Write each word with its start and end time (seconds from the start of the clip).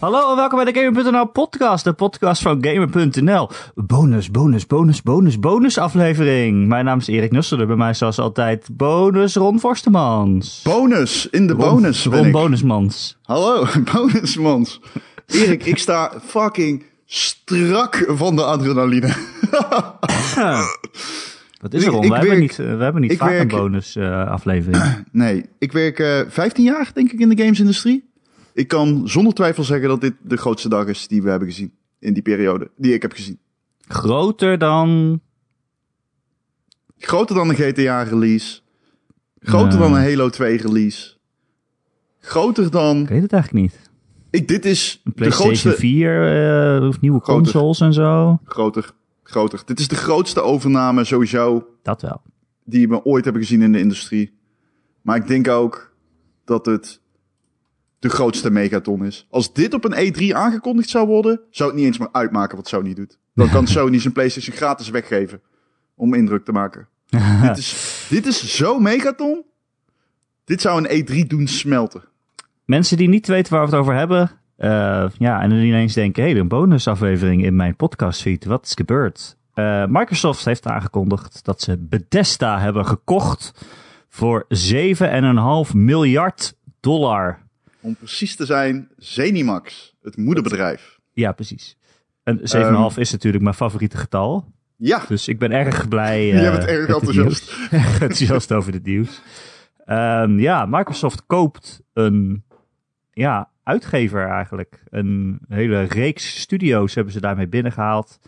Hallo 0.00 0.30
en 0.30 0.36
welkom 0.36 0.64
bij 0.64 0.72
de 0.72 0.80
Gamer.nl 0.80 1.26
podcast, 1.26 1.84
de 1.84 1.92
podcast 1.92 2.42
van 2.42 2.58
Gamer.nl. 2.64 3.48
Bonus, 3.74 4.30
bonus, 4.30 4.66
bonus, 4.66 5.02
bonus, 5.02 5.38
bonus 5.40 5.78
aflevering. 5.78 6.66
Mijn 6.68 6.84
naam 6.84 6.98
is 6.98 7.06
Erik 7.06 7.30
Nusselder, 7.32 7.66
bij 7.66 7.76
mij 7.76 7.94
zoals 7.94 8.18
altijd 8.18 8.68
bonus 8.72 9.34
Ron 9.34 9.60
Forstemans. 9.60 10.60
Bonus, 10.64 11.28
in 11.30 11.46
de 11.46 11.52
Ron- 11.52 11.70
bonus 11.70 12.04
Ron. 12.04 12.30
Bonusmans. 12.30 13.16
Hallo, 13.22 13.66
bonusmans. 13.92 14.80
Erik, 15.26 15.64
ik 15.64 15.78
sta 15.78 16.12
fucking 16.24 16.84
strak 17.04 18.04
van 18.08 18.36
de 18.36 18.44
adrenaline. 18.44 19.08
Wat 21.60 21.74
is 21.74 21.84
er 21.84 21.90
Ron? 21.90 22.02
ik 22.04 22.10
we, 22.10 22.16
hebben 22.16 22.38
niet, 22.38 22.56
we 22.56 22.62
hebben 22.64 23.00
niet 23.02 23.16
vaak 23.16 23.28
werk- 23.28 23.52
een 23.52 23.58
bonus 23.58 23.96
aflevering. 24.28 24.84
Nee, 25.12 25.44
ik 25.58 25.72
werk 25.72 25.98
eh 25.98 26.20
15 26.28 26.64
jaar, 26.64 26.90
denk 26.94 27.12
ik, 27.12 27.20
in 27.20 27.28
de 27.28 27.42
gamesindustrie. 27.42 28.04
Ik 28.56 28.68
kan 28.68 29.08
zonder 29.08 29.34
twijfel 29.34 29.64
zeggen 29.64 29.88
dat 29.88 30.00
dit 30.00 30.14
de 30.22 30.36
grootste 30.36 30.68
dag 30.68 30.86
is 30.86 31.08
die 31.08 31.22
we 31.22 31.30
hebben 31.30 31.48
gezien. 31.48 31.72
In 31.98 32.12
die 32.12 32.22
periode, 32.22 32.70
die 32.76 32.94
ik 32.94 33.02
heb 33.02 33.12
gezien. 33.12 33.38
Groter 33.88 34.58
dan... 34.58 35.20
Groter 36.98 37.34
dan 37.36 37.48
een 37.48 37.54
GTA-release. 37.54 38.60
Groter 39.38 39.78
dan 39.78 39.94
een 39.94 40.02
Halo 40.02 40.30
2-release. 40.30 41.14
Groter 42.20 42.70
dan... 42.70 43.00
Ik 43.02 43.08
weet 43.08 43.22
het 43.22 43.32
eigenlijk 43.32 43.62
niet. 43.64 43.90
Ik, 44.30 44.48
dit 44.48 44.64
is 44.64 45.00
Een 45.04 45.12
de 45.16 45.30
grootste... 45.30 45.72
4, 45.72 46.76
eh, 46.80 46.88
of 46.88 47.00
nieuwe 47.00 47.20
Groter. 47.20 47.42
consoles 47.42 47.80
en 47.80 47.92
zo. 47.92 48.38
Groter, 48.44 48.90
groter. 49.22 49.62
Dit 49.64 49.78
is 49.78 49.88
de 49.88 49.96
grootste 49.96 50.40
overname 50.40 51.04
sowieso 51.04 51.66
Dat 51.82 52.02
wel. 52.02 52.22
die 52.64 52.88
we 52.88 53.04
ooit 53.04 53.24
hebben 53.24 53.42
gezien 53.42 53.62
in 53.62 53.72
de 53.72 53.78
industrie. 53.78 54.32
Maar 55.02 55.16
ik 55.16 55.26
denk 55.26 55.48
ook 55.48 55.94
dat 56.44 56.66
het 56.66 57.00
de 58.06 58.14
grootste 58.14 58.50
megaton 58.50 59.04
is. 59.04 59.26
Als 59.30 59.52
dit 59.52 59.74
op 59.74 59.84
een 59.84 60.14
E3 60.14 60.36
aangekondigd 60.36 60.88
zou 60.88 61.06
worden, 61.06 61.40
zou 61.50 61.68
het 61.68 61.78
niet 61.78 61.86
eens 61.86 61.98
meer 61.98 62.08
uitmaken 62.12 62.56
wat 62.56 62.68
Sony 62.68 62.94
doet. 62.94 63.18
Dan 63.34 63.50
kan 63.50 63.66
Sony 63.76 63.98
zijn 63.98 64.12
PlayStation 64.12 64.56
gratis 64.56 64.88
weggeven 64.88 65.40
om 65.94 66.14
indruk 66.14 66.44
te 66.44 66.52
maken. 66.52 66.88
dit, 67.42 67.58
is, 67.58 68.06
dit 68.10 68.26
is 68.26 68.56
zo 68.56 68.78
megaton. 68.78 69.44
Dit 70.44 70.60
zou 70.60 70.84
een 70.84 71.04
E3 71.04 71.26
doen 71.26 71.46
smelten. 71.46 72.02
Mensen 72.64 72.96
die 72.96 73.08
niet 73.08 73.26
weten 73.26 73.52
waar 73.52 73.64
we 73.64 73.70
het 73.70 73.80
over 73.80 73.94
hebben. 73.94 74.30
eh, 74.56 75.06
ja, 75.18 75.40
en 75.40 75.50
dan 75.50 75.58
ineens 75.58 75.94
denken: 75.94 76.22
hé, 76.22 76.30
hey, 76.30 76.40
een 76.40 76.48
bonusaflevering 76.48 77.44
in 77.44 77.56
mijn 77.56 77.76
podcastfeed. 77.76 78.44
Wat 78.44 78.64
is 78.64 78.74
gebeurd? 78.74 79.36
Eh, 79.54 79.84
Microsoft 79.88 80.44
heeft 80.44 80.66
aangekondigd 80.66 81.44
dat 81.44 81.60
ze 81.60 81.76
Bethesda 81.78 82.58
hebben 82.60 82.86
gekocht 82.86 83.66
voor 84.08 84.46
7,5 84.48 85.74
miljard 85.74 86.56
dollar. 86.80 87.38
Om 87.86 87.96
precies 87.96 88.36
te 88.36 88.44
zijn, 88.44 88.88
Zenimax, 88.96 89.94
het 90.02 90.16
moederbedrijf. 90.16 90.98
Ja, 91.12 91.32
precies. 91.32 91.76
En 92.22 92.38
7,5 92.42 92.92
Ehm. 92.92 93.00
is 93.00 93.12
natuurlijk 93.12 93.42
mijn 93.42 93.54
favoriete 93.54 93.96
getal. 93.96 94.52
Ja, 94.76 95.04
Dus 95.08 95.28
ik 95.28 95.38
ben 95.38 95.52
erg 95.52 95.88
blij. 95.88 96.26
Je 96.26 96.32
eh, 96.32 96.50
bent 96.50 96.64
erg 96.64 96.88
met 96.88 96.96
het 96.96 97.08
enthousiast. 97.08 97.50
Erg 97.70 97.92
enthousiast 97.92 98.52
over 98.52 98.72
het 98.72 98.84
nieuws. 98.84 99.20
Ehm, 99.84 100.38
ja, 100.38 100.66
Microsoft 100.66 101.26
koopt 101.26 101.82
een 101.92 102.44
ja, 103.12 103.50
uitgever 103.62 104.28
eigenlijk. 104.28 104.82
Een 104.90 105.38
hele 105.48 105.82
reeks 105.82 106.40
studio's 106.40 106.94
hebben 106.94 107.12
ze 107.12 107.20
daarmee 107.20 107.48
binnengehaald. 107.48 108.18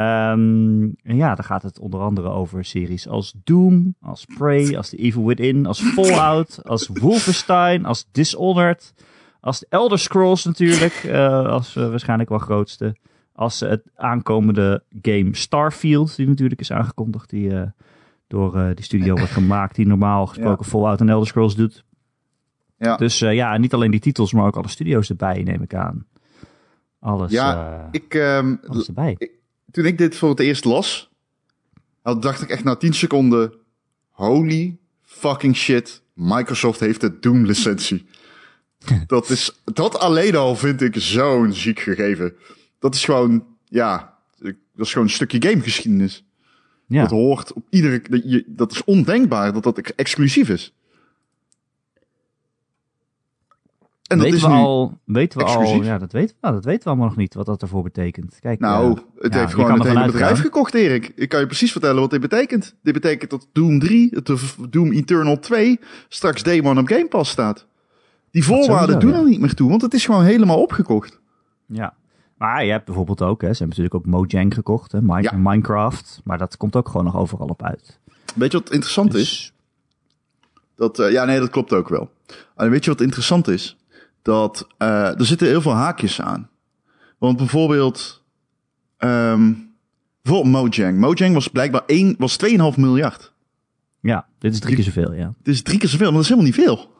Ehm, 0.00 0.88
en 1.02 1.16
ja, 1.16 1.34
dan 1.34 1.44
gaat 1.44 1.62
het 1.62 1.78
onder 1.78 2.00
andere 2.00 2.28
over 2.28 2.64
series 2.64 3.08
als 3.08 3.34
Doom, 3.44 3.94
als 4.00 4.24
Prey, 4.38 4.76
als 4.76 4.88
The 4.88 4.96
Evil 4.96 5.26
Within, 5.26 5.66
als 5.66 5.80
Fallout, 5.80 6.60
als 6.64 6.90
Wolfenstein, 6.92 7.84
als 7.84 8.06
Dishonored, 8.12 8.94
als 9.40 9.58
The 9.58 9.66
Elder 9.68 9.98
Scrolls 9.98 10.44
natuurlijk, 10.44 10.92
eh, 10.92 11.46
als 11.46 11.76
eh, 11.76 11.88
waarschijnlijk 11.88 12.28
wel 12.28 12.38
grootste. 12.38 12.96
Als 13.32 13.60
het 13.60 13.82
aankomende 13.94 14.82
game 15.02 15.28
Starfield, 15.32 16.16
die 16.16 16.28
natuurlijk 16.28 16.60
is 16.60 16.72
aangekondigd, 16.72 17.30
die 17.30 17.54
eh, 17.54 17.68
door 18.26 18.74
die 18.74 18.84
studio 18.84 19.14
wordt 19.14 19.32
gemaakt, 19.32 19.74
die 19.76 19.86
normaal 19.86 20.26
gesproken 20.26 20.64
Fallout 20.64 21.00
en 21.00 21.08
Elder 21.08 21.28
Scrolls 21.28 21.54
doet. 21.54 21.84
Ja. 22.78 22.96
Dus 22.96 23.18
ja, 23.18 23.56
niet 23.56 23.74
alleen 23.74 23.90
die 23.90 24.00
titels, 24.00 24.32
maar 24.32 24.46
ook 24.46 24.56
alle 24.56 24.68
studio's 24.68 25.10
erbij, 25.10 25.42
neem 25.42 25.62
ik 25.62 25.74
aan. 25.74 26.06
Alles, 27.00 27.30
Ja, 27.30 27.88
ik, 27.90 28.14
ehm, 28.14 28.56
alles 28.66 28.86
erbij. 28.86 29.16
Toen 29.70 29.84
ik 29.84 29.98
dit 29.98 30.16
voor 30.16 30.28
het 30.28 30.40
eerst 30.40 30.64
las, 30.64 31.10
dacht 32.02 32.42
ik 32.42 32.48
echt 32.48 32.64
na 32.64 32.76
10 32.76 32.92
seconden: 32.92 33.52
holy 34.10 34.78
fucking 35.02 35.56
shit, 35.56 36.02
Microsoft 36.14 36.80
heeft 36.80 37.00
de 37.00 37.18
Doom 37.18 37.46
licentie. 37.46 38.06
dat 39.06 39.30
is, 39.30 39.60
dat 39.64 39.98
alleen 39.98 40.36
al 40.36 40.56
vind 40.56 40.80
ik 40.80 40.94
zo'n 40.98 41.52
ziek 41.52 41.80
gegeven. 41.80 42.34
Dat 42.78 42.94
is 42.94 43.04
gewoon, 43.04 43.46
ja, 43.64 44.18
dat 44.38 44.86
is 44.86 44.92
gewoon 44.92 45.06
een 45.06 45.14
stukje 45.14 45.42
gamegeschiedenis. 45.48 46.24
Ja. 46.86 47.00
Dat 47.00 47.10
hoort 47.10 47.52
op 47.52 47.66
iedere, 47.70 48.44
dat, 48.46 48.72
is 48.72 48.84
ondenkbaar 48.84 49.52
dat 49.52 49.62
dat 49.62 49.78
ex- 49.78 49.94
exclusief 49.94 50.48
is. 50.48 50.74
En 54.10 54.18
dat 54.18 54.26
weten 54.26 54.40
is 54.40 54.44
we 54.44 54.52
al, 54.52 54.98
weten 55.04 55.38
we 55.38 55.44
al, 55.44 55.60
exclusief. 55.60 55.86
ja, 55.86 55.98
dat 55.98 56.12
weten, 56.12 56.28
we, 56.28 56.38
nou, 56.40 56.54
dat 56.54 56.64
weten 56.64 56.82
we 56.82 56.88
allemaal 56.88 57.06
nog 57.06 57.16
niet, 57.16 57.34
wat 57.34 57.46
dat 57.46 57.62
ervoor 57.62 57.82
betekent. 57.82 58.38
Kijk, 58.40 58.60
Nou, 58.60 58.92
eh, 58.92 59.02
het 59.18 59.32
ja, 59.32 59.40
heeft 59.40 59.54
gewoon 59.54 59.72
het 59.72 59.88
hele 59.88 60.06
bedrijf 60.06 60.40
gekocht, 60.40 60.74
Erik. 60.74 61.12
Ik 61.14 61.28
kan 61.28 61.40
je 61.40 61.46
precies 61.46 61.72
vertellen 61.72 62.00
wat 62.00 62.10
dit 62.10 62.20
betekent. 62.20 62.74
Dit 62.82 62.94
betekent 62.94 63.30
dat 63.30 63.48
Doom 63.52 63.78
3, 63.78 64.08
het 64.14 64.26
de 64.26 64.38
Doom 64.70 64.92
Eternal 64.92 65.38
2, 65.38 65.80
straks 66.08 66.42
Day 66.42 66.62
One 66.64 66.80
op 66.80 66.86
Game 66.86 67.06
Pass 67.08 67.30
staat. 67.30 67.66
Die 68.30 68.44
voorwaarden 68.44 69.00
doen 69.00 69.12
ja. 69.12 69.18
er 69.18 69.24
niet 69.24 69.40
meer 69.40 69.54
toe, 69.54 69.68
want 69.68 69.82
het 69.82 69.94
is 69.94 70.04
gewoon 70.04 70.24
helemaal 70.24 70.60
opgekocht. 70.60 71.20
Ja. 71.66 71.94
Maar 72.36 72.64
je 72.64 72.70
hebt 72.70 72.84
bijvoorbeeld 72.84 73.22
ook, 73.22 73.40
hè, 73.40 73.52
ze 73.52 73.58
hebben 73.58 73.68
natuurlijk 73.68 73.94
ook 73.94 74.06
Mojang 74.06 74.54
gekocht, 74.54 74.92
hè, 74.92 74.98
Ja. 74.98 75.32
Minecraft, 75.32 76.20
maar 76.24 76.38
dat 76.38 76.56
komt 76.56 76.76
ook 76.76 76.86
gewoon 76.88 77.04
nog 77.04 77.16
overal 77.16 77.46
op 77.46 77.62
uit. 77.62 77.98
Weet 78.34 78.52
je 78.52 78.58
wat 78.58 78.70
interessant 78.70 79.14
is? 79.14 79.20
Dus, 79.20 79.52
Dat, 80.76 80.98
eh, 80.98 81.12
ja, 81.12 81.24
nee, 81.24 81.38
dat 81.38 81.50
klopt 81.50 81.72
ook 81.72 81.88
wel. 81.88 82.10
Alleen 82.54 82.70
weet 82.70 82.84
je 82.84 82.90
wat 82.90 83.00
interessant 83.00 83.48
is? 83.48 83.76
Dat 84.22 84.66
eh, 84.78 85.18
er 85.18 85.26
zitten 85.26 85.46
heel 85.46 85.60
veel 85.60 85.74
haakjes 85.74 86.20
aan. 86.20 86.48
Want 87.18 87.36
bijvoorbeeld, 87.36 88.22
bijvoorbeeld 88.98 90.44
Mojang. 90.44 90.98
Mojang 90.98 91.34
was 91.34 91.48
blijkbaar 91.48 91.82
1, 91.86 92.14
was 92.18 92.38
2,5 92.46 92.56
miljard. 92.76 93.32
ja, 94.00 94.26
dit 94.38 94.52
is 94.52 94.60
drie 94.60 94.74
keer 94.74 94.84
zoveel, 94.84 95.14
ja. 95.14 95.34
Het 95.38 95.48
is 95.48 95.62
drie 95.62 95.78
keer 95.78 95.88
zoveel, 95.88 96.06
maar 96.06 96.14
dat 96.14 96.22
is 96.22 96.28
helemaal 96.28 96.50
niet 96.50 96.64
veel. 96.64 96.98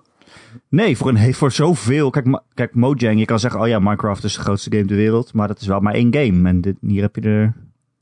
Nee, 0.69 0.97
voor, 0.97 1.09
een, 1.09 1.35
voor 1.35 1.53
zoveel. 1.53 2.11
Kijk, 2.11 2.41
kijk, 2.55 2.75
Mojang, 2.75 3.19
je 3.19 3.25
kan 3.25 3.41
zeggen, 3.41 3.61
oh 3.61 3.69
ja, 3.69 3.79
Minecraft 3.79 4.25
is 4.25 4.35
de 4.35 4.41
grootste 4.41 4.71
game 4.71 4.85
ter 4.85 4.97
wereld. 4.97 5.33
Maar 5.33 5.49
dat 5.49 5.61
is 5.61 5.67
wel 5.67 5.81
maar 5.81 5.95
één 5.95 6.15
game. 6.15 6.49
En 6.49 6.61
dit, 6.61 6.77
hier, 6.81 7.03
heb 7.03 7.17
je 7.17 7.21
er, 7.21 7.55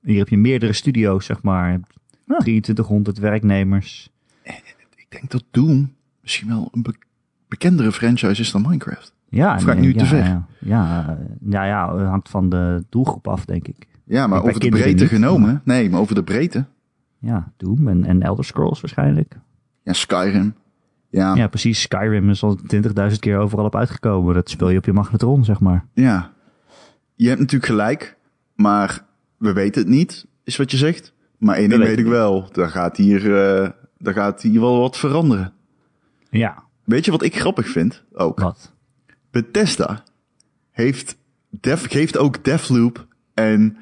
hier 0.03 0.19
heb 0.19 0.29
je 0.29 0.37
meerdere 0.37 0.73
studio's, 0.73 1.25
zeg 1.25 1.43
maar. 1.43 1.81
Ja. 2.25 2.39
2300 2.39 3.19
werknemers. 3.19 4.11
Ik 4.97 5.07
denk 5.09 5.31
dat 5.31 5.45
Doom 5.51 5.95
misschien 6.21 6.49
wel 6.49 6.69
een 6.73 6.83
bekendere 7.49 7.93
franchise 7.93 8.41
is 8.41 8.51
dan 8.53 8.63
Minecraft. 8.63 9.15
Ja, 9.29 9.55
Of 9.55 9.63
ga 9.63 9.73
ik 9.73 9.79
nu 9.79 9.93
ja, 9.93 9.99
te 9.99 10.07
ver? 10.07 10.25
Ja, 10.25 10.47
ja, 10.61 11.19
ja, 11.49 11.65
ja, 11.65 11.97
het 11.97 12.07
hangt 12.07 12.29
van 12.29 12.49
de 12.49 12.85
doelgroep 12.89 13.29
af, 13.29 13.45
denk 13.45 13.69
ik. 13.69 13.87
Ja, 14.05 14.27
maar 14.27 14.43
over 14.43 14.61
de 14.61 14.69
breedte 14.69 15.03
niet, 15.03 15.13
genomen. 15.13 15.61
Nee, 15.65 15.91
maar 15.91 16.01
over 16.01 16.15
de 16.15 16.23
breedte. 16.23 16.65
Ja, 17.19 17.53
Doom 17.57 17.89
en, 17.89 18.05
en 18.05 18.23
Elder 18.23 18.45
Scrolls 18.45 18.81
waarschijnlijk. 18.81 19.37
Ja, 19.83 19.93
Skyrim. 19.93 20.55
Ja, 21.11 21.29
Ja, 21.29 21.35
ja. 21.35 21.49
precies. 21.49 21.81
Skyrim 21.81 22.31
is 22.31 22.43
al 22.43 22.59
20.000 23.11 23.19
keer 23.19 23.39
overal 23.39 23.65
op 23.65 23.77
uitgekomen. 23.77 24.35
Dat 24.35 24.51
speel 24.51 24.69
je 24.69 24.79
op 24.79 24.85
je 24.85 24.93
magnetron, 24.93 25.45
zeg 25.45 25.61
maar. 25.61 25.85
Je 27.15 27.29
hebt 27.29 27.41
natuurlijk 27.41 27.71
gelijk, 27.71 28.17
maar 28.55 29.05
we 29.37 29.53
weten 29.53 29.83
het 29.83 29.91
niet, 29.91 30.27
is 30.45 30.57
wat 30.57 30.71
je 30.71 30.77
zegt. 30.77 31.13
Maar 31.39 31.57
één 31.57 31.69
ding 31.69 31.83
weet 31.83 31.99
ik 31.99 32.07
wel. 32.07 32.49
Daar 32.53 32.69
gaat 32.69 32.97
hier, 32.97 33.37
eh 33.37 33.71
daar 33.99 34.15
gaat 34.15 34.43
hier 34.43 34.61
wel 34.61 34.79
wat 34.81 34.97
veranderen. 34.97 35.53
Ja, 36.31 36.63
Weet 36.89 37.05
je 37.05 37.11
wat 37.11 37.23
ik 37.23 37.39
grappig 37.39 37.69
vind? 37.69 38.03
Ook. 38.13 38.41
wat? 38.41 38.73
Bethesda 39.31 40.03
heeft 40.71 41.17
Def, 41.51 41.89
geeft 41.91 42.19
ook 42.19 42.45
Deathloop 42.45 43.07
en, 43.35 43.77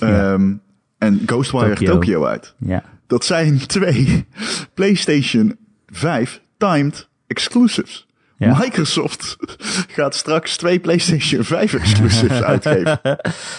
Ja. 0.00 0.32
ehm, 0.32 0.54
en 0.98 1.20
Ghostwire 1.26 1.68
Tokyo. 1.74 1.92
Tokyo 1.92 2.24
uit. 2.24 2.54
Ja. 2.58 2.82
Dat 3.06 3.24
zijn 3.24 3.58
twee 3.66 4.26
PlayStation 4.74 5.56
5 5.86 6.42
timed 6.56 7.08
exclusives. 7.26 8.08
Ja. 8.36 8.58
Microsoft 8.58 9.36
gaat 9.96 10.14
straks 10.14 10.56
twee 10.56 10.80
PlayStation 10.80 11.44
5 11.44 11.74
exclusives 11.74 12.42
uitgeven. 12.52 13.00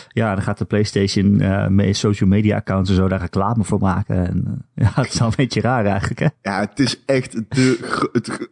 Ja, 0.09 0.33
dan 0.33 0.43
gaat 0.43 0.57
de 0.57 0.65
PlayStation 0.65 1.35
met 1.75 1.97
social 1.97 2.29
media 2.29 2.55
accounts 2.55 2.89
en 2.89 2.95
zo 2.95 3.07
daar 3.07 3.19
reclame 3.19 3.63
voor 3.63 3.79
maken. 3.79 4.27
En, 4.27 4.65
eh, 4.75 4.85
ja, 4.85 5.01
het 5.01 5.13
is 5.13 5.19
wel 5.19 5.27
een 5.27 5.33
beetje 5.37 5.61
raar 5.61 5.85
eigenlijk, 5.85 6.19
hè? 6.19 6.27
Ja, 6.41 6.59
het 6.59 6.79
is 6.79 7.05
echt 7.05 7.31
de. 7.49 7.79
Het, 8.11 8.49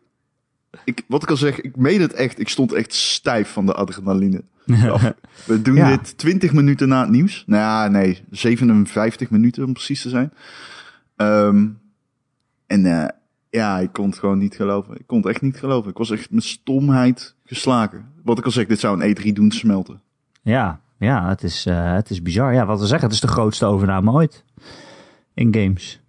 ik, 0.86 1.04
wat 1.08 1.24
ik 1.24 1.30
al 1.30 1.38
zeg, 1.38 1.62
ik 1.62 1.76
meen 1.76 2.02
het 2.02 2.14
echt. 2.14 2.40
Ik 2.40 2.50
stond 2.50 2.74
echt 2.74 2.94
stijf 2.94 3.50
van 3.50 3.66
de 3.66 3.74
adrenaline. 3.74 4.44
We 5.46 5.62
doen 5.62 5.76
Ja. 5.76 5.90
dit 5.90 6.18
20 6.18 6.54
minuten 6.54 6.88
na 6.88 7.02
het 7.02 7.10
nieuws. 7.10 7.44
Nou 7.48 7.62
ja, 7.62 7.88
nee, 7.88 8.24
57 8.32 9.30
minuten 9.30 9.64
om 9.66 9.74
precies 9.74 10.02
te 10.02 10.10
zijn. 10.10 10.34
Ehm, 11.16 11.68
en 12.68 12.86
eh, 12.86 13.08
Ja, 13.50 13.80
ik 13.80 13.94
kon 13.94 14.06
het 14.10 14.20
gewoon 14.20 14.38
niet 14.38 14.56
geloven. 14.56 14.96
Ik 15.00 15.08
kon 15.08 15.18
het 15.18 15.28
echt 15.28 15.42
niet 15.42 15.58
geloven. 15.58 15.90
Ik 15.92 15.98
was 15.98 16.12
echt 16.12 16.32
met 16.32 16.44
stomheid 16.44 17.36
geslagen. 17.46 18.06
Wat 18.24 18.38
ik 18.38 18.46
al 18.46 18.52
zeg, 18.52 18.66
dit 18.66 18.80
zou 18.80 19.02
een 19.04 19.18
E3 19.18 19.34
doen 19.34 19.52
smelten. 19.52 20.02
Ja, 20.42 20.80
ja 21.00 21.30
het, 21.30 21.44
is, 21.44 21.66
eh, 21.66 21.94
het 21.94 22.10
is 22.10 22.22
bizar. 22.22 22.54
Ja, 22.54 22.66
wat 22.66 22.80
we 22.80 22.86
zeggen, 22.86 23.06
het 23.08 23.16
is 23.16 23.22
de 23.22 23.28
grootste 23.28 23.66
overname 23.66 24.12
ooit 24.12 24.44
in 25.34 25.54
games. 25.54 26.02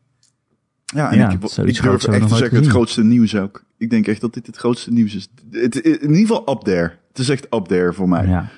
Ja, 0.94 1.10
en 1.10 1.18
Ja, 1.18 1.30
ik, 1.30 1.42
ik 1.42 1.82
durf 1.82 2.04
echt 2.06 2.28
te 2.28 2.36
zeggen 2.36 2.56
het 2.58 2.66
grootste 2.66 3.04
nieuws 3.04 3.36
ook. 3.36 3.64
Ik 3.78 3.90
denk 3.90 4.06
echt 4.06 4.20
dat 4.20 4.34
dit 4.34 4.46
het 4.46 4.56
grootste 4.56 4.92
nieuws 4.92 5.14
is. 5.14 5.28
Het, 5.50 5.76
in 5.76 6.00
ieder 6.00 6.16
geval 6.16 6.50
up 6.50 6.60
there. 6.62 6.92
Het 7.08 7.18
is 7.18 7.28
echt 7.28 7.46
up 7.54 7.64
there 7.66 7.92
voor 7.92 8.08
mij. 8.08 8.26
Ja. 8.26 8.48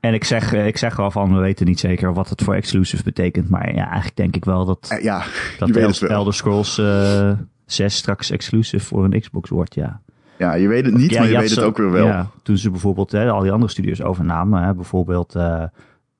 En 0.00 0.14
ik 0.14 0.24
zeg, 0.24 0.52
eh, 0.52 0.66
ik 0.66 0.76
zeg 0.76 0.96
wel 0.96 1.10
van, 1.10 1.34
we 1.34 1.40
weten 1.40 1.66
niet 1.66 1.80
zeker 1.80 2.12
wat 2.14 2.28
het 2.28 2.42
voor 2.42 2.54
exclusive 2.54 3.02
betekent. 3.02 3.48
Maar 3.48 3.74
ja, 3.74 3.84
eigenlijk 3.86 4.16
denk 4.16 4.36
ik 4.36 4.44
wel 4.44 4.64
dat, 4.64 4.86
Eh, 4.90 5.02
Ja, 5.02 5.18
dat 5.58 5.68
je 5.68 5.74
weet 5.74 5.82
El- 5.82 5.88
het 5.88 5.98
wel. 5.98 6.10
Elder 6.10 6.34
Scrolls 6.34 6.78
eh 6.78 7.32
6 7.66 7.94
straks 7.94 8.30
exclusive 8.30 8.84
voor 8.86 9.04
een 9.04 9.20
Xbox 9.20 9.50
wordt, 9.50 9.74
ja. 9.74 10.00
Ja, 10.38 10.54
je 10.54 10.68
weet 10.68 10.84
het 10.84 10.94
niet, 10.96 11.10
Ja, 11.10 11.18
maar 11.20 11.28
je 11.28 11.38
weet 11.38 11.50
het 11.50 11.58
zo- 11.58 11.64
ook 11.66 11.76
weer 11.76 11.90
wel. 11.90 12.06
Ja, 12.06 12.30
toen 12.42 12.56
ze 12.58 12.70
bijvoorbeeld 12.70 13.12
hè, 13.12 13.30
al 13.30 13.42
die 13.42 13.52
andere 13.52 13.70
studios 13.70 14.02
overnamen, 14.02 14.62
hè, 14.62 14.74
bijvoorbeeld 14.74 15.36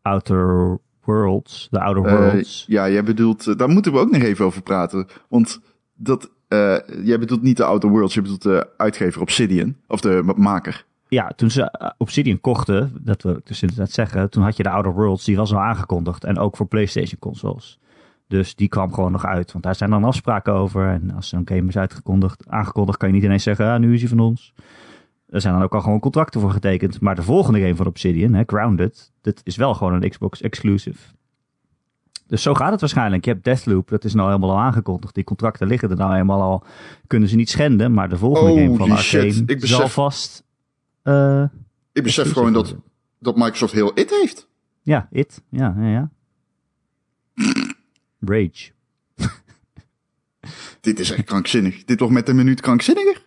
Outer 0.03 0.79
Worlds, 1.15 1.69
de 1.71 1.81
Outer 1.81 2.05
Eh, 2.05 2.19
Worlds. 2.19 2.65
ja, 2.69 2.91
jij 2.91 3.05
bedoelt, 3.05 3.47
eh, 3.47 3.57
daar 3.57 3.69
moeten 3.69 3.93
we 3.93 3.99
ook 3.99 4.11
nog 4.11 4.23
even 4.23 4.45
over 4.45 4.63
praten. 4.63 5.07
Want 5.29 5.61
dat, 5.95 6.31
eh, 6.49 6.77
jij 7.05 7.19
bedoelt 7.19 7.43
niet 7.43 7.57
de 7.57 7.65
Outer 7.65 7.91
Worlds, 7.91 8.15
je 8.15 8.23
bedoelt 8.23 8.43
de 8.43 8.69
uitgever 8.77 9.21
Obsidian. 9.21 9.77
Of 9.87 10.01
de 10.01 10.33
maker. 10.37 10.85
Ja, 11.09 11.33
toen 11.37 11.51
ze 11.51 11.95
Obsidian 11.99 12.41
kochten, 12.41 12.93
dat 13.01 13.23
wil 13.23 13.37
ik 13.37 13.47
dus 13.47 13.63
inderdaad 13.63 13.91
zeggen, 13.91 14.31
toen 14.31 14.43
had 14.43 14.57
je 14.57 14.63
de 14.63 14.71
Outer 14.71 14.93
Worlds, 14.93 15.25
die 15.25 15.37
was 15.37 15.53
al 15.53 15.61
aangekondigd. 15.61 16.25
En 16.25 16.39
ook 16.39 16.57
voor 16.57 16.67
PlayStation 16.67 17.19
consoles. 17.19 17.79
Dus 18.29 18.55
die 18.55 18.69
kwam 18.69 18.93
gewoon 18.95 19.13
nog 19.13 19.25
uit, 19.27 19.53
want 19.53 19.65
daar 19.65 19.75
zijn 19.75 19.91
dan 19.91 20.05
afspraken 20.05 20.53
over. 20.53 20.89
En 20.89 21.11
als 21.15 21.29
zo'n 21.29 21.43
game 21.49 21.69
is 21.69 21.77
uitgekondigd, 21.79 22.45
aangekondigd, 22.49 22.99
kan 22.99 23.09
je 23.09 23.15
niet 23.15 23.25
ineens 23.25 23.43
zeggen, 23.43 23.67
ah, 23.73 23.81
nu 23.81 23.95
is 23.95 24.01
hij 24.01 24.09
van 24.09 24.21
ons. 24.21 24.53
Er 25.31 25.41
zijn 25.41 25.55
dan 25.55 25.63
ook 25.63 25.75
al 25.75 25.81
gewoon 25.81 26.01
contracten 26.01 26.41
voor 26.41 26.51
getekend. 26.51 27.01
Maar 27.01 27.15
de 27.15 27.23
volgende 27.23 27.61
game 27.61 27.77
van 27.77 27.87
Obsidian, 27.87 28.35
hè, 28.35 28.43
Grounded, 28.47 29.13
dit 29.21 29.41
is 29.45 29.57
wel 29.57 29.75
gewoon 29.75 29.93
een 30.03 30.11
Xbox 30.11 30.41
exclusive. 30.41 30.99
Dus 32.27 32.43
zo 32.43 32.55
gaat 32.55 32.71
het 32.71 32.81
waarschijnlijk. 32.81 33.25
Je 33.25 33.31
hebt 33.31 33.45
Deathloop, 33.45 33.89
dat 33.89 34.05
is 34.05 34.15
nou 34.15 34.27
helemaal 34.29 34.51
al 34.51 34.59
aangekondigd. 34.59 35.15
Die 35.15 35.25
contracten 35.25 35.67
liggen 35.67 35.91
er 35.91 35.97
nou 35.97 36.13
helemaal 36.13 36.43
al. 36.43 36.65
Kunnen 37.07 37.29
ze 37.29 37.37
niet 37.37 37.51
schenden, 37.51 37.93
maar 37.93 38.09
de 38.09 38.17
volgende 38.17 38.51
game 38.63 38.77
van 38.77 38.91
Arcane 38.91 39.03
shit, 39.33 39.51
ik 39.51 39.67
zal 39.67 39.79
besef- 39.79 39.93
vast... 39.93 40.45
eh, 41.03 41.45
Ik 41.93 42.03
besef 42.03 42.33
gewoon 42.33 42.53
dat, 42.53 42.77
dat 43.19 43.37
Microsoft 43.37 43.73
heel 43.73 43.91
it 43.95 44.11
heeft. 44.11 44.49
Ja, 44.83 45.09
It. 45.11 45.43
Ja, 45.49 45.75
ja, 45.79 45.89
ja. 45.89 46.11
Rage. 48.21 48.71
Dit 50.81 50.99
is 50.99 51.11
echt 51.11 51.25
krankzinnig. 51.25 51.85
Dit 51.85 51.99
wordt 51.99 52.15
met 52.15 52.29
een 52.29 52.37
minuut 52.37 52.61
krankzinniger. 52.61 53.27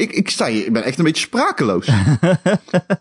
Ik, 0.00 0.12
ik 0.12 0.30
sta 0.30 0.46
hier, 0.46 0.66
ik 0.66 0.72
ben 0.72 0.82
echt 0.84 0.98
een 0.98 1.04
beetje 1.04 1.22
sprakeloos. 1.26 1.86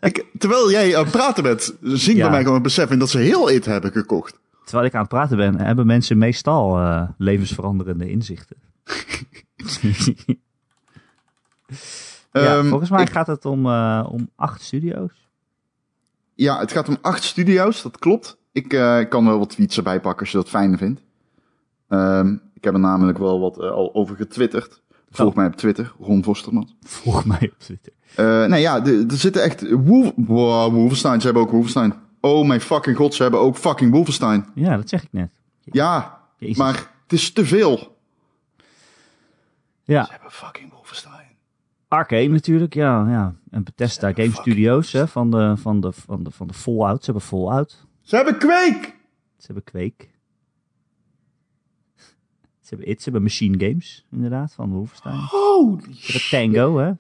ik, 0.02 0.26
terwijl 0.38 0.72
jij 0.72 0.98
aan 0.98 1.04
het 1.04 1.12
praten 1.12 1.44
bent, 1.44 1.62
zingt 1.82 2.06
Ja. 2.06 2.22
bij 2.22 2.30
mij 2.30 2.40
gewoon 2.40 2.54
het 2.54 2.64
besef 2.64 2.90
in 2.92 3.00
dat 3.00 3.10
ze 3.10 3.18
heel 3.18 3.50
it 3.52 3.66
hebben 3.66 3.92
gekocht. 3.92 4.40
Terwijl 4.64 4.88
ik 4.88 4.94
aan 4.94 5.00
het 5.00 5.10
praten 5.10 5.38
ben, 5.38 5.60
hebben 5.60 5.86
mensen 5.86 6.18
meestal 6.18 6.78
eh, 6.80 7.10
levensveranderende 7.18 8.10
inzichten. 8.10 8.56
ja, 12.32 12.58
Ehm, 12.58 12.68
volgens 12.68 12.90
mij 12.90 13.02
ik- 13.02 13.10
gaat 13.10 13.28
het 13.28 13.46
om, 13.46 13.66
eh, 13.66 14.08
om 14.12 14.30
acht 14.36 14.62
studio's. 14.62 15.12
Ja, 16.36 16.60
het 16.60 16.72
gaat 16.72 16.88
om 16.88 16.98
acht 17.02 17.24
studio's, 17.24 17.82
dat 17.82 17.98
klopt. 18.00 18.38
Ik 18.52 18.74
eh, 18.74 19.00
kan 19.10 19.26
wel 19.26 19.40
wat 19.40 19.50
tweets 19.50 19.78
erbij 19.78 20.00
pakken 20.00 20.20
als 20.20 20.32
je 20.32 20.38
dat 20.38 20.50
fijn 20.50 20.78
vindt. 20.78 21.02
Ehm, 21.88 22.34
ik 22.54 22.64
heb 22.64 22.74
er 22.74 22.80
namelijk 22.80 23.18
wel 23.18 23.40
wat 23.40 23.60
al 23.60 23.94
over 23.94 24.16
getwitterd. 24.16 24.82
Volg 25.12 25.36
mij 25.36 25.46
op 25.46 25.56
Twitter, 25.56 25.94
Ron 26.00 26.24
Vosterman. 26.24 26.70
Volg 26.82 27.26
mij 27.26 27.50
op 27.52 27.60
Twitter. 27.60 27.94
Eh 28.16 28.46
nee, 28.46 28.62
ja, 28.62 28.86
er 28.86 29.04
zitten 29.08 29.44
echt... 29.44 29.72
Wolf, 29.72 30.12
wow, 30.16 30.74
Wolfenstein, 30.74 31.20
ze 31.20 31.26
hebben 31.26 31.44
ook 31.44 31.52
Wolfenstein. 31.52 31.94
Oh 32.22 32.48
mijn 32.48 32.62
fucking 32.62 32.98
god, 32.98 33.14
ze 33.14 33.22
hebben 33.22 33.40
ook 33.40 33.58
fucking 33.58 33.92
Wolfenstein. 33.92 34.46
Ja, 34.56 34.76
dat 34.76 34.90
zeg 34.90 35.04
ik 35.04 35.10
net. 35.12 35.32
Ja, 35.64 36.20
Jezus. 36.38 36.58
maar 36.58 36.76
het 37.04 37.14
is 37.14 37.32
te 37.32 37.46
veel. 37.46 37.98
Ja, 39.84 40.04
Ze 40.06 40.12
hebben 40.12 40.32
fucking 40.32 40.72
Wolfenstein. 40.72 41.28
Arcane 41.88 42.28
natuurlijk, 42.28 42.74
ja. 42.74 43.06
ja. 43.10 43.36
En 43.52 43.64
Bethesda 43.64 44.14
Game 44.14 44.32
Studios 44.32 44.92
hè, 44.92 45.08
van, 45.08 45.32
de, 45.32 45.54
van, 45.58 45.80
de, 45.80 45.92
van, 45.92 46.24
de, 46.24 46.32
van 46.32 46.48
de 46.48 46.54
Fallout. 46.54 47.04
Ze 47.04 47.12
hebben 47.12 47.30
Fallout. 47.30 47.86
Ze 48.02 48.16
hebben 48.16 48.38
Quake! 48.38 48.94
Ze 49.38 49.46
hebben 49.46 49.64
Quake. 49.64 50.08
Ze 52.70 52.76
hebben 52.76 52.94
It. 52.94 52.98
Ze 53.02 53.04
hebben 53.04 53.24
Machine 53.24 53.68
Games, 53.68 54.06
inderdaad, 54.12 54.54
van 54.54 54.70
Wolfenstein. 54.70 55.16
Holy 55.16 55.94
Ze 55.94 56.28
Tango, 56.30 56.78
hè. 56.78 56.92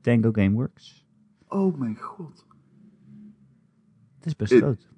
Tango 0.00 0.32
Gameworks. 0.32 1.06
Oh 1.48 1.78
mijn 1.78 1.96
god. 1.96 2.46
Het 4.16 4.26
is 4.26 4.36
best 4.36 4.52
Eh, 4.52 4.58
groot. 4.58 4.88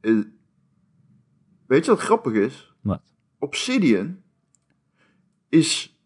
Eh, 0.00 0.18
weet 1.66 1.84
je 1.84 1.90
wat 1.90 2.00
grappig 2.00 2.32
is? 2.32 2.74
Wat? 2.80 3.02
Obsidian 3.38 4.16
is. 5.48 5.98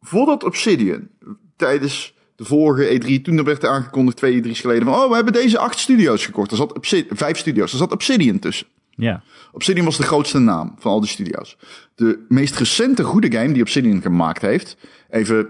Voordat 0.00 0.44
Obsidian 0.44 1.08
tijdens 1.56 2.14
de 2.34 2.44
vorige 2.44 3.00
E3, 3.00 3.22
toen 3.22 3.38
er 3.38 3.44
werd 3.44 3.64
aangekondigd 3.64 4.16
twee 4.16 4.42
E3's 4.42 4.60
geleden 4.60 4.84
van, 4.84 4.94
oh, 4.94 5.08
we 5.08 5.14
hebben 5.14 5.32
deze 5.32 5.58
acht 5.58 5.78
studio's 5.78 6.26
gekocht. 6.26 6.50
Er 6.50 6.56
zat 6.56 6.74
Obsidian, 6.74 7.16
vijf 7.16 7.38
studio's, 7.38 7.72
er 7.72 7.78
zat 7.78 7.92
Obsidian 7.92 8.38
tussen. 8.38 8.66
Ja. 8.98 9.22
Obsidian 9.52 9.84
was 9.84 9.96
de 9.96 10.02
grootste 10.02 10.38
naam 10.38 10.74
van 10.78 10.92
al 10.92 11.00
die 11.00 11.08
studio's. 11.08 11.56
De 11.94 12.24
meest 12.28 12.56
recente 12.56 13.04
goede 13.04 13.32
game 13.32 13.52
die 13.52 13.62
Obsidian 13.62 14.00
gemaakt 14.00 14.42
heeft, 14.42 14.76
even, 15.10 15.48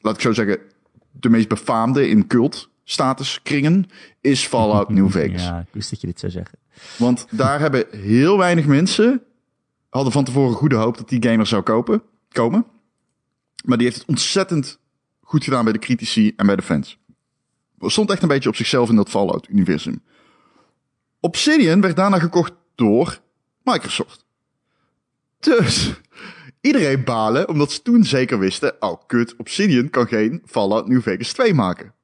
laat 0.00 0.14
ik 0.14 0.20
zo 0.20 0.32
zeggen, 0.32 0.58
de 1.10 1.28
meest 1.28 1.48
befaamde 1.48 2.08
in 2.08 2.26
cult 2.26 2.70
statuskringen, 2.84 3.86
is 4.20 4.46
Fallout 4.46 4.88
New 4.98 5.10
Vegas. 5.10 5.42
Ja, 5.44 5.58
ik 5.58 5.72
wist 5.72 5.90
dat 5.90 6.00
je 6.00 6.06
dit 6.06 6.20
zou 6.20 6.32
zeggen. 6.32 6.58
Want 6.96 7.26
daar 7.30 7.60
hebben 7.60 7.86
heel 7.90 8.38
weinig 8.38 8.66
mensen 8.66 9.22
hadden 9.88 10.12
van 10.12 10.24
tevoren 10.24 10.54
goede 10.54 10.76
hoop 10.76 10.96
dat 10.96 11.08
die 11.08 11.22
gamer 11.22 11.46
zou 11.46 11.62
kopen, 11.62 12.02
komen. 12.28 12.66
Maar 13.64 13.76
die 13.76 13.86
heeft 13.86 13.98
het 13.98 14.08
ontzettend 14.08 14.78
goed 15.20 15.44
gedaan 15.44 15.64
bij 15.64 15.72
de 15.72 15.78
critici 15.78 16.32
en 16.36 16.46
bij 16.46 16.56
de 16.56 16.62
fans. 16.62 16.98
Stond 17.78 18.10
echt 18.10 18.22
een 18.22 18.28
beetje 18.28 18.48
op 18.48 18.56
zichzelf 18.56 18.88
in 18.88 18.96
dat 18.96 19.08
Fallout-universum. 19.08 20.02
Obsidian 21.20 21.80
werd 21.80 21.96
daarna 21.96 22.18
gekocht 22.18 22.52
door 22.74 23.20
Microsoft. 23.62 24.24
Dus 25.38 25.92
iedereen 26.60 27.04
balen, 27.04 27.48
omdat 27.48 27.72
ze 27.72 27.82
toen 27.82 28.04
zeker 28.04 28.38
wisten... 28.38 28.74
oh 28.80 29.02
kut, 29.06 29.36
Obsidian 29.36 29.90
kan 29.90 30.06
geen 30.06 30.42
Fallout 30.44 30.88
New 30.88 31.02
Vegas 31.02 31.32
2 31.32 31.54
maken. 31.54 31.94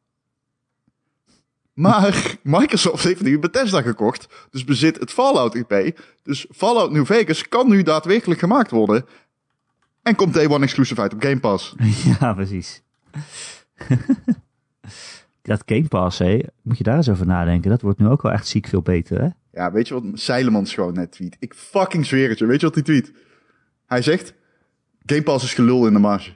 Maar 1.79 2.37
Microsoft 2.43 3.05
heeft 3.05 3.23
nu 3.23 3.39
Bethesda 3.39 3.83
gekocht, 3.83 4.29
dus 4.51 4.65
bezit 4.65 5.01
het 5.01 5.13
Fallout 5.13 5.55
IP. 5.55 6.01
Dus 6.23 6.47
Fallout 6.51 6.91
New 6.91 7.07
Vegas 7.07 7.49
kan 7.49 7.69
nu 7.69 7.83
daadwerkelijk 7.83 8.41
gemaakt 8.41 8.71
worden. 8.71 9.07
En 10.03 10.15
komt 10.15 10.35
Day 10.35 10.49
One 10.49 10.65
exclusive 10.65 11.01
uit 11.01 11.15
op 11.15 11.23
Game 11.23 11.41
Pass. 11.41 11.75
ja, 12.21 12.35
precies. 12.35 12.83
dat 15.43 15.63
Game 15.67 15.89
Pass, 15.89 16.19
hé, 16.19 16.39
moet 16.63 16.79
je 16.79 16.85
daar 16.85 16.97
eens 16.97 17.09
over 17.09 17.27
nadenken. 17.27 17.71
Dat 17.71 17.83
wordt 17.83 17.99
nu 17.99 18.09
ook 18.09 18.23
wel 18.23 18.33
echt 18.33 18.47
ziek 18.47 18.67
veel 18.67 18.83
beter, 18.83 19.21
hè? 19.21 19.29
Ja, 19.53 19.73
weet 19.73 19.89
je 19.89 19.95
wat 19.95 20.05
Zeilemans 20.15 20.75
gewoon 20.75 20.95
net 20.95 21.13
tweet? 21.13 21.37
Ik 21.39 21.55
fucking 21.55 22.07
zweer 22.07 22.29
het 22.29 22.39
je. 22.39 22.47
Weet 22.47 22.61
je 22.61 22.67
wat 22.67 22.75
hij 22.75 22.85
tweet? 22.85 23.13
Hij 23.87 24.03
zegt, 24.03 24.35
Game 25.07 25.23
Pass 25.23 25.45
is 25.45 25.55
gelul 25.55 25.87
in 25.87 25.93
de 25.93 25.99
marge. 25.99 26.31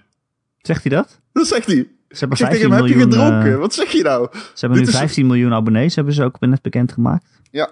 Zegt 0.59 0.83
hij 0.85 0.97
dat? 0.97 1.21
Dat 1.33 1.47
zegt 1.47 1.67
hij. 1.67 1.75
Ze 2.09 2.19
hebben 2.19 2.39
Ik 2.39 2.45
zeg 2.45 2.49
tegen 2.53 2.71
15 2.71 2.71
hem, 2.71 2.73
heb 2.73 2.89
je 2.89 2.97
miljoen, 2.97 3.13
gedronken? 3.13 3.53
eh, 3.53 3.59
Wat 3.59 3.75
zeg 3.75 3.93
je 3.93 4.03
nou? 4.03 4.29
ze 4.33 4.39
hebben 4.61 4.79
nu 4.79 4.85
Dit 4.85 4.93
is- 4.95 5.01
15 5.01 5.27
miljoen 5.27 5.53
abonnees, 5.53 5.95
hebben 5.95 6.15
ze 6.15 6.25
ook 6.25 6.41
net 6.41 6.63
bekendgemaakt. 6.63 7.27
Ja, 7.51 7.71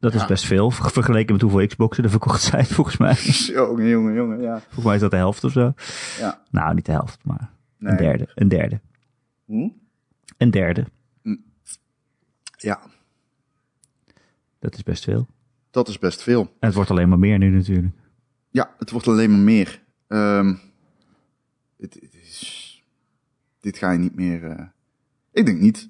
Dat 0.00 0.14
is 0.14 0.26
best 0.26 0.44
veel, 0.44 0.70
ver- 0.70 0.90
vergeleken 0.90 1.32
met 1.32 1.42
hoeveel 1.42 1.66
Xboxen 1.66 2.04
er 2.04 2.10
verkocht 2.10 2.42
zijn, 2.50 2.66
volgens 2.66 2.96
mij. 2.96 3.14
jongen, 3.56 3.88
jongen, 3.88 4.14
jongen, 4.14 4.40
ja. 4.40 4.58
Volgens 4.60 4.84
mij 4.84 4.94
is 4.94 5.00
dat 5.00 5.10
de 5.10 5.16
helft 5.16 5.44
of 5.44 5.52
zo. 5.52 5.72
Ja. 6.18 6.42
Nou, 6.50 6.74
niet 6.74 6.86
de 6.86 6.92
helft, 6.92 7.18
maar 7.24 7.50
Nee. 7.78 7.90
een 7.92 7.98
derde. 7.98 8.28
Een 8.34 8.48
derde. 8.48 8.80
Hm? 9.46 9.68
Een 10.36 10.50
derde. 10.50 10.84
Ja, 12.56 12.80
Dat 14.64 14.74
is 14.74 14.82
best 14.82 15.04
veel. 15.04 15.26
dat 15.70 15.88
is 15.88 15.98
best 15.98 16.22
veel. 16.22 16.40
En 16.40 16.66
het 16.66 16.74
wordt 16.74 16.90
alleen 16.90 17.08
maar 17.08 17.18
meer 17.18 17.38
nu 17.38 17.50
natuurlijk. 17.50 17.94
Ja, 18.50 18.74
het 18.78 18.90
wordt 18.90 19.08
alleen 19.08 19.30
maar 19.30 19.40
meer. 19.40 19.82
Ehm, 20.06 20.54
het, 21.78 21.94
het 22.00 22.14
is, 22.22 22.82
dit 23.60 23.78
ga 23.78 23.90
je 23.92 23.98
niet 23.98 24.14
meer. 24.14 24.44
eh, 24.44 24.64
ik 25.32 25.46
denk 25.46 25.60
niet. 25.60 25.88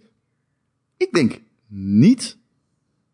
Ik 0.96 1.12
denk 1.12 1.40
niet 1.68 2.38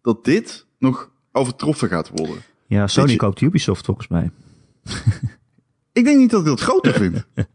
dat 0.03 0.25
dit 0.25 0.67
nog 0.79 1.11
overtroffen 1.33 1.89
gaat 1.89 2.09
worden. 2.09 2.37
Ja, 2.67 2.87
Sony 2.87 3.11
je- 3.11 3.17
koopt 3.17 3.41
Ubisoft 3.41 3.85
volgens 3.85 4.09
mij. 4.09 4.31
Ik 5.93 6.05
denk 6.05 6.19
niet 6.19 6.31
dat 6.31 6.41
ik 6.41 6.47
dat 6.47 6.61
groter 6.61 6.93
vind. 6.93 7.25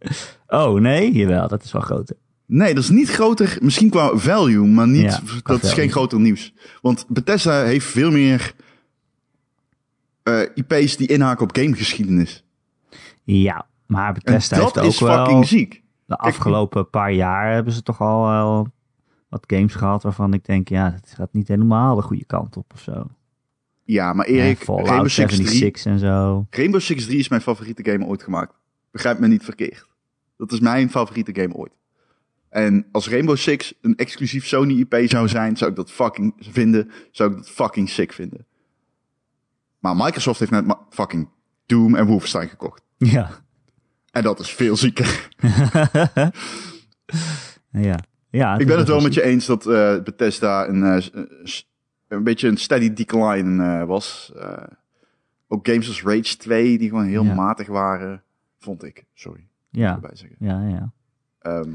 Oh, 0.47 0.79
nee? 0.79 1.11
Jawel, 1.13 1.47
dat 1.47 1.63
is 1.63 1.71
wel 1.71 1.81
groter. 1.81 2.15
Nee, 2.45 2.73
dat 2.73 2.83
is 2.83 2.89
niet 2.89 3.09
groter. 3.09 3.57
Misschien 3.61 3.89
qua 3.89 4.17
value, 4.17 4.67
maar 4.67 4.87
niet. 4.87 5.01
Ja, 5.01 5.21
dat 5.43 5.63
is 5.63 5.73
geen 5.73 5.91
groter 5.91 6.19
nieuws. 6.19 6.53
Want 6.81 7.05
Bethesda 7.07 7.63
heeft 7.63 7.85
veel 7.85 8.11
meer 8.11 8.53
eh, 10.23 10.41
IP's 10.53 10.97
die 10.97 11.07
inhaken 11.07 11.43
op 11.43 11.55
gamegeschiedenis. 11.55 12.43
Ja, 13.23 13.67
maar 13.85 14.07
En 14.07 14.13
Bethesda 14.13 14.57
dat 14.57 14.75
heeft 14.75 14.87
is 14.87 15.01
ook 15.01 15.07
wel... 15.07 15.25
fucking 15.25 15.47
ziek. 15.47 15.83
De 16.05 16.15
afgelopen 16.17 16.89
paar 16.89 17.11
jaar 17.11 17.53
hebben 17.53 17.73
ze 17.73 17.83
toch 17.83 18.01
al 18.01 18.27
wel 18.27 18.67
wat 19.29 19.43
games 19.47 19.75
gehad 19.75 20.03
waarvan 20.03 20.33
ik 20.33 20.45
denk, 20.45 20.69
ja, 20.69 20.91
het 20.91 21.13
gaat 21.15 21.33
niet 21.33 21.47
helemaal 21.47 21.95
de 21.95 22.01
goede 22.01 22.25
kant 22.25 22.57
op 22.57 22.71
of 22.73 22.81
zo. 22.81 23.07
Ja, 23.83 24.13
maar 24.13 24.29
Ja, 24.31 24.43
Erik, 24.43 24.57
Fallout 24.57 24.87
Rainbow 24.87 25.09
Six 25.09 25.33
3, 25.35 25.47
76 25.47 25.91
en 25.91 25.99
zo. 25.99 26.45
Rainbow 26.49 26.81
Six 26.81 27.05
3 27.05 27.19
is 27.19 27.29
mijn 27.29 27.41
favoriete 27.41 27.91
game 27.91 28.05
ooit 28.05 28.23
gemaakt. 28.23 28.53
Begrijp 28.91 29.19
me 29.19 29.27
niet 29.27 29.43
verkeerd. 29.43 29.87
Dat 30.37 30.51
is 30.51 30.59
mijn 30.59 30.89
favoriete 30.89 31.41
game 31.41 31.53
ooit. 31.53 31.71
En 32.55 32.85
als 32.91 33.09
Rainbow 33.09 33.37
Six 33.37 33.73
een 33.81 33.95
exclusief 33.95 34.45
Sony 34.45 34.79
IP 34.79 35.09
zou 35.09 35.27
zijn, 35.27 35.57
zou 35.57 35.69
ik 35.69 35.75
dat 35.75 35.91
fucking 35.91 36.33
vinden. 36.39 36.91
Zou 37.11 37.29
ik 37.31 37.35
dat 37.35 37.49
fucking 37.49 37.89
sick 37.89 38.13
vinden. 38.13 38.45
Maar 39.79 39.95
Microsoft 39.95 40.39
heeft 40.39 40.51
net 40.51 40.75
fucking 40.89 41.29
Doom 41.65 41.95
en 41.95 42.05
Wolfenstein 42.05 42.49
gekocht. 42.49 42.81
Ja. 42.97 43.29
En 44.11 44.23
dat 44.23 44.39
is 44.39 44.51
veel 44.51 44.75
zieker. 44.75 45.29
ja. 47.71 47.99
ja 48.29 48.57
Ik 48.57 48.67
ben 48.67 48.77
het 48.77 48.87
wel 48.87 49.01
met 49.01 49.13
je. 49.13 49.21
eens 49.23 49.45
dat 49.45 49.65
eh, 49.67 50.03
Bethesda 50.03 50.67
een, 50.67 50.83
eh, 50.83 51.05
een 52.07 52.23
beetje 52.23 52.47
een 52.47 52.57
steady 52.57 52.93
decline 52.93 53.63
eh, 53.63 53.83
was. 53.87 54.33
Ook 55.47 55.67
games 55.67 55.87
als 55.87 56.03
Rage 56.03 56.37
2, 56.37 56.77
die 56.77 56.89
gewoon 56.89 57.05
heel 57.05 57.23
Ja. 57.23 57.33
matig 57.33 57.67
waren, 57.67 58.23
vond 58.59 58.83
ik. 58.83 59.05
Sorry, 59.13 59.47
Ja, 59.69 59.93
erbij 59.93 60.15
zeggen. 60.15 60.37
ja, 60.39 60.67
ja. 60.67 60.91
Ehm, 61.39 61.69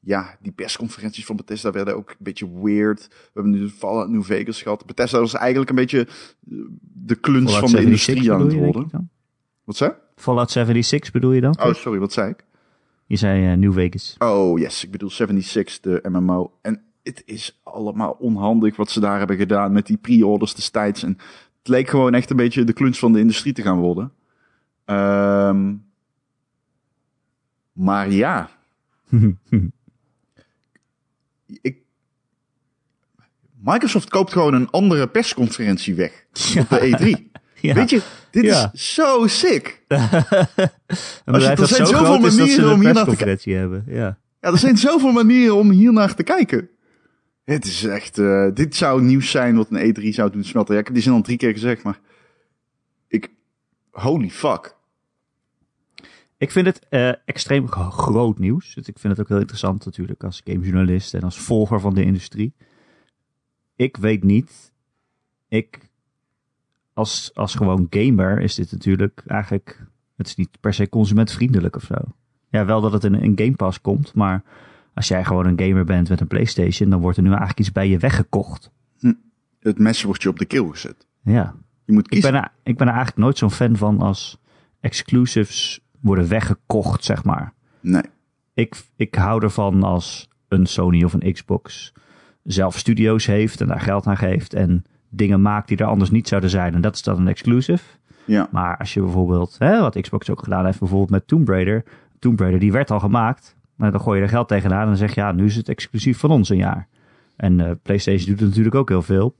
ja, 0.00 0.36
die 0.40 0.52
persconferenties 0.52 1.24
van 1.24 1.36
Bethesda 1.36 1.70
werden 1.70 1.96
ook 1.96 2.10
een 2.10 2.16
beetje 2.18 2.60
weird. 2.62 3.06
We 3.08 3.30
hebben 3.32 3.52
nu 3.52 3.68
Fallout 3.68 4.08
New 4.08 4.22
Vegas 4.22 4.62
gehad. 4.62 4.86
Bethesda 4.86 5.18
was 5.18 5.34
eigenlijk 5.34 5.70
een 5.70 5.76
beetje 5.76 5.98
eh, 5.98 6.58
de 6.80 7.14
kluns 7.14 7.52
Fallout 7.52 7.70
van 7.70 7.80
de 7.80 7.86
76 7.86 8.14
industrie 8.14 8.32
aan 8.32 8.40
het 8.40 8.74
worden. 8.74 9.10
Wat 9.64 9.76
zei? 9.76 9.92
Fallout 10.16 10.50
76 10.50 11.12
bedoel 11.12 11.32
je 11.32 11.40
dan? 11.40 11.58
Oh, 11.60 11.74
sorry, 11.74 11.98
wat 11.98 12.12
zei 12.12 12.30
ik? 12.30 12.44
Je 13.06 13.16
zei 13.16 13.52
eh, 13.52 13.58
New 13.58 13.72
Vegas. 13.72 14.14
Oh, 14.18 14.58
yes. 14.58 14.84
Ik 14.84 14.90
bedoel 14.90 15.10
76, 15.10 15.80
de 15.80 16.00
MMO. 16.08 16.52
En 16.62 16.82
het 17.02 17.22
is 17.24 17.60
allemaal 17.62 18.10
onhandig 18.10 18.76
wat 18.76 18.90
ze 18.90 19.00
daar 19.00 19.18
hebben 19.18 19.36
gedaan 19.36 19.72
met 19.72 19.86
die 19.86 19.96
pre-orders 19.96 20.54
destijds. 20.54 21.02
En 21.02 21.18
het 21.58 21.68
leek 21.68 21.88
gewoon 21.88 22.14
echt 22.14 22.30
een 22.30 22.36
beetje 22.36 22.64
de 22.64 22.72
kluns 22.72 22.98
van 22.98 23.12
de 23.12 23.18
industrie 23.18 23.52
te 23.52 23.62
gaan 23.62 23.78
worden. 23.78 24.12
Ehm, 24.84 25.74
maar 27.72 28.10
ja, 28.10 28.50
ik, 31.62 31.76
Microsoft 33.60 34.08
koopt 34.08 34.32
gewoon 34.32 34.54
een 34.54 34.70
andere 34.70 35.08
persconferentie 35.08 35.94
weg 35.94 36.24
op 36.60 36.68
de 36.68 36.96
E3. 37.26 37.38
ja. 37.60 37.74
Weet 37.74 37.90
je, 37.90 38.00
dit 38.30 38.44
Ja. 38.44 38.70
is 38.72 38.94
zo 38.94 39.26
sick. 39.26 39.82
er 39.86 41.40
zijn 41.40 41.56
zo 41.56 41.84
zoveel 41.84 42.18
manieren 42.18 42.72
om 42.72 42.80
hier 42.80 42.92
naar 42.92 42.94
te 42.94 43.04
persconferentie 43.04 43.54
hebben. 43.54 43.84
Ja. 43.86 44.18
Ja, 44.40 44.50
er 44.50 44.58
zijn 44.58 44.76
zoveel 44.78 45.12
manieren 45.12 45.56
om 45.56 45.70
hier 45.70 45.92
naar 45.92 46.14
te 46.14 46.22
kijken. 46.22 46.68
Het 47.44 47.64
is 47.64 47.84
echt, 47.84 48.18
eh, 48.18 48.46
dit 48.54 48.76
zou 48.76 49.02
nieuws 49.02 49.30
zijn 49.30 49.56
wat 49.56 49.66
een 49.70 49.94
E3 49.94 50.08
zou 50.14 50.30
doen 50.30 50.44
smelten. 50.44 50.74
Ja, 50.74 50.80
ik 50.80 50.86
heb 50.86 50.94
die 50.94 51.04
zin 51.04 51.12
al 51.12 51.22
drie 51.22 51.36
keer 51.36 51.52
gezegd, 51.52 51.82
maar 51.82 52.00
ik, 53.08 53.30
holy 53.90 54.30
fuck. 54.30 54.76
Ik 56.38 56.50
vind 56.50 56.66
het 56.66 56.86
eh, 56.88 57.08
extreem 57.24 57.68
gro- 57.68 57.90
groot 57.90 58.38
nieuws. 58.38 58.74
Dus 58.74 58.88
Ik 58.88 58.98
vind 58.98 59.12
het 59.12 59.22
ook 59.22 59.28
heel 59.28 59.38
interessant 59.40 59.84
natuurlijk 59.84 60.24
als 60.24 60.40
gamejournalist 60.44 61.14
en 61.14 61.22
als 61.22 61.38
volger 61.38 61.80
van 61.80 61.94
de 61.94 62.04
industrie. 62.04 62.54
Ik 63.76 63.96
weet 63.96 64.22
niet. 64.24 64.72
Ik, 65.48 65.78
als, 66.92 67.30
als 67.34 67.54
gewoon 67.54 67.86
gamer 67.90 68.40
is 68.40 68.54
dit 68.54 68.72
natuurlijk 68.72 69.22
eigenlijk... 69.26 69.86
Het 70.16 70.26
is 70.26 70.34
niet 70.36 70.60
per 70.60 70.74
se 70.74 70.88
consumentvriendelijk 70.88 71.76
of 71.76 71.82
zo. 71.82 71.94
Ja, 72.48 72.64
wel 72.64 72.80
dat 72.80 72.92
het 72.92 73.04
in 73.04 73.14
een 73.14 73.32
Game 73.38 73.56
Pass 73.56 73.80
komt, 73.80 74.14
maar 74.14 74.42
als 74.94 75.08
jij 75.08 75.24
gewoon 75.24 75.46
een 75.46 75.60
gamer 75.60 75.84
bent 75.84 76.08
met 76.08 76.20
een 76.20 76.26
Playstation, 76.26 76.90
dan 76.90 77.00
wordt 77.00 77.16
er 77.16 77.22
nu 77.22 77.28
eigenlijk 77.28 77.58
iets 77.58 77.72
bij 77.72 77.88
je 77.88 77.98
weggekocht. 77.98 78.70
Het 79.60 79.78
mes 79.78 80.02
wordt 80.02 80.22
je 80.22 80.28
op 80.28 80.38
de 80.38 80.44
keel 80.44 80.68
gezet. 80.68 81.06
Ja, 81.22 81.54
Je 81.84 81.92
moet 81.92 82.04
ik 82.04 82.10
kiezen. 82.10 82.32
ben, 82.32 82.40
er, 82.42 82.52
ik 82.62 82.76
ben 82.76 82.86
er 82.86 82.92
eigenlijk 82.92 83.22
nooit 83.22 83.38
zo'n 83.38 83.50
fan 83.50 83.76
van 83.76 84.00
als 84.00 84.38
exclusives 84.80 85.80
worden 86.00 86.28
weggekocht, 86.28 87.04
zeg 87.04 87.24
maar. 87.24 87.52
Nee. 87.80 88.02
Ik, 88.54 88.82
ik 88.96 89.14
hou 89.14 89.42
ervan 89.42 89.82
als 89.82 90.28
een 90.48 90.66
Sony 90.66 91.04
of 91.04 91.12
een 91.12 91.32
Xbox 91.32 91.92
zelf 92.42 92.78
studio's 92.78 93.26
heeft 93.26 93.60
en 93.60 93.66
daar 93.66 93.80
geld 93.80 94.06
aan 94.06 94.16
geeft 94.16 94.54
en 94.54 94.84
dingen 95.08 95.42
maakt 95.42 95.68
die 95.68 95.76
er 95.76 95.86
anders 95.86 96.10
niet 96.10 96.28
zouden 96.28 96.50
zijn. 96.50 96.74
En 96.74 96.80
dat 96.80 96.94
is 96.94 97.02
dan 97.02 97.20
een 97.20 97.28
exclusive. 97.28 97.84
Ja. 98.24 98.48
Maar 98.50 98.76
als 98.76 98.94
je 98.94 99.00
bijvoorbeeld, 99.00 99.56
hè, 99.58 99.80
wat 99.80 100.00
Xbox 100.00 100.30
ook 100.30 100.42
gedaan 100.42 100.64
heeft, 100.64 100.78
bijvoorbeeld 100.78 101.10
met 101.10 101.26
Tomb 101.26 101.48
Raider. 101.48 101.84
Tomb 102.18 102.40
Raider, 102.40 102.60
die 102.60 102.72
werd 102.72 102.90
al 102.90 103.00
gemaakt. 103.00 103.56
Maar 103.74 103.90
dan 103.90 104.00
gooi 104.00 104.18
je 104.18 104.24
er 104.24 104.30
geld 104.30 104.48
tegenaan 104.48 104.80
en 104.80 104.86
dan 104.86 104.96
zeg 104.96 105.14
je, 105.14 105.20
ja, 105.20 105.32
nu 105.32 105.44
is 105.44 105.56
het 105.56 105.68
exclusief 105.68 106.18
van 106.18 106.30
ons 106.30 106.48
een 106.48 106.56
jaar. 106.56 106.88
En 107.36 107.60
eh, 107.60 107.70
PlayStation 107.82 108.26
doet 108.28 108.38
het 108.38 108.48
natuurlijk 108.48 108.74
ook 108.74 108.88
heel 108.88 109.02
veel. 109.02 109.34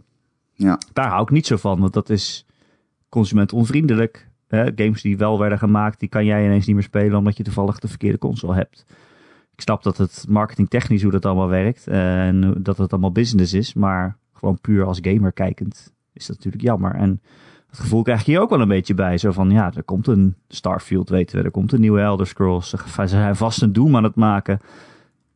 Ja. 0.53 0.79
Daar 0.93 1.09
hou 1.09 1.23
ik 1.23 1.31
niet 1.31 1.47
zo 1.47 1.57
van, 1.57 1.81
want 1.81 1.93
dat 1.93 2.11
is 2.11 2.47
consumentonvriendelijk. 3.09 4.28
Games 4.49 5.03
die 5.03 5.17
wel 5.17 5.39
werden 5.39 5.59
gemaakt, 5.59 6.01
die 6.01 6.09
kan 6.09 6.25
jij 6.25 6.45
ineens 6.45 6.67
niet 6.67 6.75
meer 6.75 6.85
spelen 6.85 7.19
omdat 7.19 7.37
je 7.37 7.43
toevallig 7.43 7.79
de 7.79 7.89
verkeerde 7.89 8.19
console 8.19 8.55
hebt. 8.55 8.85
Ik 9.55 9.61
snap 9.61 9.83
dat 9.83 9.97
het 9.97 10.25
marketingtechnisch 10.29 11.03
hoe 11.03 11.13
dat 11.13 11.27
allemaal 11.27 11.49
werkt 11.49 11.87
eh, 11.87 12.27
en 12.27 12.55
dat 12.59 12.79
het 12.79 12.93
allemaal 12.93 13.13
business 13.13 13.53
is, 13.53 13.75
maar 13.75 14.17
gewoon 14.33 14.61
puur 14.61 14.85
als 14.85 14.99
gamer 15.03 15.33
kijkend 15.33 15.93
is 16.13 16.27
dat 16.27 16.37
natuurlijk 16.37 16.65
jammer. 16.65 16.95
En 16.95 17.21
het 17.69 17.79
gevoel 17.79 18.03
krijg 18.03 18.25
je 18.25 18.41
ook 18.41 18.51
wel 18.51 18.61
een 18.61 18.69
beetje 18.69 18.95
bij. 18.95 19.19
Zo 19.19 19.33
van, 19.33 19.51
ja, 19.51 19.73
er 19.75 19.83
komt 19.83 20.07
een 20.07 20.35
Starfield, 20.49 21.09
weten 21.09 21.39
we. 21.39 21.45
Er 21.45 21.51
komt 21.51 21.73
een 21.73 21.81
nieuwe 21.81 22.01
Elder 22.01 22.27
Scrolls. 22.27 22.69
Ze 22.69 23.07
zijn 23.07 23.37
vast 23.37 23.63
een 23.63 23.73
Doom 23.73 23.97
aan 23.97 24.05
het 24.05 24.15
maken. 24.15 24.61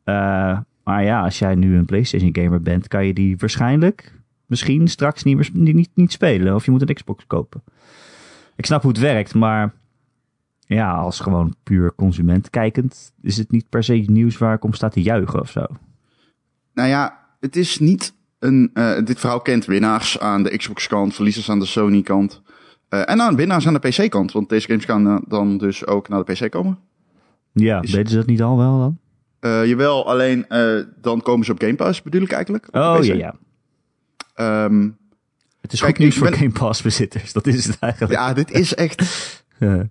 Eh, 0.04 0.59
maar 0.85 1.04
ja, 1.04 1.23
als 1.23 1.38
jij 1.38 1.54
nu 1.54 1.76
een 1.76 1.85
PlayStation 1.85 2.37
gamer 2.37 2.61
bent, 2.61 2.88
kan 2.88 3.07
je 3.07 3.12
die 3.12 3.37
waarschijnlijk 3.37 4.19
misschien 4.47 4.88
straks 4.88 5.23
niet, 5.23 5.35
meer, 5.35 5.45
sp- 5.45 5.54
niet, 5.54 5.90
niet 5.95 6.12
spelen. 6.12 6.54
Of 6.54 6.64
je 6.64 6.71
moet 6.71 6.88
een 6.88 6.95
Xbox 6.95 7.26
kopen. 7.26 7.62
Ik 8.56 8.66
snap 8.66 8.82
hoe 8.82 8.90
het 8.90 9.00
werkt, 9.00 9.35
maar 9.35 9.75
ja, 10.66 10.92
als 10.94 11.21
gewoon 11.21 11.54
puur 11.62 11.94
consument 11.94 12.50
kijkend, 12.50 13.12
is 13.23 13.37
het 13.37 13.50
niet 13.50 13.68
per 13.68 13.85
se 13.85 13.92
nieuws 13.94 14.38
waar 14.38 14.54
ik 14.54 14.64
om 14.64 14.73
sta 14.73 14.88
te 14.88 15.02
juichen 15.02 15.40
of 15.40 15.50
zo. 15.50 15.64
Nou 16.75 16.88
ja, 16.88 17.18
het 17.40 17.56
is 17.56 17.78
niet 17.78 18.14
een. 18.38 18.71
eh, 18.75 19.04
dit 19.04 19.21
verhaal 19.21 19.40
kent 19.40 19.64
winnaars 19.64 20.18
aan 20.18 20.42
de 20.42 20.56
Xbox-kant, 20.56 21.14
verliezers 21.14 21.50
aan 21.50 21.59
de 21.59 21.64
Sony-kant. 21.66 22.42
eh, 22.88 23.11
en 23.11 23.21
aan 23.21 23.37
winnaars 23.37 23.66
aan 23.66 23.73
de 23.75 23.88
PC-kant. 23.88 24.32
Want 24.32 24.49
deze 24.49 24.66
games 24.66 24.85
gaan 24.85 25.06
eh, 25.06 25.16
dan 25.28 25.59
dus 25.59 25.87
ook 25.87 26.09
naar 26.09 26.25
de 26.25 26.32
PC 26.32 26.50
komen. 26.50 26.78
Ja, 27.52 27.82
Is- 27.82 27.92
weten 27.92 28.11
ze 28.11 28.16
dat 28.16 28.26
niet 28.26 28.42
al 28.42 28.56
wel 28.59 28.78
dan? 28.78 28.99
Jawel, 29.68 30.06
alleen 30.09 30.44
dan 31.00 31.21
komen 31.23 31.44
ze 31.47 31.52
op 31.52 31.61
Game 31.61 31.75
Pass, 31.75 32.02
bedoel 32.02 32.23
ik 32.23 32.32
eigenlijk. 32.32 32.68
Oh 32.73 32.99
ja, 33.04 33.14
ja. 33.14 33.35
Ehm, 34.35 34.88
Het 35.62 35.73
is 35.73 35.81
Kijk, 35.81 35.90
goed 35.90 35.99
nieuws 36.04 36.16
voor 36.16 36.33
Game 36.35 36.50
Pass 36.52 36.83
bezitters. 36.83 37.33
Dat 37.33 37.47
is 37.47 37.66
het 37.66 37.78
eigenlijk. 37.78 38.12
ja, 38.12 38.33
dit 38.33 38.50
is 38.50 38.75
echt. 38.75 39.00
Ja. 39.59 39.88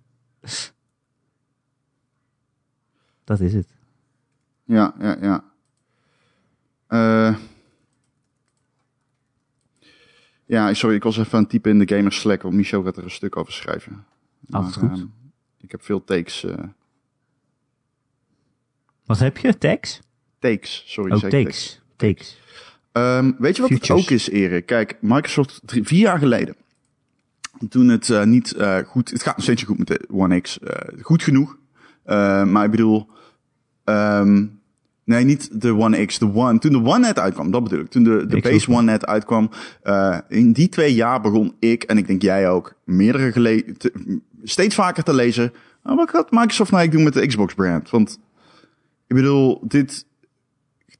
Dat 3.23 3.39
is 3.39 3.53
het. 3.53 3.67
Ja, 4.63 4.95
ja, 4.99 5.17
ja. 5.21 5.43
Eh, 6.87 7.37
ja, 10.45 10.73
sorry, 10.73 10.95
ik 10.95 11.03
was 11.03 11.17
even 11.17 11.33
aan 11.33 11.39
het 11.41 11.49
typen 11.49 11.71
in 11.71 11.79
de 11.85 11.95
Gamers 11.95 12.19
Slack, 12.19 12.41
want 12.41 12.55
Michel 12.55 12.83
gaat 12.83 12.97
er 12.97 13.03
een 13.03 13.11
stuk 13.11 13.35
over 13.37 13.53
schrijven. 13.53 14.05
Altijd 14.49 14.81
Maar, 14.81 14.89
goed. 14.89 14.99
ehm, 14.99 15.07
ik 15.57 15.71
heb 15.71 15.83
veel 15.83 16.03
takes. 16.03 16.43
eh, 16.43 16.63
Wat 19.05 19.19
heb 19.19 19.37
je? 19.37 19.57
Tags? 19.57 19.99
takes, 20.39 20.83
sorry. 20.87 21.11
Oh, 21.11 21.19
takes. 21.19 21.81
Takes. 21.95 22.39
Ehm, 22.91 23.31
weet 23.37 23.55
je 23.55 23.61
wat 23.61 23.71
Futures. 23.71 23.87
het 24.01 24.07
ook 24.07 24.09
is, 24.15 24.29
Erik? 24.29 24.65
Kijk, 24.65 24.97
Microsoft 25.01 25.61
drie, 25.65 25.83
vier 25.83 25.99
jaar 25.99 26.17
geleden, 26.17 26.55
toen 27.69 27.87
het 27.87 28.09
eh, 28.09 28.23
niet 28.23 28.51
eh, 28.53 28.77
goed, 28.85 29.09
het 29.09 29.23
gaat 29.23 29.35
nog 29.35 29.43
steeds 29.45 29.63
goed 29.63 29.77
met 29.77 29.87
de 29.87 30.01
One 30.11 30.41
X, 30.41 30.59
eh, 30.59 30.97
goed 31.01 31.23
genoeg. 31.23 31.57
Maar 32.45 32.65
ik 32.65 32.71
bedoel, 32.71 33.07
ehm, 33.83 34.45
nee, 35.03 35.23
niet 35.25 35.61
de 35.61 35.75
One 35.75 36.05
X, 36.05 36.19
de 36.19 36.33
One. 36.33 36.59
Toen 36.59 36.71
de 36.71 36.77
One 36.89 36.99
net 36.99 37.19
uitkwam, 37.19 37.51
dat 37.51 37.63
bedoel 37.63 37.79
ik. 37.79 37.89
Toen 37.89 38.03
de, 38.03 38.25
de 38.25 38.39
Base 38.39 38.71
One. 38.71 38.81
Net 38.81 39.05
uitkwam, 39.05 39.49
in 40.27 40.51
die 40.51 40.69
twee 40.69 40.93
jaar 40.93 41.21
begon 41.21 41.55
ik 41.59 41.83
en 41.83 41.97
ik 41.97 42.07
denk 42.07 42.21
jij 42.21 42.49
ook 42.49 42.73
meerdere 42.83 43.31
gele 43.31 43.65
te- 43.77 44.19
steeds 44.43 44.75
vaker 44.75 45.03
te 45.03 45.13
lezen. 45.13 45.53
"Oh, 45.83 45.95
wat 45.95 46.09
gaat 46.09 46.31
Microsoft 46.31 46.71
nou 46.71 46.81
eigenlijk 46.81 46.91
doen 46.91 47.03
met 47.03 47.13
de 47.13 47.27
Xbox 47.27 47.53
brand? 47.53 47.89
Want 47.89 48.19
ik 49.07 49.15
bedoel, 49.15 49.61
dit 49.67 50.05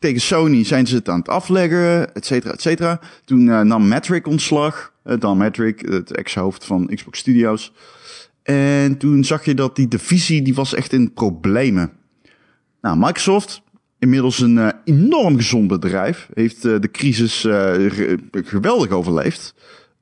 tegen 0.02 0.22
Sony 0.22 0.64
zijn 0.66 0.88
ze 0.88 0.96
het 0.96 1.10
aan 1.10 1.20
het 1.20 1.28
afleggen, 1.30 2.14
et 2.16 2.26
cetera, 2.26 2.54
et 2.54 2.62
cetera. 2.62 3.00
Toen 3.26 3.50
eh, 3.50 3.62
nam 3.62 3.88
Metric 3.88 4.28
ontslag. 4.28 4.94
eh, 5.04 5.20
Dan 5.20 5.38
Metric, 5.38 5.80
het 5.82 6.12
ex-hoofd 6.16 6.66
van 6.66 6.92
Xbox 6.96 7.20
Studios. 7.20 7.74
En 8.44 8.98
toen 8.98 9.24
zag 9.24 9.46
je 9.46 9.54
dat 9.54 9.76
die 9.76 9.88
divisie, 9.88 10.42
die 10.42 10.56
was 10.56 10.74
echt 10.74 10.94
in 10.94 11.14
problemen. 11.14 11.92
Nou, 12.82 12.98
Microsoft, 12.98 13.62
inmiddels 14.00 14.40
een 14.40 14.58
eh, 14.58 14.68
enorm 14.84 15.36
gezond 15.36 15.68
bedrijf, 15.68 16.30
heeft 16.34 16.62
de 16.62 16.90
crisis 16.92 17.40
ge- 17.42 18.18
geweldig 18.32 18.90
overleefd. 18.90 19.54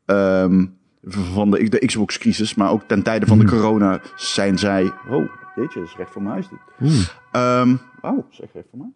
Ehm, 0.06 0.66
van 1.08 1.52
de, 1.52 1.70
de 1.70 1.86
Xbox-crisis, 1.86 2.56
maar 2.56 2.72
ook 2.72 2.84
ten 2.88 3.04
tijde 3.04 3.26
van 3.26 3.38
de 3.40 3.44
Mhm. 3.46 3.54
corona 3.56 4.02
zijn 4.16 4.58
zij... 4.58 4.84
Oh, 5.10 5.30
jeetje, 5.56 5.80
dat 5.80 5.90
is 5.90 5.96
recht 5.98 6.12
voor 6.12 6.22
mijn 6.22 6.34
huis 6.34 6.48
dit. 6.50 6.60
Oeh. 6.82 7.08
Ehm 7.32 7.76
oh, 8.02 8.26
zeg 8.30 8.48
recht 8.54 8.68
voor 8.70 8.80
mij. 8.80 8.90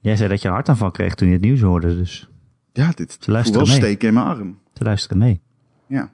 Jij 0.00 0.16
zei 0.16 0.28
dat 0.28 0.42
je 0.42 0.48
een 0.48 0.54
hartaanval 0.54 0.90
kreeg 0.90 1.14
toen 1.14 1.26
je 1.28 1.34
het 1.34 1.42
nieuws 1.42 1.60
hoorde, 1.60 1.96
dus 1.96 2.28
Ja, 2.72 2.90
dit 2.94 3.16
voelt 3.20 3.46
wel 3.46 3.66
mee. 3.66 3.74
steken 3.74 4.08
in 4.08 4.14
mijn 4.14 4.26
arm. 4.26 4.58
ze 4.74 4.84
luisteren 4.84 5.18
mee. 5.18 5.40
Ja. 5.86 6.10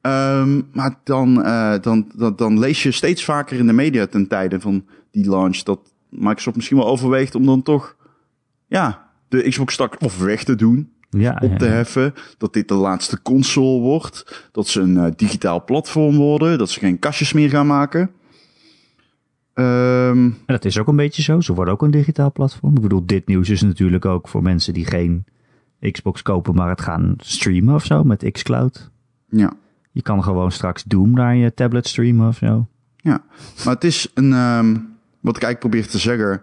Ehm, 0.00 0.60
maar 0.72 0.94
dan, 1.04 1.44
eh, 1.44 1.74
dan, 1.80 2.10
dan, 2.14 2.36
dan 2.36 2.58
lees 2.58 2.82
je 2.82 2.90
steeds 2.90 3.24
vaker 3.24 3.58
in 3.58 3.66
de 3.66 3.72
media 3.72 4.06
ten 4.06 4.28
tijde 4.28 4.60
van 4.60 4.84
die 5.10 5.28
launch 5.30 5.56
dat 5.62 5.80
Microsoft 6.08 6.56
misschien 6.56 6.76
wel 6.78 6.86
overweegt 6.86 7.34
om 7.34 7.46
dan 7.46 7.62
toch 7.62 7.96
ja, 8.66 9.08
de 9.28 9.48
Xbox 9.48 9.76
tak 9.76 10.02
of 10.02 10.18
weg 10.18 10.44
te 10.44 10.54
doen, 10.54 10.92
Ja, 11.10 11.38
op 11.42 11.58
te 11.58 11.64
ja. 11.64 11.70
heffen. 11.70 12.14
Dat 12.38 12.52
dit 12.52 12.68
de 12.68 12.74
laatste 12.74 13.22
console 13.22 13.80
wordt. 13.80 14.48
Dat 14.52 14.66
ze 14.68 14.80
een 14.80 14.96
eh, 14.98 15.12
digitaal 15.16 15.64
platform 15.64 16.16
worden. 16.16 16.58
Dat 16.58 16.70
ze 16.70 16.78
geen 16.78 16.98
kastjes 16.98 17.32
meer 17.32 17.48
gaan 17.50 17.66
maken. 17.66 18.10
Ehm, 19.58 20.24
En 20.24 20.34
dat 20.46 20.64
is 20.64 20.78
ook 20.78 20.86
een 20.88 20.96
beetje 20.96 21.22
zo. 21.22 21.40
Ze 21.40 21.54
worden 21.54 21.74
ook 21.74 21.82
een 21.82 21.90
digitaal 21.90 22.32
platform. 22.32 22.76
Ik 22.76 22.82
bedoel, 22.82 23.06
dit 23.06 23.26
nieuws 23.26 23.48
is 23.48 23.62
natuurlijk 23.62 24.04
ook 24.04 24.28
voor 24.28 24.42
mensen 24.42 24.72
die 24.74 24.86
geen 24.86 25.24
Xbox 25.90 26.22
kopen, 26.22 26.54
maar 26.54 26.68
het 26.68 26.80
gaan 26.80 27.14
streamen 27.18 27.74
of 27.74 27.84
zo 27.84 28.04
met 28.04 28.28
xCloud. 28.32 28.90
ja. 29.28 29.52
Je 29.92 30.02
kan 30.04 30.22
gewoon 30.22 30.52
straks 30.52 30.84
Doom 30.84 31.10
naar 31.14 31.36
je 31.36 31.54
tablet 31.54 31.86
streamen 31.86 32.28
of 32.28 32.36
zo. 32.36 32.68
Ja, 32.96 33.22
maar 33.64 33.74
het 33.74 33.84
is 33.84 34.10
een, 34.14 34.32
ehm, 34.32 34.72
wat 35.20 35.36
ik 35.36 35.42
eigenlijk 35.42 35.58
probeer 35.58 35.86
te 35.86 35.98
zeggen. 35.98 36.42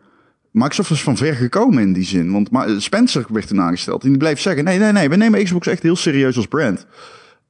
Microsoft 0.52 0.90
is 0.92 1.04
van 1.04 1.18
ver 1.18 1.34
gekomen 1.36 1.82
in 1.84 1.94
die 1.94 2.04
zin. 2.04 2.32
Want 2.32 2.52
Ma- 2.52 2.80
Spencer 2.80 3.26
werd 3.30 3.48
toen 3.48 3.62
aangesteld. 3.62 4.04
En 4.04 4.10
die 4.10 4.18
bleef 4.18 4.40
zeggen: 4.40 4.64
nee, 4.64 4.80
nee, 4.80 4.92
nee, 4.92 5.10
we 5.10 5.16
nemen 5.16 5.44
Xbox 5.44 5.68
echt 5.68 5.84
heel 5.84 5.96
serieus 5.96 6.36
als 6.38 6.48
brand. 6.48 6.88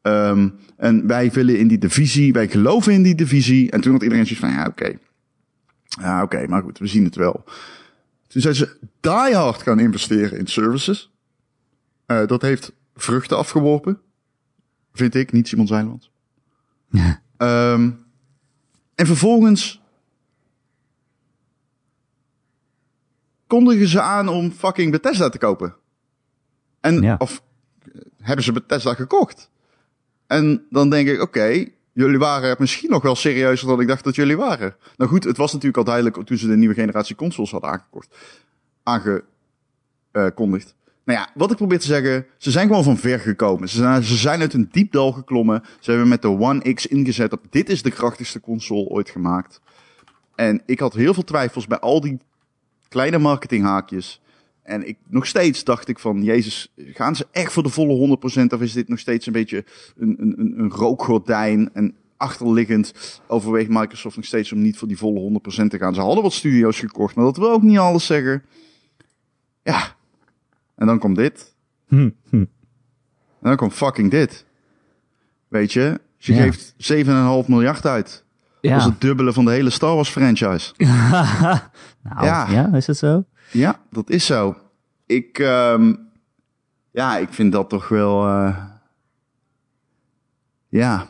Ehm, 0.02 0.50
en 0.78 1.08
wij 1.08 1.32
willen 1.32 1.60
in 1.60 1.68
die 1.68 1.78
divisie, 1.78 2.34
wij 2.34 2.48
geloven 2.48 2.94
in 2.94 3.04
die 3.04 3.16
divisie. 3.16 3.72
En 3.72 3.82
toen 3.82 3.92
had 3.94 4.04
iedereen 4.04 4.26
zoiets 4.26 4.46
van: 4.46 4.54
ja, 4.54 4.66
oké. 4.66 4.94
Ja, 6.02 6.24
oké, 6.24 6.48
maar 6.48 6.62
goed, 6.62 6.78
we 6.78 6.88
zien 6.88 7.04
het 7.04 7.16
wel. 7.16 7.44
Toen 8.28 8.42
zijn 8.42 8.56
ze 8.56 8.78
die 9.00 9.36
hard 9.36 9.62
gaan 9.62 9.80
investeren 9.80 10.38
in 10.40 10.48
services. 10.48 11.12
Eh, 12.06 12.28
dat 12.28 12.42
heeft 12.42 12.72
vruchten 12.96 13.38
afgeworpen. 13.38 14.02
Vind 14.94 15.16
ik, 15.16 15.32
niet 15.32 15.48
Simon 15.48 15.68
Zeiland. 15.68 16.10
Ehm, 17.38 17.92
en 18.96 19.06
vervolgens 19.06 19.82
kondigen 23.48 23.88
ze 23.88 24.02
aan 24.02 24.28
om 24.28 24.52
fucking 24.52 24.92
Bethesda 24.92 25.30
te 25.30 25.38
kopen. 25.38 25.76
En, 26.80 27.02
Ja. 27.02 27.16
of 27.20 27.44
eh, 27.82 28.02
hebben 28.22 28.46
ze 28.46 28.52
Bethesda 28.52 28.94
gekocht? 28.94 29.50
En 30.28 30.66
dan 30.70 30.90
denk 30.90 31.08
ik, 31.08 31.22
oké, 31.22 31.68
jullie 31.96 32.18
waren 32.18 32.56
misschien 32.60 32.90
nog 32.90 33.04
wel 33.04 33.16
serieuzer 33.16 33.68
dan 33.68 33.82
ik 33.82 33.88
dacht 33.88 34.04
dat 34.04 34.16
jullie 34.16 34.38
waren. 34.38 34.76
Nou 34.98 35.10
goed, 35.10 35.24
het 35.24 35.38
was 35.38 35.52
natuurlijk 35.52 35.78
al 35.78 35.84
duidelijk 35.84 36.26
toen 36.26 36.38
ze 36.38 36.48
de 36.48 36.56
nieuwe 36.56 36.74
generatie 36.74 37.16
consoles 37.16 37.52
hadden 37.52 37.70
aangekocht. 37.70 38.16
Aangekondigd. 38.84 40.76
Nou 41.06 41.20
ja, 41.20 41.30
wat 41.34 41.52
ik 41.52 41.58
probeer 41.58 41.80
te 41.80 41.86
zeggen, 41.86 42.26
ze 42.38 42.52
zijn 42.52 42.68
gewoon 42.68 42.84
van 42.84 42.98
ver 42.98 43.20
gekomen. 43.20 43.70
Ze 43.70 43.78
zijn, 43.78 44.04
ze 44.04 44.16
zijn 44.16 44.42
uit 44.42 44.54
een 44.54 44.70
diep 44.72 44.92
dal 44.92 45.12
geklommen. 45.12 45.64
Ze 45.80 45.90
hebben 45.90 46.10
met 46.10 46.22
de 46.22 46.28
One 46.28 46.74
X 46.74 46.88
ingezet 46.88 47.34
op 47.34 47.42
dit 47.50 47.70
is 47.70 47.82
de 47.82 47.92
krachtigste 47.92 48.40
console 48.40 48.90
ooit 48.90 49.10
gemaakt. 49.10 49.62
En 50.36 50.62
ik 50.66 50.80
had 50.80 50.94
heel 50.94 51.14
veel 51.14 51.24
twijfels 51.24 51.68
bij 51.68 51.80
al 51.80 52.02
die 52.02 52.20
kleine 52.90 53.18
marketinghaakjes. 53.18 54.22
En 54.66 54.88
ik, 54.88 54.98
nog 55.08 55.26
steeds 55.26 55.64
dacht 55.64 55.88
ik 55.88 56.00
van, 56.00 56.24
jezus, 56.24 56.74
gaan 56.78 57.16
ze 57.16 57.28
echt 57.32 57.52
voor 57.52 57.64
de 57.64 57.70
volle 57.70 58.18
100% 58.42 58.54
of 58.54 58.62
is 58.62 58.74
dit 58.74 58.88
nog 58.88 59.00
steeds 59.00 59.26
een 59.26 59.34
beetje 59.34 59.66
een, 59.98 60.16
een, 60.20 60.54
een, 60.60 60.70
rookgordijn? 60.70 61.70
En 61.74 61.96
achterliggend 62.18 63.20
overweegt 63.28 63.70
Microsoft 63.70 64.16
nog 64.16 64.26
steeds 64.26 64.52
om 64.52 64.62
niet 64.62 64.78
voor 64.78 64.88
die 64.88 64.98
volle 64.98 65.40
100% 65.64 65.68
te 65.68 65.78
gaan. 65.78 65.94
Ze 65.94 66.02
hadden 66.02 66.24
wat 66.24 66.34
studio's 66.34 66.80
gekocht, 66.80 67.16
maar 67.16 67.26
dat 67.26 67.38
wil 67.38 67.52
ook 67.52 67.62
niet 67.62 67.78
alles 67.78 68.06
zeggen. 68.06 68.44
Ja, 69.64 69.96
en 70.76 70.88
dan 70.88 71.00
komt 71.00 71.16
dit. 71.16 71.56
Hm, 71.88 72.10
hm. 72.30 72.36
En 72.36 73.52
dan 73.52 73.56
komt 73.56 73.74
fucking 73.74 74.12
dit. 74.12 74.46
Weet 75.48 75.74
je, 75.74 76.00
je 76.18 76.34
Ja. 76.34 76.42
geeft 76.42 76.74
7,5 76.78 77.48
miljard 77.48 77.86
uit. 77.86 78.24
Dat 78.62 78.72
is 78.78 78.84
Ja. 78.84 78.90
het 78.90 79.02
dubbele 79.02 79.34
van 79.34 79.46
de 79.46 79.52
hele 79.52 79.70
Star 79.70 79.96
Wars 79.96 80.10
franchise. 80.10 80.74
nou, 80.78 82.26
Ja. 82.26 82.50
ja. 82.50 82.74
is 82.74 82.88
het 82.88 82.98
zo? 82.98 83.24
Ja, 83.52 83.82
dat 83.90 84.10
is 84.10 84.26
zo. 84.26 84.56
Ik, 85.06 85.40
ehm, 85.40 85.94
ja, 86.92 87.18
ik 87.18 87.34
vind 87.34 87.52
dat 87.52 87.70
toch 87.70 87.88
wel, 87.88 88.28
eh, 88.28 88.66
ja, 90.70 91.08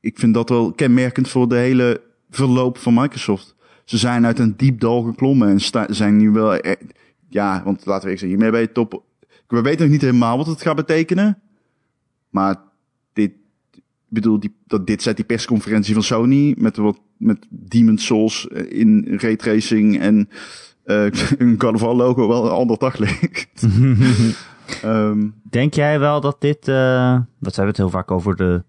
ik 0.00 0.18
vind 0.18 0.34
dat 0.34 0.48
wel 0.48 0.72
kenmerkend 0.72 1.28
voor 1.28 1.48
de 1.48 1.56
hele 1.56 2.00
verloop 2.30 2.78
van 2.78 2.94
Microsoft. 2.94 3.54
Ze 3.84 3.98
zijn 3.98 4.26
uit 4.26 4.38
een 4.38 4.56
diep 4.56 4.80
dal 4.80 5.02
geklommen 5.02 5.48
en 5.48 5.94
zijn 5.94 6.16
nu 6.16 6.30
wel, 6.30 6.54
eh, 6.54 6.88
ja, 7.28 7.62
want 7.64 7.86
laten 7.86 8.04
we 8.04 8.10
eerst 8.10 8.20
zeggen, 8.20 8.28
hiermee 8.28 8.50
bij 8.50 8.60
je 8.60 8.72
top. 8.72 9.04
We 9.46 9.60
weten 9.60 9.80
nog 9.80 9.90
niet 9.90 10.00
helemaal 10.00 10.36
wat 10.36 10.46
het 10.46 10.62
gaat 10.62 10.76
betekenen, 10.76 11.42
maar 12.30 12.56
dit, 13.12 13.32
bedoel, 14.08 14.40
die, 14.40 14.54
dat 14.66 14.86
dit 14.86 15.02
zet 15.02 15.16
die 15.16 15.24
persconferentie 15.24 15.94
van 15.94 16.02
Sony 16.02 16.54
met 16.58 16.76
wat 16.76 16.98
met 17.22 17.46
Demon 17.48 17.98
Souls 17.98 18.48
eh, 18.48 18.78
in 18.80 19.04
raytracing 19.20 20.00
en 20.00 20.28
eh 20.84 21.06
een 21.38 21.56
War 21.58 21.94
logo 21.94 22.28
wel 22.28 22.44
een 22.44 22.50
ander 22.50 22.78
daglicht. 22.78 23.66
Ehm 24.82 25.28
Denk 25.50 25.74
jij 25.74 25.98
wel 25.98 26.20
dat 26.20 26.40
dit, 26.40 26.68
eh 26.68 27.18
dat 27.40 27.56
hebben 27.56 27.62
we 27.62 27.62
het 27.62 27.76
heel 27.76 27.90
vaak 27.90 28.10
over 28.10 28.36
de, 28.36 28.62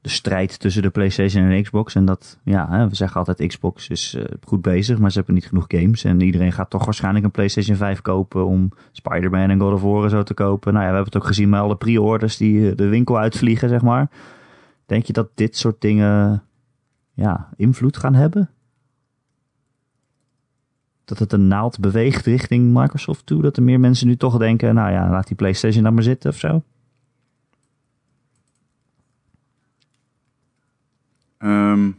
de 0.00 0.08
strijd 0.08 0.58
tussen 0.58 0.82
de 0.82 0.90
PlayStation 0.90 1.44
en 1.44 1.62
Xbox. 1.62 1.94
En 1.94 2.04
dat, 2.04 2.38
ja, 2.44 2.68
hè, 2.70 2.88
we 2.88 2.94
zeggen 2.94 3.18
altijd 3.18 3.48
Xbox 3.48 3.88
is 3.88 4.14
eh, 4.14 4.24
goed 4.44 4.62
bezig, 4.62 4.98
maar 4.98 5.10
ze 5.10 5.16
hebben 5.16 5.34
niet 5.34 5.46
genoeg 5.46 5.64
games. 5.68 6.04
En 6.04 6.20
iedereen 6.20 6.52
gaat 6.52 6.70
toch 6.70 6.84
waarschijnlijk 6.84 7.24
een 7.24 7.30
PlayStation 7.30 7.76
5 7.76 8.00
kopen 8.00 8.46
om 8.46 8.72
Spider-Man 8.92 9.50
en 9.50 9.60
God 9.60 9.72
of 9.72 9.82
War 9.82 10.04
en 10.04 10.10
zo 10.10 10.22
te 10.22 10.34
kopen. 10.34 10.72
Nou 10.72 10.84
ja, 10.84 10.90
we 10.90 10.96
hebben 10.96 11.12
het 11.12 11.22
ook 11.22 11.28
gezien 11.28 11.48
met 11.48 11.60
alle 11.60 11.76
pre-orders 11.76 12.36
die 12.36 12.74
de 12.74 12.88
winkel 12.88 13.18
uitvliegen, 13.18 13.68
zeg 13.68 13.82
maar. 13.82 14.10
Denk 14.86 15.04
je 15.04 15.12
dat 15.12 15.28
dit 15.34 15.56
soort 15.56 15.80
dingen, 15.80 16.42
ja, 17.14 17.48
invloed 17.56 17.96
gaan 17.96 18.14
hebben? 18.14 18.50
Dat 21.10 21.18
het 21.18 21.32
een 21.32 21.48
naald 21.48 21.80
beweegt 21.80 22.26
richting 22.26 22.72
Microsoft 22.72 23.26
toe? 23.26 23.42
Dat 23.42 23.56
er 23.56 23.62
meer 23.62 23.80
mensen 23.80 24.06
nu 24.06 24.16
toch 24.16 24.38
denken, 24.38 24.74
nou 24.74 24.92
ja, 24.92 25.10
laat 25.10 25.26
die 25.26 25.36
PlayStation 25.36 25.82
dan 25.82 25.94
maar 25.94 26.02
zitten 26.02 26.30
of 26.30 26.38
zo? 26.38 26.62
ehm, 31.38 31.90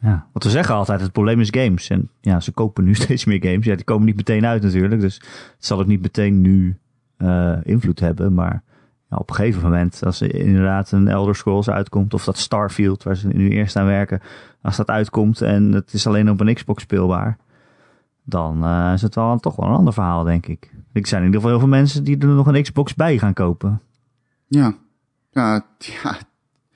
Ja, 0.00 0.26
want 0.32 0.44
we 0.44 0.50
zeggen 0.50 0.74
altijd, 0.74 1.00
het 1.00 1.12
probleem 1.12 1.40
is 1.40 1.48
games. 1.50 1.90
En 1.90 2.08
ja, 2.20 2.40
ze 2.40 2.52
kopen 2.52 2.84
nu 2.84 2.94
steeds 3.04 3.24
meer 3.24 3.44
games. 3.44 3.64
Ja, 3.66 3.74
die 3.74 3.84
komen 3.84 4.06
niet 4.06 4.16
meteen 4.16 4.46
uit 4.46 4.62
natuurlijk. 4.62 5.00
Dus 5.00 5.14
het 5.14 5.54
zal 5.58 5.78
ook 5.80 5.86
niet 5.86 6.02
meteen 6.02 6.40
nu 6.40 6.78
eh, 7.16 7.56
invloed 7.62 8.00
hebben. 8.00 8.34
Maar 8.34 8.62
ja, 9.16 9.22
op 9.22 9.30
een 9.30 9.36
gegeven 9.36 9.62
moment, 9.62 10.04
als 10.04 10.20
er 10.20 10.34
inderdaad 10.34 10.92
een 10.92 11.08
Elder 11.08 11.36
Scrolls 11.36 11.70
uitkomt... 11.70 12.14
of 12.14 12.24
dat 12.24 12.38
Starfield, 12.38 13.02
waar 13.02 13.16
ze 13.16 13.28
nu 13.28 13.50
eerst 13.50 13.76
aan 13.76 13.86
werken... 13.86 14.20
als 14.62 14.76
dat 14.76 14.88
uitkomt 14.88 15.40
en 15.40 15.72
het 15.72 15.92
is 15.92 16.06
alleen 16.06 16.30
op 16.30 16.40
een 16.40 16.54
Xbox 16.54 16.82
speelbaar... 16.82 17.38
dan 18.22 18.64
eh, 18.64 18.90
is 18.94 19.02
het 19.02 19.14
wel 19.14 19.38
toch 19.38 19.56
wel 19.56 19.68
een 19.68 19.74
ander 19.74 19.92
verhaal, 19.92 20.24
denk 20.24 20.46
ik. 20.46 20.74
Er 20.92 21.06
zijn 21.06 21.20
in 21.20 21.26
ieder 21.26 21.40
geval 21.40 21.56
heel 21.58 21.66
veel 21.66 21.76
mensen 21.76 22.04
die 22.04 22.18
er 22.18 22.26
nog 22.26 22.46
een 22.46 22.62
Xbox 22.62 22.94
bij 22.94 23.18
gaan 23.18 23.34
kopen. 23.34 23.80
ja. 24.48 24.74
Ja, 25.30 25.66
ja. 25.78 26.18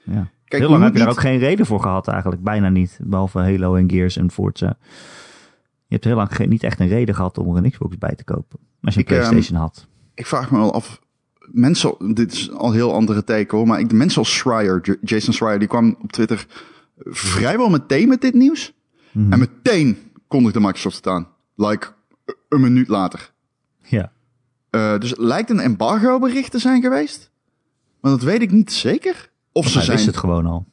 Ja. 0.02 0.28
Kijk, 0.44 0.62
heel 0.62 0.70
lang 0.70 0.82
heb 0.82 0.92
je 0.92 0.98
daar 0.98 1.08
ook 1.08 1.20
geen 1.20 1.38
reden 1.38 1.66
voor 1.66 1.80
gehad 1.80 2.08
eigenlijk. 2.08 2.42
Bijna 2.42 2.68
niet. 2.68 2.98
Behalve 3.02 3.38
Halo 3.38 3.74
en 3.74 3.90
Gears 3.90 4.16
en 4.16 4.30
Forza. 4.30 4.76
Je 5.86 5.94
hebt 5.94 6.04
heel 6.04 6.16
lang 6.16 6.34
geen, 6.34 6.48
niet 6.48 6.62
echt 6.62 6.80
een 6.80 6.88
reden 6.88 7.14
gehad 7.14 7.38
om 7.38 7.56
er 7.56 7.64
een 7.64 7.70
Xbox 7.70 7.98
bij 7.98 8.14
te 8.14 8.24
kopen. 8.24 8.58
Als 8.82 8.94
je 8.94 9.00
een 9.00 9.06
Ik, 9.06 9.12
ehm, 9.12 9.20
Playstation 9.20 9.60
had. 9.60 9.86
Ik 10.14 10.26
vraag 10.26 10.50
me 10.50 10.58
wel 10.58 10.74
af. 10.74 11.00
Mensen, 11.52 12.14
dit 12.14 12.32
is 12.32 12.50
al 12.50 12.72
heel 12.72 12.94
andere 12.94 13.24
teken 13.24 13.58
hoor, 13.58 13.66
maar 13.66 13.80
ik, 13.80 13.88
de 13.88 13.94
mensen 13.94 14.18
als 14.18 14.36
Schreier, 14.36 14.98
Jason 15.02 15.32
Schreier, 15.32 15.58
die 15.58 15.68
kwam 15.68 15.96
op 16.02 16.12
Twitter 16.12 16.46
vrijwel 17.04 17.68
meteen 17.68 18.08
met 18.08 18.20
dit 18.20 18.34
nieuws. 18.34 18.72
Mhm. 19.12 19.32
En 19.32 19.38
meteen 19.38 19.98
kondigde 20.28 20.60
Microsoft 20.60 20.96
het 20.96 21.06
aan. 21.06 21.28
Like, 21.54 21.86
een 22.48 22.60
minuut 22.60 22.88
later. 22.88 23.32
Ja. 23.82 24.12
Eh, 24.70 24.98
dus 24.98 25.10
het 25.10 25.18
lijkt 25.18 25.50
een 25.50 25.60
embargo 25.60 26.18
bericht 26.18 26.50
te 26.50 26.58
zijn 26.58 26.82
geweest. 26.82 27.30
Maar 28.00 28.10
dat 28.10 28.22
weet 28.22 28.42
ik 28.42 28.50
niet 28.50 28.72
zeker. 28.72 29.30
Of 29.52 29.68
ze 29.68 29.80
zijn... 29.80 29.98
het 29.98 30.16
gewoon 30.16 30.46
al. 30.46 30.66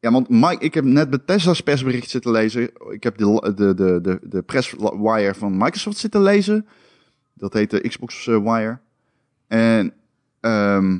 Ja, 0.00 0.12
want 0.12 0.28
Mike, 0.28 0.64
ik 0.64 0.74
heb 0.74 0.84
net 0.84 1.10
Bethesda's 1.10 1.60
persbericht 1.60 2.10
zitten 2.10 2.30
lezen. 2.30 2.70
Ik 2.90 3.02
heb 3.02 3.18
de, 3.18 3.52
de, 3.56 3.74
de, 3.74 4.00
de, 4.02 4.18
de 4.22 4.42
presswire 4.42 5.34
van 5.34 5.56
Microsoft 5.56 5.96
zitten 5.96 6.22
lezen. 6.22 6.66
Dat 7.34 7.52
heet 7.52 7.70
de 7.70 7.88
Xbox 7.88 8.26
eh, 8.26 8.36
Wire. 8.36 8.78
En 9.46 9.92
ehm 10.40 10.98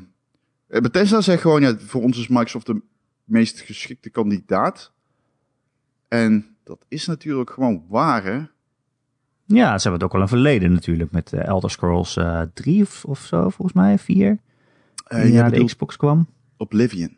Bethesda 0.67 1.21
zegt 1.21 1.43
gewoon, 1.43 1.61
ja, 1.63 1.79
voor 1.79 2.03
ons 2.03 2.19
is 2.19 2.29
Microsoft 2.29 2.67
de 2.67 2.83
meest 3.25 3.61
geschikte 3.61 4.11
kandidaat. 4.11 4.93
En 6.09 6.57
dat 6.65 6.85
is 6.89 7.07
natuurlijk 7.07 7.51
gewoon 7.51 7.85
waar, 7.89 8.25
hè? 8.25 8.43
Ja, 9.45 9.79
ze 9.79 9.89
hebben 9.89 9.93
het 9.93 10.03
ook 10.03 10.15
al 10.15 10.21
een 10.21 10.29
verleden 10.29 10.73
natuurlijk 10.73 11.11
met 11.11 11.33
eh, 11.33 11.45
Elder 11.45 11.71
Scrolls 11.71 12.17
eh 12.17 12.43
3 12.55 12.83
of, 12.83 13.05
of 13.05 13.21
zo, 13.21 13.49
volgens 13.49 13.73
mij, 13.73 13.99
4. 13.99 14.39
Eh, 15.07 15.23
die 15.23 15.33
jij 15.33 15.41
naar 15.41 15.51
de 15.51 15.65
Xbox 15.65 15.97
kwam. 15.97 16.29
Oblivion. 16.57 17.17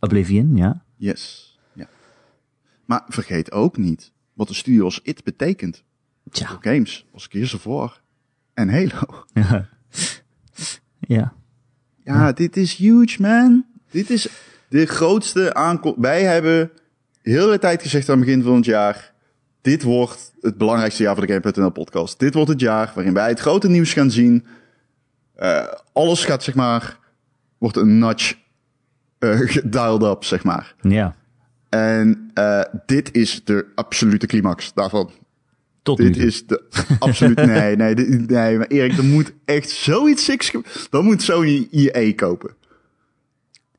Oblivion, 0.00 0.56
ja. 0.56 0.84
Yes. 0.96 1.56
Ja. 1.72 1.88
Maar 2.84 3.04
vergeet 3.08 3.52
ook 3.52 3.76
niet 3.76 4.12
wat 4.32 4.48
de 4.48 4.54
studio 4.54 4.84
als 4.84 5.00
IT 5.02 5.24
betekent 5.24 5.84
Tja. 6.30 6.46
voor 6.46 6.58
games. 6.60 7.06
Als 7.12 7.26
Gears 7.26 7.54
of 7.54 7.64
War 7.64 8.00
en 8.54 8.68
Halo. 8.68 9.24
ja. 9.32 9.68
ja. 10.98 11.32
Ja, 12.04 12.32
dit 12.32 12.56
is 12.56 12.74
huge, 12.74 13.22
man. 13.22 13.64
Dit 13.90 14.10
is 14.10 14.28
de 14.68 14.86
grootste 14.86 15.54
aankomst. 15.54 15.98
Wij 16.00 16.22
hebben 16.22 16.70
de 17.22 17.30
hele 17.30 17.58
tijd 17.58 17.82
gezegd 17.82 18.08
aan 18.08 18.16
het 18.16 18.26
begin 18.26 18.42
van 18.42 18.54
het 18.54 18.64
jaar... 18.64 19.10
Dit 19.60 19.82
wordt 19.82 20.32
het 20.40 20.58
belangrijkste 20.58 21.02
jaar 21.02 21.16
voor 21.16 21.26
de 21.26 21.32
Game.nl 21.32 21.70
podcast. 21.70 22.18
Dit 22.18 22.34
wordt 22.34 22.48
het 22.48 22.60
jaar 22.60 22.92
waarin 22.94 23.14
wij 23.14 23.28
het 23.28 23.40
grote 23.40 23.68
nieuws 23.68 23.92
gaan 23.92 24.10
zien. 24.10 24.46
Eh, 25.34 25.66
alles 25.92 26.24
gaat, 26.24 26.42
zeg 26.42 26.54
maar... 26.54 26.98
Wordt 27.58 27.76
een 27.76 27.98
notch 27.98 28.34
eh 29.18 29.56
dialed 29.64 30.02
up, 30.02 30.24
zeg 30.24 30.44
maar. 30.44 30.74
Ja. 30.80 31.14
En 31.68 32.30
eh, 32.34 32.60
dit 32.86 33.14
is 33.14 33.44
de 33.44 33.66
absolute 33.74 34.26
climax 34.26 34.72
daarvan. 34.74 35.10
Tot 35.82 35.96
Dit 35.96 36.16
is 36.16 36.46
de 36.46 36.64
absoluut 36.98 37.36
nee, 37.46 37.76
nee, 37.76 37.94
dit- 37.94 38.30
nee, 38.30 38.58
maar 38.58 38.66
Erik, 38.66 38.96
er 38.98 39.04
moet 39.04 39.32
echt 39.44 39.70
zoiets 39.70 40.24
ge- 40.38 40.86
Dan 40.90 41.04
moet 41.04 41.22
Sony 41.22 41.68
EA 41.70 42.12
kopen, 42.14 42.54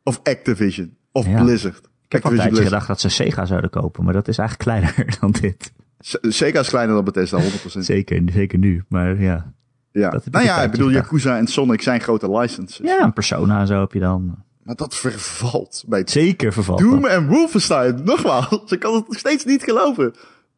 of 0.04 0.20
Activision, 0.24 0.96
of 1.12 1.26
Ja. 1.28 1.44
Blizzard. 1.44 1.78
Ik 1.78 2.12
heb 2.12 2.26
al 2.26 2.32
een 2.32 2.38
Activision 2.38 2.38
tijdje 2.38 2.50
Blizzard. 2.50 2.68
gedacht 2.68 2.88
dat 2.88 3.00
ze 3.02 3.10
Sega 3.10 3.46
zouden 3.46 3.70
kopen, 3.70 4.04
maar 4.04 4.13
dat 4.13 4.28
is 4.28 4.38
eigenlijk 4.38 4.70
kleiner 4.70 5.18
dan 5.20 5.32
dit. 5.32 5.72
Se- 6.00 6.20
Sega 6.22 6.60
is 6.60 6.70
kleiner 6.70 6.96
dan 6.96 7.04
Bethesda, 7.04 7.39
100%. 7.44 7.46
Zeker, 7.80 8.22
zeker 8.34 8.58
nu. 8.58 8.84
Maar 8.89 9.22
ja. 9.22 9.54
Ja. 9.92 10.10
Dat 10.10 10.30
Nou 10.32 10.46
ja, 10.46 10.62
ik 10.63 10.72
bedoel, 10.72 10.88
gedacht. 10.88 11.06
Yakuza 11.06 11.38
en 11.38 11.48
Sonic 11.48 11.82
zijn 11.82 12.02
grote 12.02 12.32
licenses. 12.38 12.86
Ja, 12.88 13.02
een 13.04 13.13
Persona 13.13 13.60
en 13.60 13.68
zo 13.68 13.80
heb 13.80 13.92
je 13.92 14.00
dan. 14.00 14.36
Maar 14.63 14.76
dat 14.76 14.96
vervalt 14.96 15.84
bij 15.88 16.02
Zeker 16.06 16.54
vervalt 16.54 16.80
Doom 16.80 17.02
dat. 17.02 17.12
en 17.12 17.28
Wolfenstein. 17.28 18.04
Nogmaals, 18.04 18.72
ik 18.72 18.80
kan 18.80 18.94
het 18.96 19.08
nog 19.08 19.18
steeds 19.18 19.46
niet 19.46 19.63
geloven. 19.63 20.13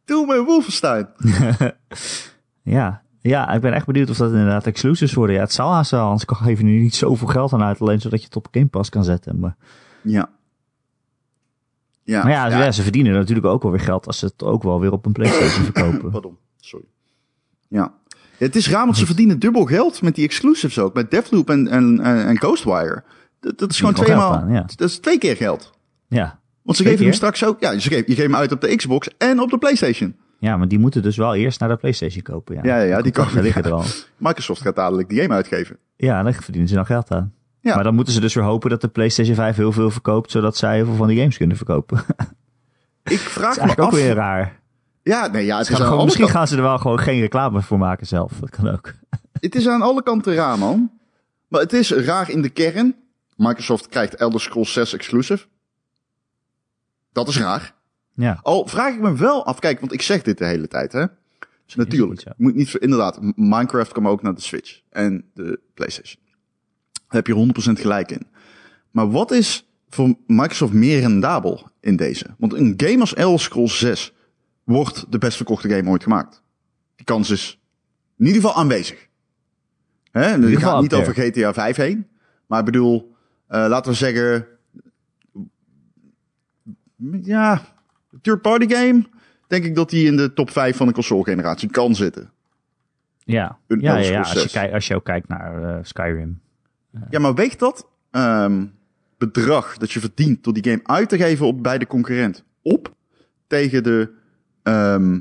Doom 0.05 0.31
en 0.31 0.43
Wolfenstein. 0.43 1.07
Ja. 2.65 3.01
ja, 3.21 3.51
ik 3.51 3.61
ben 3.61 3.73
echt 3.73 3.85
benieuwd 3.85 4.09
of 4.09 4.17
dat 4.17 4.31
inderdaad 4.31 4.65
exclusives 4.67 5.13
worden. 5.13 5.35
Ja, 5.35 5.41
het 5.41 5.53
zal 5.53 5.71
haast 5.71 5.91
wel, 5.91 6.05
anders 6.05 6.23
geef 6.27 6.57
je 6.57 6.63
nu 6.63 6.79
niet 6.79 6.95
zoveel 6.95 7.27
geld 7.27 7.53
aan 7.53 7.63
uit. 7.63 7.81
Alleen 7.81 8.01
zodat 8.01 8.19
je 8.19 8.25
het 8.25 8.35
op 8.35 8.47
Game 8.51 8.67
Pass 8.67 8.89
kan 8.89 9.03
zetten. 9.03 9.39
Maar, 9.39 9.55
Ja. 10.01 10.29
Ja, 12.03 12.23
maar 12.23 12.31
ja, 12.31 12.47
ja, 12.47 12.71
ze 12.71 12.81
verdienen 12.81 13.13
natuurlijk 13.13 13.47
ook 13.47 13.61
wel 13.61 13.71
weer 13.71 13.79
geld 13.79 14.07
als 14.07 14.19
ze 14.19 14.25
het 14.25 14.43
ook 14.43 14.63
wel 14.63 14.79
weer 14.79 14.91
op 14.91 15.05
een 15.05 15.11
Playstation 15.11 15.63
verkopen. 15.73 16.11
Pardon, 16.11 16.37
sorry. 16.59 16.85
Ja. 17.67 17.93
Het 18.37 18.55
is 18.55 18.69
raar, 18.69 18.85
want 18.85 18.97
ze 18.97 19.05
verdienen 19.05 19.39
dubbel 19.39 19.65
geld 19.65 20.01
met 20.01 20.15
die 20.15 20.25
exclusives 20.25 20.79
ook. 20.79 20.93
Met 20.93 21.11
Deathloop 21.11 21.49
en, 21.49 21.67
en, 21.67 21.99
en, 21.99 22.37
Ghostwire. 22.37 23.03
Dat, 23.39 23.57
dat 23.57 23.71
is 23.71 23.79
gewoon 23.79 23.93
tweemaal... 23.93 24.47
ja. 24.47 24.65
Dat 24.75 24.89
is 24.89 24.97
twee 24.99 25.17
keer 25.17 25.35
geld. 25.35 25.71
Ja. 26.07 26.39
Want 26.65 26.77
ze 26.77 26.83
geven 26.83 27.05
hem 27.05 27.13
straks 27.13 27.43
ook... 27.45 27.59
Ja, 27.59 27.79
ze 27.79 27.89
geven, 27.89 28.03
je 28.07 28.13
geeft 28.15 28.27
hem 28.27 28.35
uit 28.35 28.51
op 28.51 28.61
de 28.61 28.75
Xbox 28.75 29.07
en 29.17 29.39
op 29.39 29.49
de 29.49 29.57
PlayStation. 29.57 30.15
ja, 30.39 30.57
maar 30.57 30.67
die 30.67 30.79
moeten 30.79 31.01
dus 31.01 31.17
wel 31.17 31.35
eerst 31.35 31.59
naar 31.59 31.69
de 31.69 31.75
Playstation 31.75 32.21
kopen. 32.21 32.55
Ja, 32.55 32.61
Ja, 32.63 32.77
ja, 32.77 32.83
ja, 32.83 33.01
die 33.01 33.11
komen- 33.11 33.41
liggen 33.41 33.63
ja. 33.63 33.67
er 33.69 33.73
al. 33.75 33.83
Microsoft 34.17 34.61
gaat 34.61 34.75
dadelijk 34.75 35.09
die 35.09 35.21
game 35.21 35.33
uitgeven. 35.33 35.77
Ja, 35.95 36.23
daar 36.23 36.33
verdienen 36.33 36.69
ze 36.69 36.75
dan 36.75 36.85
geld 36.85 37.11
aan. 37.11 37.33
Ja. 37.61 37.75
Maar 37.75 37.83
dan 37.83 37.95
moeten 37.95 38.13
ze 38.13 38.19
dus 38.19 38.33
weer 38.33 38.43
hopen 38.43 38.69
dat 38.69 38.81
de 38.81 38.87
PlayStation 38.87 39.35
5 39.35 39.55
heel 39.55 39.71
veel 39.71 39.89
verkoopt, 39.91 40.31
zodat 40.31 40.57
zij 40.57 40.75
heel 40.75 40.85
veel 40.85 40.95
van 40.95 41.07
die 41.07 41.17
games 41.19 41.37
kunnen 41.37 41.57
verkopen. 41.57 42.03
Ik 43.03 43.17
vraag 43.19 43.57
is 43.57 43.63
me 43.63 43.69
af... 43.69 43.79
ook 43.79 43.91
weer 43.91 44.13
raar. 44.13 44.59
Ja, 45.03 45.27
nee, 45.27 45.45
ja, 45.45 45.57
het 45.57 45.69
is, 45.69 45.75
gewoon, 45.77 46.03
misschien 46.03 46.25
kan- 46.25 46.33
gaan 46.35 46.47
ze 46.47 46.55
er 46.55 46.61
wel 46.61 46.77
gewoon 46.77 46.99
geen 46.99 47.19
reclame 47.19 47.61
voor 47.61 47.77
maken 47.77 48.07
zelf. 48.07 48.31
Dat 48.39 48.49
kan 48.49 48.67
ook. 48.69 48.93
het 49.39 49.55
is 49.55 49.67
aan 49.67 49.81
alle 49.81 50.03
kanten 50.03 50.33
raar, 50.35 50.57
man. 50.59 50.91
Maar 51.47 51.61
het 51.61 51.73
is 51.73 51.91
raar 51.91 52.29
in 52.29 52.41
de 52.41 52.49
kern. 52.49 52.95
Microsoft 53.35 53.87
krijgt 53.87 54.15
Elder 54.15 54.41
Scrolls 54.41 54.73
6 54.73 54.93
exclusive. 54.93 55.45
Dat 57.15 57.27
is 57.27 57.37
raar. 57.37 57.73
Ja. 58.13 58.39
Al 58.41 58.67
vraag 58.67 58.93
ik 58.93 59.01
me 59.01 59.15
wel 59.15 59.45
af, 59.45 59.59
kijk, 59.59 59.79
want 59.79 59.93
ik 59.93 60.01
zeg 60.01 60.21
dit 60.21 60.37
de 60.37 60.45
hele 60.45 60.67
tijd, 60.67 60.91
hè. 60.91 61.05
Natuurlijk. 61.75 62.11
niet 62.11 62.21
zo. 62.21 62.29
Je 62.37 62.43
moet 62.43 62.55
niet, 62.55 62.73
inderdaad, 62.73 63.19
Minecraft 63.35 63.91
kwam 63.91 64.07
ook 64.07 64.21
naar 64.21 64.35
de 64.35 64.41
Switch 64.41 64.81
en 64.89 65.25
de 65.33 65.59
PlayStation. 65.73 66.23
Daar 66.91 67.23
heb 67.23 67.27
je 67.27 67.69
100% 67.77 67.81
gelijk 67.81 68.11
in. 68.11 68.27
Maar 68.91 69.11
wat 69.11 69.31
is 69.31 69.67
voor 69.89 70.15
Microsoft 70.27 70.73
meer 70.73 70.99
rendabel 70.99 71.69
in 71.79 71.95
deze? 71.95 72.25
Want 72.37 72.53
een 72.53 72.73
game 72.77 72.99
als 72.99 73.13
Elder 73.13 73.39
Scrolls 73.39 73.79
6 73.79 74.13
wordt 74.63 75.05
de 75.09 75.17
best 75.17 75.35
verkochte 75.35 75.69
game 75.69 75.89
ooit 75.89 76.03
gemaakt. 76.03 76.41
Die 76.95 77.05
kans 77.05 77.29
is 77.29 77.59
in 78.17 78.25
ieder 78.25 78.41
geval 78.41 78.57
aanwezig. 78.57 79.07
Hè? 80.11 80.35
Ieder 80.35 80.51
Ik 80.51 80.59
ga 80.59 80.81
niet 80.81 80.93
over 80.93 81.13
GTA 81.13 81.53
5 81.53 81.75
heen. 81.75 82.07
Maar 82.47 82.59
ik 82.59 82.65
bedoel, 82.65 83.15
eh, 83.47 83.65
laten 83.67 83.91
we 83.91 83.97
zeggen... 83.97 84.47
Ja, 87.21 87.61
third-party 88.21 88.67
game... 88.67 89.03
denk 89.47 89.63
ik 89.63 89.75
dat 89.75 89.89
die 89.89 90.05
in 90.05 90.17
de 90.17 90.33
top 90.33 90.49
5 90.49 90.77
van 90.77 90.87
de 90.87 90.93
console-generatie 90.93 91.69
kan 91.69 91.95
zitten. 91.95 92.31
Ja, 93.23 93.57
Een 93.67 93.79
ja, 93.79 93.97
ja, 93.97 94.19
Als, 94.19 94.31
je 94.31 94.39
6. 94.39 94.51
kijkt, 94.51 94.73
als 94.73 94.87
je 94.87 94.95
ook 94.95 95.03
kijkt 95.03 95.27
naar 95.27 95.63
eh, 95.63 95.83
Skyrim. 95.83 96.41
Ja, 97.09 97.19
maar 97.19 97.33
weegt 97.33 97.59
dat 97.59 97.89
ehm, 98.11 98.65
bedrag 99.17 99.77
dat 99.77 99.91
je 99.91 99.99
verdient 99.99 100.43
door 100.43 100.53
die 100.53 100.63
game 100.63 100.79
uit 100.83 101.09
te 101.09 101.17
geven 101.17 101.45
op 101.45 101.63
bij 101.63 101.77
de 101.77 101.87
concurrent 101.87 102.43
op 102.61 102.95
tegen 103.47 103.83
de 103.83 104.11
ehm, 104.63 105.19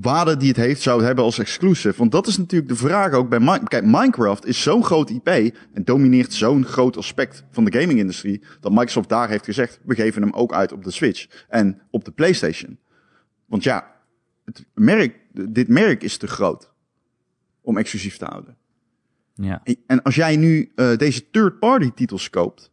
waarde 0.00 0.36
die 0.36 0.48
het 0.48 0.56
heeft 0.56 0.82
zou 0.82 1.04
hebben 1.04 1.24
als 1.24 1.38
exclusive? 1.38 1.98
Want 1.98 2.12
dat 2.12 2.26
is 2.26 2.36
natuurlijk 2.38 2.70
de 2.70 2.76
vraag 2.76 3.12
ook 3.12 3.28
bij 3.28 3.40
Mi- 3.40 3.64
Kijk, 3.64 3.84
Minecraft 3.84 4.46
is 4.46 4.62
zo'n 4.62 4.84
groot 4.84 5.10
IP 5.10 5.28
en 5.72 5.84
domineert 5.84 6.32
zo'n 6.32 6.64
groot 6.64 6.96
aspect 6.96 7.44
van 7.50 7.64
de 7.64 7.80
gaming-industrie 7.80 8.42
dat 8.60 8.72
Microsoft 8.72 9.08
daar 9.08 9.28
heeft 9.28 9.44
gezegd: 9.44 9.80
we 9.84 9.94
geven 9.94 10.22
hem 10.22 10.32
ook 10.32 10.52
uit 10.52 10.72
op 10.72 10.84
de 10.84 10.90
Switch 10.90 11.44
en 11.48 11.80
op 11.90 12.04
de 12.04 12.10
PlayStation. 12.10 12.78
Want 13.46 13.62
ja, 13.62 13.94
het 14.44 14.64
merk, 14.74 15.16
dit 15.32 15.68
merk 15.68 16.02
is 16.02 16.16
te 16.16 16.26
groot 16.26 16.72
om 17.60 17.76
exclusief 17.76 18.16
te 18.16 18.24
houden. 18.24 18.56
Ja. 19.34 19.62
En 19.86 20.02
als 20.02 20.14
jij 20.14 20.36
nu 20.36 20.72
eh, 20.74 20.96
deze 20.96 21.30
third-party 21.30 21.90
titels 21.94 22.30
koopt, 22.30 22.70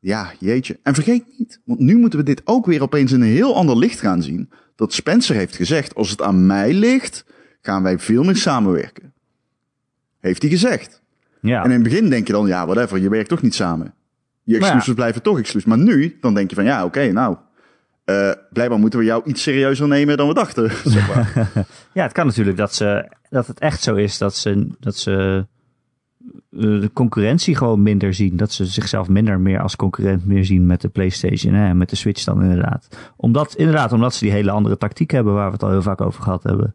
ja, 0.00 0.32
jeetje. 0.38 0.78
En 0.82 0.94
vergeet 0.94 1.24
niet, 1.38 1.60
want 1.64 1.78
nu 1.80 1.96
moeten 1.96 2.18
we 2.18 2.24
dit 2.24 2.42
ook 2.44 2.66
weer 2.66 2.82
opeens 2.82 3.12
in 3.12 3.20
een 3.20 3.28
heel 3.28 3.54
ander 3.54 3.76
licht 3.78 4.00
gaan 4.00 4.22
zien. 4.22 4.50
Dat 4.76 4.92
Spencer 4.92 5.34
heeft 5.34 5.56
gezegd, 5.56 5.94
als 5.94 6.10
het 6.10 6.22
aan 6.22 6.46
mij 6.46 6.72
ligt, 6.72 7.24
gaan 7.62 7.82
wij 7.82 7.98
veel 7.98 8.22
meer 8.22 8.36
samenwerken. 8.36 9.12
Heeft 10.20 10.42
hij 10.42 10.50
gezegd. 10.50 11.02
ja. 11.40 11.58
En 11.58 11.70
in 11.70 11.70
het 11.70 11.82
begin 11.82 12.08
denk 12.08 12.26
je 12.26 12.32
dan, 12.32 12.46
ja, 12.46 12.66
whatever, 12.66 12.98
je 12.98 13.08
werkt 13.08 13.28
toch 13.28 13.42
niet 13.42 13.54
samen. 13.54 13.94
Je 14.42 14.54
ja. 14.54 14.58
exclusives 14.58 14.94
blijven 14.94 15.22
toch 15.22 15.38
exclusief. 15.38 15.68
Maar 15.68 15.78
nu, 15.78 16.18
dan 16.20 16.34
denk 16.34 16.50
je 16.50 16.56
van, 16.56 16.64
ja, 16.64 16.84
oké, 16.84 17.12
nou, 17.12 17.36
eh, 18.04 18.30
blijkbaar 18.50 18.78
moeten 18.78 18.98
we 18.98 19.04
jou 19.04 19.22
iets 19.24 19.42
serieuzer 19.42 19.88
nemen 19.88 20.16
dan 20.16 20.28
we 20.28 20.34
dachten. 20.34 20.70
zeg 20.84 21.14
maar. 21.14 21.50
Ja, 21.92 22.02
het 22.02 22.12
kan 22.12 22.26
natuurlijk 22.26 22.56
dat, 22.56 22.74
ze, 22.74 23.12
dat 23.30 23.46
het 23.46 23.58
echt 23.58 23.82
zo 23.82 23.94
is 23.94 24.18
dat 24.18 24.36
ze, 24.36 24.68
dat 24.80 24.96
ze 24.96 25.46
de 26.50 26.90
concurrentie 26.92 27.56
gewoon 27.56 27.82
minder 27.82 28.14
zien. 28.14 28.36
Dat 28.36 28.52
ze 28.52 28.66
zichzelf 28.66 29.08
minder 29.08 29.40
meer 29.40 29.60
als 29.60 29.76
concurrent 29.76 30.26
meer 30.26 30.44
zien 30.44 30.66
met 30.66 30.80
de 30.80 30.88
PlayStation 30.88 31.54
en 31.54 31.76
met 31.76 31.90
de 31.90 31.96
Switch 31.96 32.24
dan 32.24 32.42
inderdaad. 32.42 33.12
Omdat, 33.16 33.54
inderdaad, 33.54 33.92
omdat 33.92 34.14
ze 34.14 34.24
die 34.24 34.32
hele 34.32 34.50
andere 34.50 34.76
tactiek 34.76 35.10
hebben 35.10 35.34
waar 35.34 35.46
we 35.46 35.52
het 35.52 35.62
al 35.62 35.70
heel 35.70 35.82
vaak 35.82 36.00
over 36.00 36.22
gehad 36.22 36.42
hebben. 36.42 36.74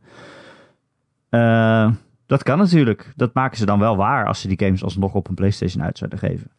Eh, 1.29 1.91
dat 2.25 2.43
kan 2.43 2.57
natuurlijk. 2.57 3.13
Dat 3.15 3.33
maken 3.33 3.57
ze 3.57 3.65
dan 3.65 3.79
wel 3.79 3.95
waar 3.95 4.27
als 4.27 4.41
ze 4.41 4.47
die 4.47 4.59
games 4.59 4.83
alsnog 4.83 5.13
op 5.13 5.27
een 5.27 5.35
PlayStation 5.35 5.83
uit 5.83 5.97
zouden 5.97 6.19
geven. 6.19 6.51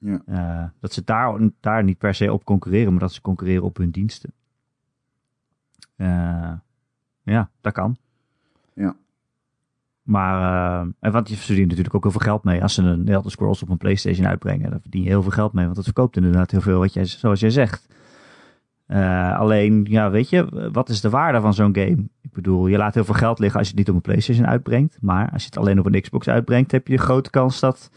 Ja. 0.00 0.22
Eh, 0.26 0.64
dat 0.80 0.92
ze 0.92 1.04
daar, 1.04 1.38
daar 1.60 1.84
niet 1.84 1.98
per 1.98 2.14
se 2.14 2.32
op 2.32 2.44
concurreren, 2.44 2.90
maar 2.90 3.00
dat 3.00 3.12
ze 3.12 3.20
concurreren 3.20 3.62
op 3.62 3.76
hun 3.76 3.90
diensten. 3.90 4.32
Eh, 5.96 6.52
ja, 7.22 7.50
dat 7.60 7.72
kan. 7.72 7.96
Ja. 8.74 8.96
Maar, 10.02 10.80
eh, 10.82 10.88
en 11.00 11.12
want 11.12 11.28
je 11.28 11.36
verdient 11.36 11.68
natuurlijk 11.68 11.94
ook 11.94 12.02
heel 12.02 12.12
veel 12.12 12.20
geld 12.20 12.44
mee. 12.44 12.62
Als 12.62 12.74
ze 12.74 12.82
een 12.82 13.08
Elder 13.08 13.30
Scrolls 13.30 13.62
op 13.62 13.68
een 13.68 13.76
PlayStation 13.76 14.26
uitbrengen, 14.26 14.70
dan 14.70 14.80
verdien 14.80 15.02
je 15.02 15.08
heel 15.08 15.22
veel 15.22 15.30
geld 15.30 15.52
mee. 15.52 15.64
Want 15.64 15.76
dat 15.76 15.84
verkoopt 15.84 16.16
inderdaad 16.16 16.50
heel 16.50 16.60
veel, 16.60 16.78
wat 16.78 16.92
jij, 16.92 17.04
zoals 17.04 17.40
jij 17.40 17.50
zegt. 17.50 17.86
Eh, 18.86 19.38
alleen, 19.38 19.86
ja, 19.88 20.10
weet 20.10 20.30
je, 20.30 20.68
wat 20.72 20.88
is 20.88 21.00
de 21.00 21.10
waarde 21.10 21.40
van 21.40 21.54
zo'n 21.54 21.74
game? 21.74 22.08
Ik 22.20 22.32
bedoel, 22.32 22.66
je 22.66 22.76
laat 22.76 22.94
heel 22.94 23.04
veel 23.04 23.14
geld 23.14 23.38
liggen 23.38 23.58
als 23.58 23.68
je 23.68 23.74
het 23.76 23.86
niet 23.86 23.90
op 23.90 23.94
een 23.94 24.12
PlayStation 24.12 24.46
uitbrengt. 24.46 24.98
Maar 25.00 25.30
als 25.32 25.42
je 25.42 25.48
het 25.48 25.58
alleen 25.58 25.78
op 25.78 25.86
een 25.86 26.00
Xbox 26.00 26.28
uitbrengt, 26.28 26.70
heb 26.70 26.86
je 26.86 26.96
de 26.96 27.02
grote 27.02 27.30
kans 27.30 27.60
dat 27.60 27.90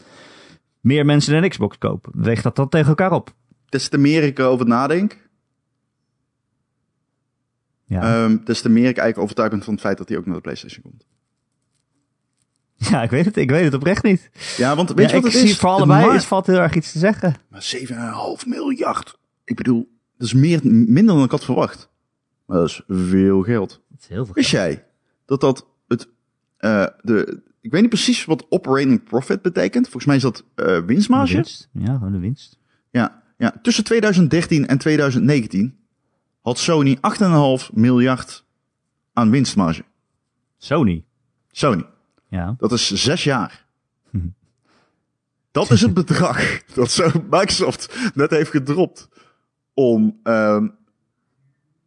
meer 0.80 1.04
mensen 1.04 1.42
een 1.42 1.48
Xbox 1.48 1.78
kopen. 1.78 2.12
Weeg 2.14 2.42
dat 2.42 2.56
dan 2.56 2.68
tegen 2.68 2.88
elkaar 2.88 3.12
op? 3.12 3.34
Des 3.68 3.88
te 3.88 3.98
meer 3.98 4.22
ik 4.22 4.38
erover 4.38 4.66
nadenk, 4.66 5.24
Ja, 7.88 8.24
ehm, 8.24 8.36
des 8.44 8.60
te 8.60 8.68
meer 8.68 8.88
ik 8.88 8.96
eigenlijk 8.96 9.18
overtuigd 9.18 9.50
ben 9.50 9.62
van 9.62 9.72
het 9.72 9.82
feit 9.82 9.98
dat 9.98 10.08
hij 10.08 10.18
ook 10.18 10.26
naar 10.26 10.34
de 10.34 10.40
PlayStation 10.40 10.82
komt. 10.82 11.06
ja 12.90 13.02
ik 13.02 13.10
weet 13.10 13.24
het. 13.24 13.36
Ik 13.36 13.50
weet 13.50 13.64
het 13.64 13.74
oprecht 13.74 14.02
niet. 14.02 14.30
Ja, 14.56 14.76
want 14.76 14.88
weet 14.92 15.10
Ja, 15.10 15.16
je 15.16 15.22
wat 15.22 15.32
ik 15.32 15.38
het 15.38 15.48
is? 15.50 15.58
voor 15.58 15.68
allebei 15.70 16.14
is, 16.16 16.24
valt 16.24 16.46
heel 16.46 16.58
erg 16.58 16.74
iets 16.74 16.92
te 16.92 16.98
zeggen. 16.98 17.34
Maar 17.48 17.74
7,5 18.42 18.46
miljard. 18.46 19.18
Ik 19.44 19.56
bedoel, 19.56 19.88
dat 20.18 20.26
is 20.26 20.34
meer, 20.34 20.60
minder 20.64 21.14
dan 21.14 21.24
ik 21.24 21.30
had 21.30 21.44
verwacht. 21.44 21.90
Maar 22.46 22.56
dat 22.58 22.68
is 22.68 22.82
veel 22.88 23.42
geld. 23.42 23.82
Dat 23.90 23.98
is 24.00 24.08
heel 24.08 24.24
veel 24.24 24.34
Wist 24.34 24.50
jij 24.50 24.84
dat 25.24 25.40
dat 25.40 25.66
het, 25.88 26.08
eh, 26.56 26.86
de, 27.02 27.42
ik 27.60 27.70
weet 27.70 27.80
niet 27.80 27.90
precies 27.90 28.24
wat 28.24 28.46
operating 28.48 29.04
profit 29.04 29.42
betekent. 29.42 29.84
Volgens 29.84 30.04
mij 30.04 30.16
is 30.16 30.22
dat 30.22 30.44
eh 30.54 30.78
winstmarge. 30.86 31.34
winst. 31.34 31.68
Ja, 31.72 31.92
gewoon 31.94 32.12
de 32.12 32.18
winst. 32.18 32.58
Ja, 32.90 33.22
ja, 33.38 33.54
tussen 33.62 33.84
2013 33.84 34.66
en 34.66 34.78
2019 34.78 35.78
had 36.40 36.58
Sony 36.58 36.98
8,5 37.00 37.70
miljard 37.72 38.44
aan 39.12 39.30
winstmarge. 39.30 39.84
Sony. 40.58 41.04
Sony. 41.50 41.84
Ja. 42.36 42.54
Dat 42.58 42.72
is 42.72 42.92
zes 42.92 43.24
jaar. 43.24 43.64
Dat 45.50 45.70
is 45.70 45.80
het 45.80 45.94
bedrag 46.04 46.64
dat 46.74 46.90
zo 46.90 47.10
Microsoft 47.30 48.12
net 48.14 48.30
heeft 48.30 48.50
gedropt 48.50 49.08
om, 49.74 50.20
ehm 50.22 50.68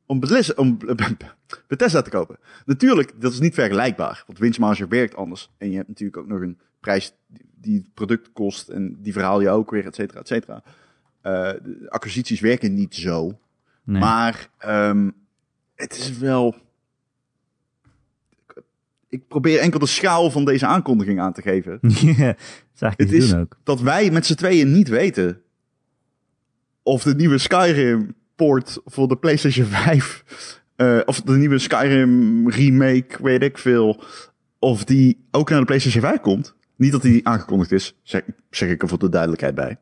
om, 0.05 0.19
Bethesda, 0.19 0.53
om 0.55 0.77
Bethesda 1.67 2.01
te 2.01 2.09
kopen. 2.09 2.37
Natuurlijk, 2.65 3.21
dat 3.21 3.31
is 3.31 3.39
niet 3.39 3.53
vergelijkbaar, 3.53 4.23
want 4.27 4.39
winstmarge 4.39 4.87
werkt 4.87 5.15
anders. 5.15 5.49
En 5.57 5.69
je 5.69 5.75
hebt 5.75 5.87
natuurlijk 5.87 6.17
ook 6.17 6.27
nog 6.27 6.41
een 6.41 6.59
prijs 6.79 7.13
die 7.55 7.77
het 7.77 7.93
product 7.93 8.31
kost 8.31 8.69
en 8.69 9.01
die 9.01 9.13
verhaal 9.13 9.41
je 9.41 9.49
ook 9.49 9.71
weer, 9.71 9.85
et 9.85 9.95
cetera, 9.95 10.19
et 10.19 10.27
cetera. 10.27 10.63
De 11.21 11.85
acquisities 11.89 12.39
werken 12.39 12.73
niet 12.73 12.95
zo. 12.95 13.39
Nee. 13.83 13.99
Maar 14.01 14.49
ehm, 14.57 15.09
het 15.75 15.97
is 15.97 16.17
wel. 16.17 16.55
Ik 19.09 19.27
probeer 19.27 19.59
enkel 19.59 19.79
de 19.79 19.85
schaal 19.85 20.31
van 20.31 20.45
deze 20.45 20.65
aankondiging 20.65 21.19
aan 21.19 21.33
te 21.33 21.41
geven. 21.41 21.79
ja, 22.17 22.35
dat 22.79 22.93
is 22.95 23.05
Het 23.05 23.11
is 23.11 23.35
ook. 23.35 23.57
dat 23.63 23.81
wij 23.81 24.11
met 24.11 24.25
z'n 24.25 24.35
tweeën 24.35 24.71
niet 24.71 24.87
weten 24.87 25.41
of 26.83 27.03
de 27.03 27.15
nieuwe 27.15 27.37
Skyrim 27.37 28.15
port 28.35 28.81
voor 28.85 29.07
de 29.07 29.17
PlayStation 29.17 29.65
5, 29.85 30.61
eh, 30.75 30.99
of 31.05 31.21
de 31.21 31.37
nieuwe 31.37 31.59
Skyrim 31.59 32.49
remake, 32.49 33.23
weet 33.23 33.43
ik 33.43 33.57
veel, 33.57 34.03
of 34.59 34.83
die 34.83 35.25
ook 35.31 35.49
naar 35.49 35.59
de 35.59 35.65
PlayStation 35.65 36.01
5 36.03 36.19
komt. 36.19 36.55
Niet 36.75 36.91
dat 36.91 37.01
die 37.01 37.27
aangekondigd 37.27 37.71
is, 37.71 37.95
zeg, 38.03 38.21
zeg 38.49 38.69
ik 38.69 38.81
er 38.81 38.87
voor 38.87 38.99
de 38.99 39.09
duidelijkheid 39.09 39.55
bij. 39.55 39.77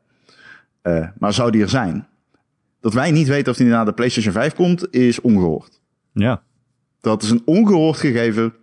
Eh, 0.82 1.08
maar 1.18 1.32
zou 1.32 1.50
die 1.50 1.62
er 1.62 1.68
zijn? 1.68 2.06
Dat 2.80 2.94
wij 2.94 3.10
niet 3.10 3.28
weten 3.28 3.52
of 3.52 3.58
die 3.58 3.66
naar 3.66 3.84
de 3.84 3.92
PlayStation 3.92 4.32
5 4.32 4.54
komt, 4.54 4.94
is 4.94 5.20
ongehoord. 5.20 5.80
Ja. 6.12 6.42
Dat 7.00 7.22
is 7.22 7.30
een 7.30 7.42
ongehoord 7.44 7.96
gegeven. 7.96 8.54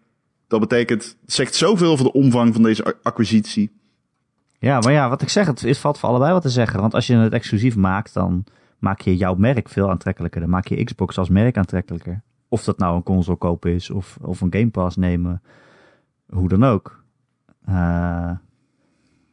Dat 0.60 0.70
betekent, 0.70 1.18
zegt 1.26 1.56
zoveel 1.56 1.92
over 1.92 2.06
de 2.06 2.12
omvang 2.12 2.54
van 2.54 2.64
deze 2.64 2.96
acquisitie. 3.04 3.72
ja, 4.60 4.80
maar 4.80 4.92
ja, 4.92 5.10
wat 5.10 5.22
ik 5.22 5.30
zeg, 5.30 5.48
het, 5.48 5.62
het 5.62 5.78
valt 5.78 6.00
voor 6.00 6.10
allebei 6.10 6.34
wat 6.34 6.42
te 6.42 6.50
zeggen. 6.50 6.82
Want 6.82 6.94
als 6.94 7.08
je 7.08 7.16
het 7.16 7.34
exclusief 7.34 7.76
maakt, 7.76 8.14
dan 8.14 8.44
maak 8.80 9.02
je 9.02 9.18
jouw 9.18 9.36
merk 9.36 9.70
veel 9.70 9.90
aantrekkelijker. 9.90 10.42
Dan 10.42 10.50
maak 10.50 10.68
je 10.68 10.84
Xbox 10.84 11.18
als 11.18 11.30
merk 11.30 11.58
aantrekkelijker. 11.58 12.22
Of 12.48 12.64
dat 12.64 12.78
nou 12.78 12.96
een 12.96 13.04
console 13.04 13.38
kopen 13.38 13.72
is 13.72 13.90
of, 13.90 14.18
of 14.22 14.42
een 14.42 14.54
Game 14.54 14.70
Pass 14.70 14.96
nemen. 14.96 15.42
Hoe 16.30 16.50
dan 16.50 16.64
ook. 16.64 17.04
Eh, 17.66 17.74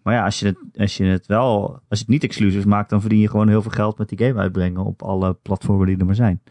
maar 0.02 0.14
ja, 0.14 0.24
als 0.24 0.38
je, 0.38 0.46
het, 0.46 0.58
als 0.76 0.96
je 0.96 1.04
het 1.04 1.26
wel, 1.26 1.68
als 1.88 1.98
je 1.98 2.04
het 2.04 2.08
niet 2.08 2.24
exclusief 2.24 2.64
maakt, 2.64 2.90
dan 2.90 3.00
verdien 3.00 3.20
je 3.20 3.28
gewoon 3.28 3.48
heel 3.48 3.62
veel 3.62 3.70
geld 3.70 3.98
met 3.98 4.08
die 4.08 4.18
game 4.18 4.40
uitbrengen 4.40 4.85
op 4.85 5.02
alle 5.02 5.35
platformen 5.35 5.87
die 5.87 5.98
er 5.98 6.06
maar 6.06 6.14
zijn. 6.14 6.42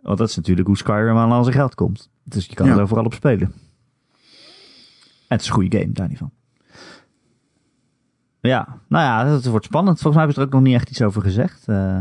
Want 0.00 0.18
dat 0.18 0.28
is 0.28 0.36
natuurlijk 0.36 0.66
hoe 0.66 0.76
Skyrim 0.76 1.16
aan 1.16 1.32
al 1.32 1.44
zijn 1.44 1.56
geld 1.56 1.74
komt. 1.74 2.10
Dus 2.32 2.46
je 2.46 2.54
kan 2.54 2.66
Ja. 2.66 2.74
er 2.74 2.80
overal 2.82 3.04
op 3.04 3.14
spelen. 3.14 3.52
En 5.28 5.36
het 5.36 5.40
is 5.40 5.46
een 5.46 5.52
goede 5.54 5.78
game, 5.78 5.92
daar 5.92 6.08
niet 6.08 6.18
van. 6.18 6.30
Ja, 8.40 8.80
nou 8.88 9.04
ja, 9.04 9.34
het 9.34 9.46
wordt 9.46 9.64
spannend. 9.64 10.00
Volgens 10.00 10.14
mij 10.14 10.24
hebben 10.24 10.34
ze 10.34 10.40
er 10.40 10.46
ook 10.46 10.52
nog 10.62 10.62
niet 10.62 10.74
echt 10.80 10.90
iets 10.90 11.02
over 11.02 11.22
gezegd. 11.22 11.68
Eh, 11.68 12.00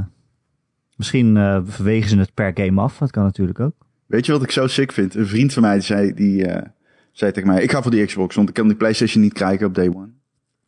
misschien 0.96 1.38
eh 1.38 1.60
verwegen 1.64 2.10
ze 2.10 2.18
het 2.18 2.34
per 2.34 2.52
game 2.56 2.82
af. 2.82 2.98
Dat 2.98 3.12
kan 3.12 3.24
natuurlijk 3.24 3.60
ook. 3.60 3.74
Weet 4.06 4.26
je 4.26 4.32
wat 4.32 4.44
ik 4.44 4.52
zo 4.52 4.68
sick 4.68 4.92
vind? 4.92 5.16
Een 5.16 5.28
vriend 5.28 5.54
van 5.54 5.62
mij 5.62 5.82
zei, 5.82 6.14
die, 6.14 6.46
eh, 6.46 6.68
zei 7.12 7.32
tegen 7.32 7.50
mij, 7.50 7.64
ik 7.64 7.72
ga 7.72 7.82
voor 7.82 7.92
die 7.92 8.06
Xbox, 8.06 8.36
want 8.36 8.50
ik 8.50 8.56
kan 8.56 8.68
die 8.68 8.76
PlayStation 8.78 9.24
niet 9.24 9.34
krijgen 9.34 9.68
op 9.68 9.76
day 9.76 9.88
one. 9.90 10.10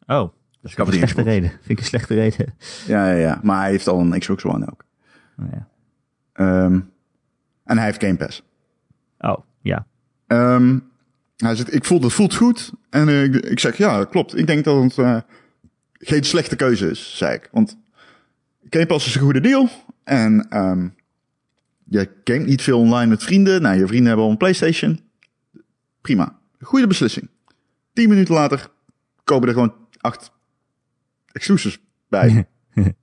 Oh, 0.08 0.32
Dus 0.62 0.71
ik 0.71 0.78
een 0.78 0.86
slechte 0.86 1.06
Xbox. 1.06 1.28
reden. 1.28 1.50
Vind 1.50 1.69
ik 1.69 1.80
een 1.80 1.86
slechte 1.86 2.13
reden. 2.13 2.54
Ja, 2.88 3.10
ja, 3.12 3.17
ja. 3.17 3.39
Maar 3.43 3.62
hij 3.62 3.69
heeft 3.71 3.88
al 3.88 4.00
een 4.00 4.19
Xbox 4.19 4.43
One 4.45 4.67
ook. 4.71 4.86
Oh, 5.39 5.45
ja. 5.52 5.67
Ehm, 6.34 6.80
en 7.63 7.78
hij 7.78 7.86
heeft 7.86 8.04
Game 8.04 8.15
Pass. 8.17 8.43
Oh, 9.19 9.38
ja. 9.62 9.88
Ehm, 10.28 10.80
hij 11.38 11.56
zegt, 11.56 11.74
ik 11.74 11.86
voel, 11.86 12.00
dat 12.00 12.13
voelt 12.13 12.36
goed. 12.36 12.71
En 12.89 13.08
eh, 13.08 13.24
ik, 13.24 13.36
ik 13.36 13.60
zeg, 13.60 13.78
ja, 13.78 14.04
klopt. 14.04 14.38
Ik 14.38 14.47
denk 14.47 14.63
dat 14.63 14.84
het 14.84 14.97
eh, 14.97 15.17
geen 15.93 16.24
slechte 16.24 16.56
keuze 16.56 16.89
is, 16.89 17.17
zei 17.17 17.34
ik. 17.34 17.50
Want 17.52 17.78
Game 18.69 18.86
Pass 18.86 19.08
is 19.08 19.15
een 19.15 19.21
goede 19.21 19.41
deal. 19.41 19.69
En 20.04 20.50
ehm, 20.50 20.88
je 21.84 22.10
gamet 22.24 22.47
niet 22.47 22.62
veel 22.62 22.80
online 22.80 23.10
met 23.10 23.24
vrienden. 23.24 23.62
Nou, 23.62 23.78
je 23.78 23.88
vrienden 23.88 24.08
hebben 24.08 24.26
al 24.26 24.32
een 24.32 24.38
PlayStation. 24.38 25.00
Prima. 26.02 26.39
Goede 26.60 26.88
beslissing. 26.88 27.30
Tien 27.93 28.10
minuten 28.10 28.34
later 28.34 28.67
komen 29.24 29.47
er 29.47 29.54
gewoon 29.54 29.74
acht 29.97 30.32
exclusives 31.32 31.80
bij. 32.10 32.47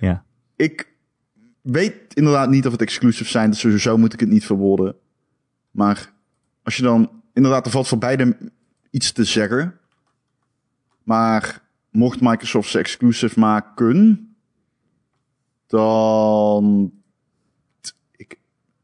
ja. 0.00 0.24
ik 0.56 0.88
weet 1.62 1.94
inderdaad 2.14 2.50
niet 2.50 2.66
of 2.66 2.72
het 2.72 2.82
exclusives 2.82 3.30
zijn. 3.30 3.50
Dus 3.50 3.60
sowieso 3.60 3.98
moet 3.98 4.12
ik 4.12 4.20
het 4.20 4.28
niet 4.28 4.44
verwoorden. 4.44 4.96
Maar 5.74 6.12
als 6.62 6.76
je 6.76 6.82
dan 6.82 7.22
inderdaad, 7.32 7.66
er 7.66 7.72
valt 7.72 7.88
voor 7.88 7.98
beide 7.98 8.52
iets 8.90 9.12
te 9.12 9.24
zeggen. 9.24 9.78
Maar 11.02 11.62
mocht 11.90 12.20
Microsoft 12.20 12.70
ze 12.70 12.78
exclusive 12.78 13.40
maken, 13.40 14.28
dan 15.66 16.92
ik, 18.16 18.38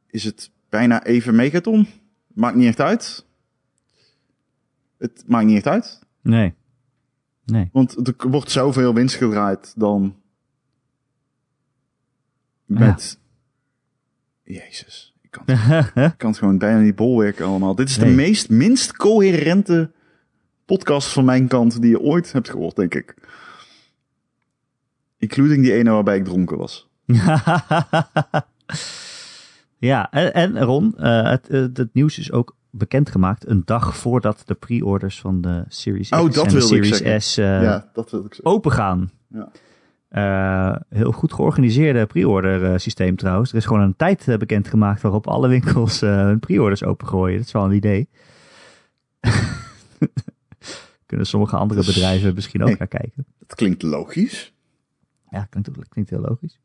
is 0.07 0.25
het 0.25 0.51
bijna 0.69 1.05
even 1.05 1.35
megaton. 1.35 1.87
Maakt 2.27 2.57
niet 2.57 2.67
echt 2.67 2.81
uit. 2.81 3.27
Het 4.99 5.25
maakt 5.27 5.47
niet 5.47 5.57
echt 5.57 5.67
uit. 5.67 6.03
Nee. 6.21 6.55
Nee. 7.45 7.69
Want 7.73 8.07
er 8.09 8.29
wordt 8.31 8.51
zoveel 8.51 8.95
winst 8.95 9.17
gedraaid 9.17 9.75
dan 9.77 10.21
met... 12.65 13.19
Jezus, 14.43 15.10
ik 15.31 15.47
kan, 15.95 16.05
ik 16.05 16.15
kan 16.17 16.31
het 16.31 16.39
gewoon 16.39 16.59
bijna 16.59 16.79
niet 16.79 16.97
bolwerken 16.97 17.47
allemaal. 17.47 17.75
Dit 17.75 17.89
is 17.89 17.99
de 17.99 18.07
meest, 18.07 18.49
minst 18.49 18.97
coherente 18.97 19.91
podcast 20.65 21.09
van 21.09 21.25
mijn 21.25 21.49
kant 21.49 21.81
die 21.81 21.91
je 21.91 22.01
ooit 22.01 22.33
hebt 22.33 22.51
gehoord, 22.51 22.77
denk 22.77 22.95
ik. 22.95 23.15
Including 25.19 25.63
die 25.63 25.73
ene 25.73 25.91
waarbij 25.91 26.17
ik 26.17 26.25
dronken 26.25 26.59
was. 26.59 26.89
ja, 29.79 30.11
en, 30.11 30.35
en 30.35 30.61
Ron, 30.61 30.97
eh, 30.97 31.31
het, 31.31 31.49
het, 31.49 31.77
het 31.77 31.95
nieuws 31.95 32.19
is 32.19 32.33
ook 32.33 32.57
bekendgemaakt 32.71 33.47
een 33.47 33.63
dag 33.65 33.97
voordat 33.97 34.43
de 34.47 34.55
pre-orders 34.55 35.21
van 35.21 35.41
de 35.41 35.65
Series 35.69 36.09
X 36.09 36.19
Oh, 36.19 36.33
dat 36.33 36.47
en 36.47 36.55
de 36.55 36.61
Series. 36.61 37.27
S 37.27 37.37
eh, 37.39 37.63
ja, 37.63 37.91
dat 37.93 38.11
wil 38.11 38.25
ik 38.25 38.35
zeggen. 38.35 38.55
open 38.55 38.73
gaan. 38.73 39.11
Ja. 39.29 39.51
Eh, 40.11 40.77
heel 40.89 41.13
goed 41.13 41.33
georganiseerde 41.33 42.07
pre-order 42.07 42.65
eh, 42.73 42.79
systeem 42.79 43.17
trouwens. 43.17 43.51
Er 43.51 43.57
is 43.57 43.67
gewoon 43.67 43.83
een 43.83 43.97
tijd 43.97 44.29
eh, 44.29 44.37
bekendgemaakt 44.37 45.01
waarop 45.03 45.27
alle 45.27 45.49
winkels 45.49 46.01
hun 46.01 46.39
pre-orders 46.39 46.85
opengooien. 46.85 47.37
Dat 47.37 47.47
is 47.47 47.53
wel 47.53 47.65
een 47.65 47.73
idee. 47.73 48.09
Kunnen 51.07 51.27
sommige 51.27 51.57
andere 51.57 51.85
bedrijven 51.85 52.35
misschien 52.35 52.61
ook 52.61 52.69
Nee. 52.69 52.77
naar 52.79 52.87
kijken. 52.89 53.27
Dat 53.39 53.55
klinkt 53.55 53.83
logisch. 53.83 54.53
Ja, 55.31 55.47
klinkt, 55.51 55.89
klinkt 55.89 56.11
heel 56.11 56.21
logisch. 56.21 56.59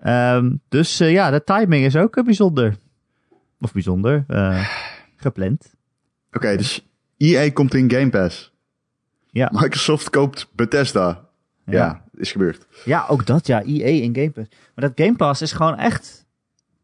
Ehm, 0.00 0.56
dus 0.68 0.98
ja, 0.98 1.30
de 1.30 1.44
timing 1.44 1.84
is 1.84 1.96
ook 1.96 2.24
bijzonder. 2.24 2.76
Of 3.60 3.72
bijzonder. 3.72 4.24
gepland. 5.16 5.74
Oké, 6.32 6.56
dus 6.56 6.86
EA 7.16 7.50
komt 7.50 7.74
in 7.74 7.90
Game 7.90 8.10
Pass. 8.10 8.52
Ja. 9.30 9.50
Microsoft 9.52 10.10
koopt 10.10 10.48
Bethesda. 10.54 11.28
Ja, 11.64 12.03
is 12.16 12.32
gebeurd. 12.32 12.66
Ja, 12.84 13.06
ook 13.08 13.26
dat, 13.26 13.46
ja. 13.46 13.62
EA 13.62 14.02
in 14.02 14.14
Game 14.14 14.30
Pass. 14.30 14.48
Maar 14.74 14.88
dat 14.88 14.92
Game 15.04 15.16
Pass 15.16 15.42
is 15.42 15.52
gewoon 15.52 15.76
echt... 15.76 16.26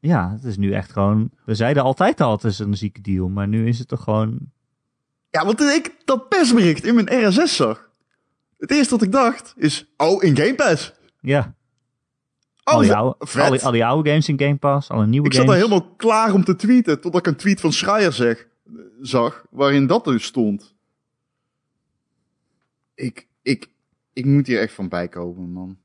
Ja, 0.00 0.32
het 0.32 0.44
is 0.44 0.56
nu 0.56 0.72
echt 0.72 0.92
gewoon... 0.92 1.30
We 1.44 1.54
zeiden 1.54 1.82
altijd 1.82 2.20
al, 2.20 2.32
het 2.32 2.44
is 2.44 2.58
een 2.58 2.76
zieke 2.76 3.00
deal. 3.00 3.28
Maar 3.28 3.48
nu 3.48 3.68
is 3.68 3.78
het 3.78 3.88
toch 3.88 4.02
gewoon... 4.02 4.38
Ja, 5.30 5.44
want 5.44 5.58
toen 5.58 5.68
ik 5.70 5.94
dat 6.04 6.28
persbericht 6.28 6.84
in 6.84 6.94
mijn 6.94 7.28
RSS 7.28 7.56
zag. 7.56 7.88
Het 8.58 8.70
eerste 8.70 8.94
wat 8.94 9.02
ik 9.02 9.12
dacht 9.12 9.54
is, 9.56 9.92
oh, 9.96 10.22
in 10.22 10.36
Game 10.36 10.54
Pass. 10.54 10.92
Ja, 11.20 11.54
Oh, 12.64 12.76
al, 12.76 12.80
die 12.82 12.94
oude, 12.94 13.16
al, 13.42 13.50
die, 13.50 13.64
al 13.64 13.72
die 13.72 13.84
oude 13.84 14.08
games 14.08 14.28
in 14.28 14.38
Game 14.38 14.56
Pass. 14.56 14.88
Alle 14.88 15.06
nieuwe 15.06 15.26
Ik 15.26 15.32
zat 15.34 15.44
games. 15.44 15.58
daar 15.60 15.68
helemaal 15.68 15.94
klaar 15.96 16.32
om 16.32 16.44
te 16.44 16.56
tweeten, 16.56 17.00
totdat 17.00 17.20
ik 17.20 17.32
een 17.32 17.36
tweet 17.38 17.60
van 17.60 17.72
Schreier 17.72 18.12
zeg, 18.12 18.46
zag, 19.00 19.44
waarin 19.50 19.86
dat 19.86 20.04
dus 20.04 20.24
stond. 20.24 20.74
Ik, 22.94 23.26
ik, 23.42 23.68
ik 24.20 24.26
moet 24.26 24.46
hier 24.46 24.61
echt 24.61 24.72
van 24.72 24.88
bijkomen, 24.88 25.52
man. 25.52 25.78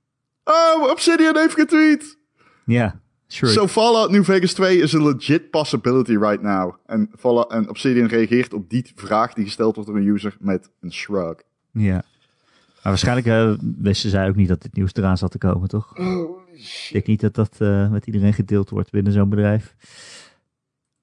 Oh, 0.44 0.90
Obsidian 0.90 1.38
heeft 1.38 1.54
getweet! 1.54 2.18
Ja, 2.66 3.00
sure. 3.28 3.52
So 3.52 3.68
Fallout 3.68 4.12
New 4.12 4.24
Vegas 4.24 4.54
2 4.54 4.78
is 4.78 4.96
a 4.96 5.04
legit 5.04 5.50
possibility 5.50 6.16
right 6.18 6.42
now. 6.42 6.76
En, 6.86 7.10
Fallout, 7.18 7.52
en 7.52 7.70
Obsidian 7.70 8.08
reageert 8.08 8.54
op 8.54 8.70
die 8.70 8.92
vraag 8.96 9.34
die 9.34 9.44
gesteld 9.46 9.76
wordt 9.76 9.90
door 9.90 10.00
een 10.00 10.08
user 10.08 10.38
met 10.40 10.70
een 10.80 10.94
shrug. 10.94 11.42
Ja. 11.72 11.94
Maar 11.94 12.94
waarschijnlijk 12.94 13.28
eh, 13.28 13.54
wisten 13.82 14.10
zij 14.10 14.28
ook 14.28 14.36
niet 14.36 14.48
dat 14.48 14.62
dit 14.62 14.74
nieuws 14.76 14.94
eraan 14.94 15.18
zat 15.18 15.32
te 15.32 15.38
komen, 15.38 15.68
toch? 15.68 15.98
Holy 15.98 16.34
Ik 16.54 16.90
denk 16.92 17.06
niet 17.06 17.22
dat 17.22 17.36
dat 17.36 17.56
eh, 17.60 17.92
met 17.92 18.06
iedereen 18.06 18.34
gedeeld 18.34 18.70
wordt 18.70 18.92
binnen 18.92 19.14
zo'n 19.14 19.30
bedrijf. 19.30 19.76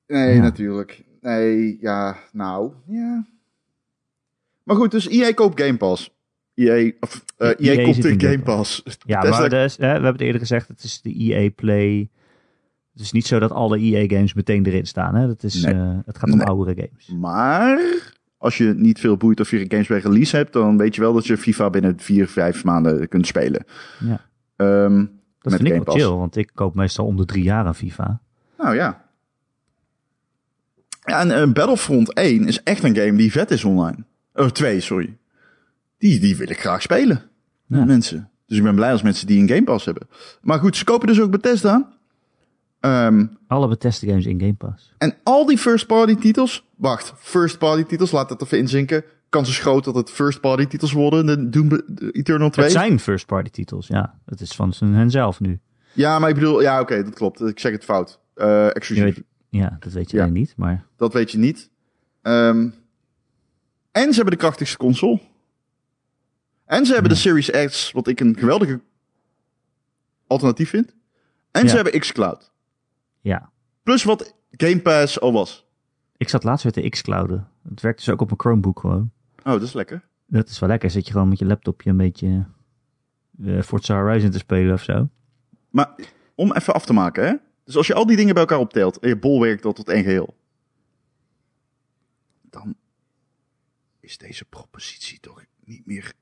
Nee, 0.06 0.34
Ja. 0.34 0.40
natuurlijk. 0.42 1.04
Nee, 1.20 1.78
ja, 1.80 2.16
nou, 2.32 2.72
ja. 2.86 3.26
Maar 4.62 4.76
goed, 4.76 4.90
dus 4.90 5.08
EA 5.08 5.32
koopt 5.32 5.60
Game 5.60 5.76
Pass. 5.76 6.10
EA, 6.54 6.92
of, 7.00 7.24
eh, 7.36 7.48
Ja, 7.48 7.72
EA, 7.72 7.78
EA 7.78 7.84
komt 7.84 8.04
in 8.04 8.20
Game 8.20 8.38
Pass. 8.38 8.82
Ja, 9.06 9.20
Tesla- 9.20 9.38
maar 9.40 9.48
dus, 9.48 9.76
hè, 9.76 9.86
we 9.86 9.92
hebben 9.92 10.12
het 10.12 10.20
eerder 10.20 10.40
gezegd, 10.40 10.68
het 10.68 10.82
is 10.82 11.00
de 11.00 11.14
EA 11.18 11.50
Play. 11.50 12.10
Het 12.92 13.02
is 13.02 13.12
niet 13.12 13.26
zo 13.26 13.38
dat 13.38 13.50
alle 13.50 13.78
EA 13.78 14.06
games 14.08 14.34
meteen 14.34 14.66
erin 14.66 14.86
staan. 14.86 15.14
Hè? 15.14 15.26
Dat 15.26 15.42
is, 15.42 15.62
Nee. 15.64 15.74
eh, 15.74 15.98
het 16.04 16.18
gaat 16.18 16.30
om 16.30 16.36
Nee. 16.36 16.46
oudere 16.46 16.74
games. 16.88 17.08
Maar 17.20 17.80
als 18.38 18.58
je 18.58 18.74
niet 18.76 19.00
veel 19.00 19.16
boeit 19.16 19.40
of 19.40 19.50
je 19.50 19.64
games 19.68 19.86
bij 19.86 19.98
release 19.98 20.36
hebt, 20.36 20.52
dan 20.52 20.76
weet 20.76 20.94
je 20.94 21.00
wel 21.00 21.12
dat 21.12 21.26
je 21.26 21.36
FIFA 21.36 21.70
binnen 21.70 21.98
vier, 21.98 22.28
vijf 22.28 22.64
maanden 22.64 23.08
kunt 23.08 23.26
spelen. 23.26 23.64
Ja. 24.00 24.20
Ehm, 24.56 24.96
Dat 25.38 25.52
vind 25.52 25.60
ik 25.60 25.72
Game 25.72 25.84
wel 25.84 25.94
Pass. 25.94 25.96
chill, 25.96 26.14
want 26.16 26.36
ik 26.36 26.50
koop 26.54 26.74
meestal 26.74 27.06
om 27.06 27.16
de 27.16 27.24
drie 27.24 27.42
jaar 27.44 27.64
aan 27.64 27.74
FIFA. 27.74 28.20
nou 28.58 28.74
ja. 28.74 29.04
Ja, 31.04 31.20
en 31.20 31.30
eh, 31.30 31.52
Battlefront 31.52 32.14
1 32.14 32.46
is 32.46 32.62
echt 32.62 32.84
een 32.84 32.96
game 32.96 33.16
die 33.16 33.32
vet 33.32 33.50
is 33.50 33.64
online. 33.64 33.96
Oh, 34.34 34.46
2, 34.46 34.80
sorry. 34.80 35.16
Die, 36.02 36.20
die 36.20 36.36
wil 36.36 36.50
ik 36.50 36.60
graag 36.60 36.82
spelen. 36.82 37.22
Ja. 37.66 37.84
mensen. 37.84 38.30
Dus 38.46 38.56
ik 38.58 38.62
ben 38.62 38.74
blij 38.74 38.92
als 38.92 39.02
mensen 39.02 39.26
die 39.26 39.40
een 39.40 39.48
Game 39.48 39.64
Pass 39.64 39.84
hebben. 39.84 40.08
Maar 40.40 40.58
goed, 40.58 40.76
ze 40.76 40.84
kopen 40.84 41.06
dus 41.06 41.20
ook 41.20 41.30
Bethesda. 41.30 41.92
Ehm 42.80 43.26
Alle 43.46 43.68
Bethesda 43.68 44.06
games 44.08 44.26
in 44.26 44.40
Game 44.40 44.54
Pass. 44.54 44.94
En 44.98 45.14
al 45.22 45.46
die 45.46 45.58
first-party 45.58 46.14
titels. 46.14 46.66
Wacht, 46.76 47.12
first-party 47.18 47.84
titels, 47.84 48.10
laat 48.10 48.28
dat 48.28 48.42
even 48.42 48.58
inzinken. 48.58 49.04
Kans 49.28 49.48
is 49.48 49.58
groot 49.58 49.84
dat 49.84 49.94
het 49.94 50.10
first-party 50.10 50.66
titels 50.66 50.92
worden. 50.92 51.26
De 51.26 51.48
Doom 51.48 51.68
de 51.68 52.10
Eternal 52.12 52.50
2. 52.50 52.64
Het 52.64 52.74
zijn 52.74 53.00
first 53.00 53.26
party 53.26 53.50
titels, 53.50 53.86
ja. 53.86 54.14
Het 54.26 54.40
is 54.40 54.52
van 54.52 54.72
hen 54.80 55.10
zelf 55.10 55.40
nu. 55.40 55.60
Ja, 55.92 56.18
maar 56.18 56.28
ik 56.28 56.34
bedoel, 56.34 56.62
ja, 56.62 56.80
oké, 56.80 57.02
dat 57.04 57.14
klopt. 57.14 57.40
Ik 57.40 57.58
zeg 57.60 57.72
het 57.72 57.84
fout. 57.84 58.20
Eh 58.34 58.46
Je 58.46 58.72
exclusief. 58.72 59.22
ja, 59.48 59.76
dat 59.80 59.92
weet 59.92 60.10
je 60.10 60.16
Ja. 60.16 60.26
niet, 60.26 60.54
maar 60.56 60.84
Dat 60.96 61.12
weet 61.12 61.30
je 61.30 61.38
niet. 61.38 61.70
Ehm, 62.22 62.68
en 63.92 64.08
ze 64.08 64.14
hebben 64.14 64.30
de 64.34 64.36
krachtigste 64.36 64.76
console. 64.76 65.20
En 66.72 66.86
ze 66.86 66.92
hebben 66.92 67.10
de 67.10 67.16
Series 67.16 67.50
X, 67.50 67.90
wat 67.90 68.06
ik 68.06 68.20
een 68.20 68.36
geweldige 68.38 68.80
alternatief 70.26 70.68
vind. 70.68 70.94
En 71.50 71.68
ze 71.68 71.74
hebben 71.74 72.00
xCloud. 72.00 72.52
ja. 73.20 73.50
Plus 73.82 74.04
wat 74.04 74.34
Game 74.50 74.80
Pass 74.80 75.20
al 75.20 75.32
was. 75.32 75.66
Ik 76.16 76.28
zat 76.28 76.44
laatst 76.44 76.64
weer 76.64 76.72
te 76.72 76.88
xClouden. 76.88 77.48
Het 77.68 77.80
werkt 77.80 77.98
dus 77.98 78.08
ook 78.08 78.20
op 78.20 78.26
mijn 78.26 78.40
Chromebook 78.40 78.80
gewoon. 78.80 79.10
Oh, 79.38 79.52
dat 79.52 79.62
is 79.62 79.72
lekker. 79.72 80.04
Dat 80.26 80.48
is 80.48 80.58
wel 80.58 80.68
lekker. 80.68 80.90
Zit 80.90 81.06
je 81.06 81.12
gewoon 81.12 81.28
met 81.28 81.38
je 81.38 81.44
laptopje 81.44 81.90
een 81.90 81.96
beetje 81.96 82.46
eh 83.44 83.62
Forza 83.62 83.94
Horizon 83.94 84.30
te 84.30 84.38
spelen 84.38 84.74
of 84.74 84.82
zo. 84.82 85.08
Maar 85.70 85.94
om 86.34 86.52
even 86.52 86.74
af 86.74 86.86
te 86.86 86.92
maken, 86.92 87.26
hè. 87.26 87.34
Dus 87.64 87.76
als 87.76 87.86
je 87.86 87.94
al 87.94 88.06
die 88.06 88.16
dingen 88.16 88.32
bij 88.34 88.42
elkaar 88.42 88.58
optelt 88.58 88.98
en 88.98 89.08
je 89.08 89.18
bolwerkt 89.18 89.62
dat 89.62 89.76
tot 89.76 89.88
één 89.88 90.02
geheel. 90.04 90.36
Dan 92.42 92.74
is 94.00 94.18
deze 94.18 94.44
propositie 94.44 95.20
toch 95.20 95.44
niet 95.64 95.86
meer... 95.86 96.12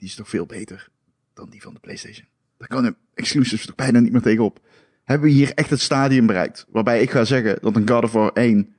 Die 0.00 0.08
is 0.08 0.14
toch 0.14 0.28
veel 0.28 0.46
beter 0.46 0.88
dan 1.34 1.50
die 1.50 1.62
van 1.62 1.74
de 1.74 1.80
PlayStation. 1.80 2.26
Daar 2.58 2.68
kan 2.68 2.84
een 2.84 2.96
exclusive 3.14 3.66
toch 3.66 3.74
bijna 3.74 3.98
niet 4.00 4.12
meer 4.12 4.20
tegenop. 4.20 4.60
Hebben 5.04 5.28
we 5.28 5.34
hier 5.34 5.52
echt 5.54 5.70
het 5.70 5.80
stadium 5.80 6.26
bereikt? 6.26 6.66
Waarbij 6.70 7.02
ik 7.02 7.10
ga 7.10 7.24
zeggen 7.24 7.58
dat 7.60 7.76
een 7.76 7.88
God 7.88 8.04
of 8.04 8.12
War 8.12 8.32
1... 8.32 8.74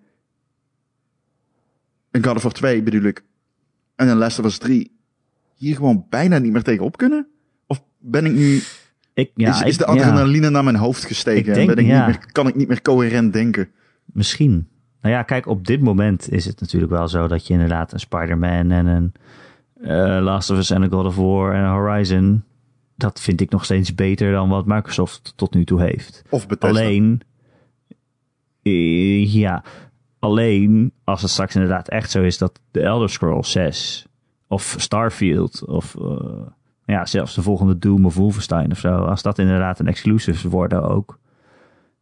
Een 2.11 2.23
God 2.25 2.35
of 2.35 2.43
War 2.43 2.51
2 2.51 2.83
bedoel 2.83 3.03
ik. 3.03 3.23
En 3.95 4.07
een 4.07 4.17
Last 4.17 4.39
of 4.39 4.45
Us 4.45 4.57
3 4.57 4.91
hier 5.55 5.75
gewoon 5.75 6.05
bijna 6.09 6.37
niet 6.37 6.51
meer 6.51 6.63
tegenop 6.63 6.97
kunnen? 6.97 7.27
Of 7.67 7.83
ben 7.97 8.25
ik 8.25 8.31
nu 8.31 8.61
Ik, 9.13 9.31
ja, 9.35 9.49
is, 9.49 9.61
is 9.61 9.73
ik- 9.73 9.85
de 9.85 9.93
ja, 9.93 9.99
adrenaline 9.99 10.49
naar 10.49 10.63
mijn 10.63 10.75
hoofd 10.75 11.05
gesteken 11.05 11.41
Ik 11.41 11.47
en 11.47 11.53
denk, 11.53 11.67
ben 11.67 11.77
ik 11.77 11.85
ja. 11.91 12.07
niet 12.07 12.15
meer, 12.17 12.31
kan 12.31 12.47
ik 12.47 12.55
niet 12.55 12.67
meer 12.67 12.81
coherent 12.81 13.33
denken? 13.33 13.69
misschien. 14.05 14.67
Nou 15.01 15.13
ja, 15.15 15.23
kijk, 15.23 15.45
op 15.45 15.67
dit 15.67 15.81
moment 15.81 16.31
is 16.31 16.45
het 16.45 16.59
natuurlijk 16.59 16.91
wel 16.91 17.07
zo 17.07 17.27
dat 17.27 17.47
je 17.47 17.53
inderdaad 17.53 17.93
een 17.93 17.99
Spider-Man 17.99 18.71
en 18.71 18.85
een 18.85 19.13
eh, 19.81 20.19
Last 20.21 20.49
of 20.49 20.57
Us 20.57 20.69
en 20.69 20.89
God 20.89 21.05
of 21.05 21.15
War 21.15 21.53
en 21.53 21.65
Horizon... 21.65 22.43
Dat 22.95 23.21
vind 23.21 23.41
ik 23.41 23.49
nog 23.49 23.65
steeds 23.65 23.95
beter 23.95 24.31
dan 24.31 24.49
wat 24.49 24.65
Microsoft 24.65 25.33
tot 25.35 25.53
nu 25.53 25.63
toe 25.63 25.81
heeft. 25.81 26.23
Of 26.29 26.47
Bethesda. 26.47 26.79
Alleen, 26.79 27.21
eh, 28.61 29.33
ja, 29.33 29.63
alleen 30.19 30.93
als 31.03 31.21
het 31.21 31.31
straks 31.31 31.55
inderdaad 31.55 31.87
echt 31.87 32.11
zo 32.11 32.21
is 32.21 32.37
dat 32.37 32.59
de 32.71 32.81
Elder 32.81 33.09
Scrolls 33.09 33.51
6 33.51 34.07
of 34.47 34.75
Starfield 34.77 35.65
of 35.65 35.95
eh, 35.95 36.47
ja, 36.85 37.05
zelfs 37.05 37.35
de 37.35 37.41
volgende 37.41 37.77
Doom 37.77 38.05
of 38.05 38.15
Wolfenstein 38.15 38.71
of 38.71 38.77
zo, 38.77 38.95
als 38.95 39.21
dat 39.21 39.39
inderdaad 39.39 39.79
een 39.79 39.87
exclusive 39.87 40.49
worden 40.49 40.83
ook, 40.83 41.19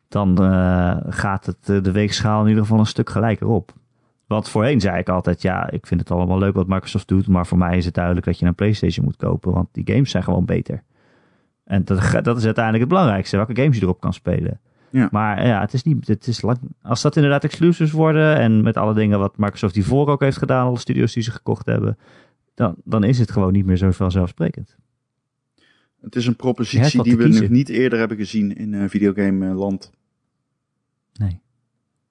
dan 0.07 0.37
gaat 1.09 1.45
het 1.45 1.83
de 1.83 1.91
weegschaal 1.91 2.41
in 2.41 2.47
ieder 2.47 2.63
geval 2.63 2.79
een 2.79 2.85
stuk 2.85 3.09
gelijker 3.09 3.47
op. 3.47 3.73
Want 4.29 4.49
voorheen 4.49 4.79
zei 4.79 4.99
ik 4.99 5.09
altijd, 5.09 5.41
ja, 5.41 5.69
ik 5.69 5.87
vind 5.87 5.99
het 5.99 6.11
allemaal 6.11 6.37
leuk 6.37 6.53
wat 6.53 6.67
Microsoft 6.67 7.07
doet, 7.07 7.27
maar 7.27 7.47
voor 7.47 7.57
mij 7.57 7.77
is 7.77 7.85
het 7.85 7.93
duidelijk 7.93 8.25
dat 8.25 8.39
je 8.39 8.45
een 8.45 8.55
PlayStation 8.55 9.05
moet 9.05 9.15
kopen, 9.15 9.53
want 9.53 9.67
die 9.71 9.93
games 9.93 10.11
zijn 10.11 10.23
gewoon 10.23 10.45
beter. 10.45 10.83
En 11.63 11.83
dat, 11.83 11.97
dat 12.23 12.37
is 12.37 12.45
uiteindelijk 12.45 12.79
het 12.83 12.93
belangrijkste, 12.93 13.35
welke 13.35 13.55
games 13.55 13.77
je 13.77 13.83
erop 13.83 13.99
kan 13.99 14.13
spelen. 14.13 14.59
Ja. 14.89 15.07
Maar 15.11 15.45
ja, 15.47 15.61
het 15.61 15.73
is 15.73 15.83
niet, 15.83 16.07
het 16.07 16.27
is 16.27 16.41
lang, 16.41 16.57
als 16.81 17.01
dat 17.01 17.15
inderdaad 17.15 17.43
exclusives 17.43 17.91
worden 17.91 18.37
en 18.37 18.61
met 18.61 18.77
alle 18.77 18.93
dingen 18.93 19.19
wat 19.19 19.37
Microsoft 19.37 19.75
hiervoor 19.75 20.07
ook 20.07 20.21
heeft 20.21 20.37
gedaan, 20.37 20.67
alle 20.67 20.79
studios 20.79 21.13
die 21.13 21.23
ze 21.23 21.31
gekocht 21.31 21.65
hebben, 21.65 21.97
dan, 22.53 22.75
dan 22.83 23.03
is 23.03 23.19
het 23.19 23.31
gewoon 23.31 23.53
niet 23.53 23.65
meer 23.65 23.77
zo 23.77 23.91
vanzelfsprekend. 23.91 24.77
Het 26.01 26.15
is 26.15 26.25
een 26.25 26.35
propositie 26.35 27.03
die 27.03 27.17
we 27.17 27.27
nog 27.27 27.49
niet 27.49 27.69
eerder 27.69 27.99
hebben 27.99 28.17
gezien 28.17 28.55
in 28.55 28.73
eh 28.73 28.89
videogame 28.89 29.49
eh, 29.49 29.57
land. 29.57 29.91
Nee. 31.13 31.39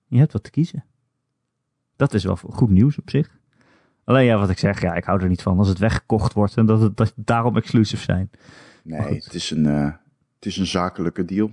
Je 0.06 0.18
hebt 0.18 0.32
wat 0.32 0.42
te 0.42 0.50
kiezen. 0.50 0.84
Dat 1.98 2.14
is 2.14 2.24
wel 2.24 2.36
goed 2.36 2.70
nieuws 2.70 2.98
op 2.98 3.10
zich. 3.10 3.38
Alleen 4.04 4.24
ja, 4.24 4.38
wat 4.38 4.50
ik 4.50 4.58
zeg, 4.58 4.80
ja, 4.80 4.94
ik 4.94 5.04
hou 5.04 5.22
er 5.22 5.28
niet 5.28 5.42
van 5.42 5.58
als 5.58 5.68
het 5.68 5.78
weggekocht 5.78 6.32
wordt 6.32 6.56
en 6.56 6.66
dat 6.66 6.80
het, 6.80 6.96
dat 6.96 7.12
daarom 7.16 7.56
exclusive 7.56 8.02
zijn. 8.02 8.30
Nee, 8.84 9.00
het 9.00 9.34
is, 9.34 9.50
een, 9.50 9.66
eh, 9.66 9.84
het 10.34 10.46
is 10.46 10.56
een 10.56 10.66
zakelijke 10.66 11.24
deal. 11.24 11.50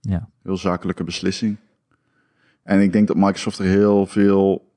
Ja. 0.00 0.28
Heel 0.42 0.56
zakelijke 0.56 1.04
beslissing. 1.04 1.56
En 2.62 2.80
ik 2.80 2.92
denk 2.92 3.06
dat 3.06 3.16
Microsoft 3.16 3.58
er 3.58 3.64
heel 3.64 4.06
veel... 4.06 4.72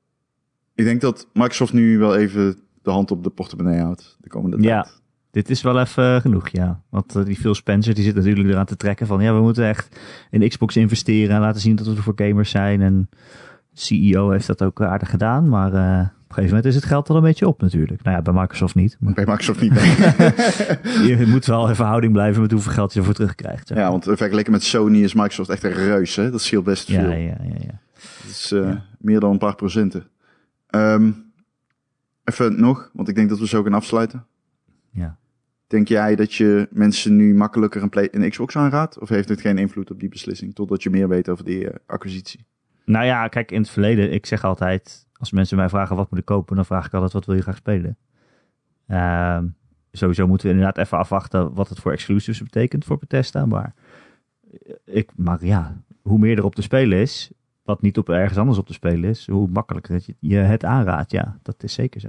Ik 0.74 0.84
denk 0.84 1.00
dat 1.00 1.28
Microsoft 1.32 1.72
nu 1.72 1.98
wel 1.98 2.16
even 2.16 2.58
de 2.82 2.90
hand 2.90 3.10
op 3.10 3.24
de 3.24 3.30
portemonnee 3.30 3.80
houdt 3.80 4.16
de 4.20 4.28
komende 4.28 4.62
Ja. 4.62 4.82
tijd. 4.82 5.00
Dit 5.30 5.50
is 5.50 5.62
wel 5.62 5.80
even 5.80 6.20
genoeg, 6.20 6.48
ja. 6.48 6.82
Want 6.88 7.16
eh, 7.16 7.24
die 7.24 7.36
Phil 7.36 7.54
Spencer 7.54 7.94
die 7.94 8.04
zit 8.04 8.14
natuurlijk 8.14 8.48
eraan 8.48 8.66
te 8.66 8.76
trekken 8.76 9.06
van... 9.06 9.22
ja, 9.22 9.34
we 9.34 9.40
moeten 9.40 9.64
echt 9.66 10.00
in 10.30 10.48
Xbox 10.48 10.76
investeren 10.76 11.34
en 11.34 11.40
laten 11.40 11.60
zien 11.60 11.76
dat 11.76 11.86
we 11.86 11.96
voor 11.96 12.12
gamers 12.16 12.50
zijn. 12.50 12.82
En 12.82 13.08
CEO 13.80 14.30
heeft 14.30 14.46
dat 14.46 14.62
ook 14.62 14.82
aardig 14.82 15.10
gedaan. 15.10 15.48
Maar 15.48 15.72
eh, 15.72 16.00
op 16.00 16.28
een 16.28 16.34
gegeven 16.34 16.48
moment 16.48 16.64
is 16.64 16.74
het 16.74 16.84
geld 16.84 17.10
al 17.10 17.16
een 17.16 17.22
beetje 17.22 17.46
op 17.46 17.60
natuurlijk. 17.60 18.02
Nou 18.02 18.16
ja, 18.16 18.22
bij 18.22 18.32
Microsoft 18.32 18.74
niet. 18.74 18.96
Maar 19.00 19.12
Bij 19.12 19.26
Microsoft 19.26 19.60
niet 19.60 19.72
je 21.18 21.24
moet 21.26 21.46
wel 21.46 21.68
in 21.68 21.74
verhouding 21.74 22.12
blijven 22.12 22.42
met 22.42 22.50
hoeveel 22.50 22.72
geld 22.72 22.92
je 22.92 22.98
ervoor 22.98 23.14
terugkrijgt. 23.14 23.68
ja, 23.68 23.74
maar. 23.74 23.90
want 23.90 24.06
eh, 24.06 24.16
vergeleken 24.16 24.52
met 24.52 24.62
Sony 24.62 25.02
is 25.02 25.14
Microsoft 25.14 25.48
echt 25.48 25.64
een 25.64 25.72
reus. 25.72 26.16
Hè? 26.16 26.30
Dat 26.30 26.40
scheelt 26.40 26.64
best 26.64 26.90
veel. 26.90 27.10
ja, 27.10 27.14
ja, 27.14 27.36
ja, 27.42 27.54
ja. 27.58 27.80
Dat 28.22 28.30
is 28.30 28.52
eh, 28.52 28.76
meer 28.98 29.20
dan 29.20 29.30
een 29.30 29.38
paar 29.38 29.54
procenten. 29.54 30.06
Ehm, 30.66 31.10
even 32.24 32.60
nog, 32.60 32.90
want 32.92 33.08
ik 33.08 33.14
denk 33.14 33.28
dat 33.28 33.38
we 33.38 33.46
zo 33.46 33.62
gaan 33.62 33.74
afsluiten. 33.74 34.26
ja. 34.90 35.18
Denk 35.66 35.88
jij 35.88 36.16
dat 36.16 36.34
je 36.34 36.68
mensen 36.70 37.16
nu 37.16 37.34
makkelijker 37.34 37.82
een, 37.82 37.88
play, 37.88 38.08
een 38.10 38.30
Xbox 38.30 38.56
aanraadt? 38.56 38.98
Of 38.98 39.08
heeft 39.08 39.28
het 39.28 39.40
geen 39.40 39.58
invloed 39.58 39.90
op 39.90 40.00
die 40.00 40.08
beslissing? 40.08 40.54
Totdat 40.54 40.82
je 40.82 40.90
meer 40.90 41.08
weet 41.08 41.28
over 41.28 41.44
die 41.44 41.68
acquisitie. 41.86 42.44
Nou 42.90 43.04
ja, 43.04 43.28
kijk, 43.28 43.52
in 43.52 43.60
het 43.60 43.70
verleden, 43.70 44.12
ik 44.12 44.26
zeg 44.26 44.44
altijd, 44.44 45.06
als 45.16 45.32
mensen 45.32 45.56
mij 45.56 45.68
vragen 45.68 45.96
wat 45.96 46.10
moet 46.10 46.18
ik 46.18 46.24
kopen, 46.24 46.56
dan 46.56 46.64
vraag 46.64 46.86
ik 46.86 46.92
altijd 46.94 47.12
wat 47.12 47.26
wil 47.26 47.34
je 47.34 47.42
graag 47.42 47.56
spelen. 47.56 47.96
Ehm, 48.86 49.46
sowieso 49.92 50.26
moeten 50.26 50.46
we 50.46 50.52
inderdaad 50.54 50.84
even 50.84 50.98
afwachten 50.98 51.52
wat 51.54 51.68
het 51.68 51.78
voor 51.78 51.92
exclusives 51.92 52.42
betekent 52.42 52.84
voor 52.84 52.98
Bethesda. 52.98 53.46
Maar, 53.46 53.74
ik, 54.84 55.10
maar 55.16 55.44
ja, 55.44 55.82
hoe 56.02 56.18
meer 56.18 56.38
er 56.38 56.44
op 56.44 56.54
te 56.54 56.62
spelen 56.62 56.98
is, 56.98 57.30
wat 57.62 57.82
niet 57.82 57.98
op 57.98 58.08
ergens 58.08 58.38
anders 58.38 58.58
op 58.58 58.66
te 58.66 58.72
spelen 58.72 59.10
is, 59.10 59.26
hoe 59.26 59.48
makkelijker 59.48 60.00
je, 60.06 60.14
je 60.18 60.36
het 60.36 60.64
aanraadt. 60.64 61.10
Ja, 61.10 61.38
dat 61.42 61.62
is 61.62 61.72
zeker 61.72 62.00
zo. 62.00 62.08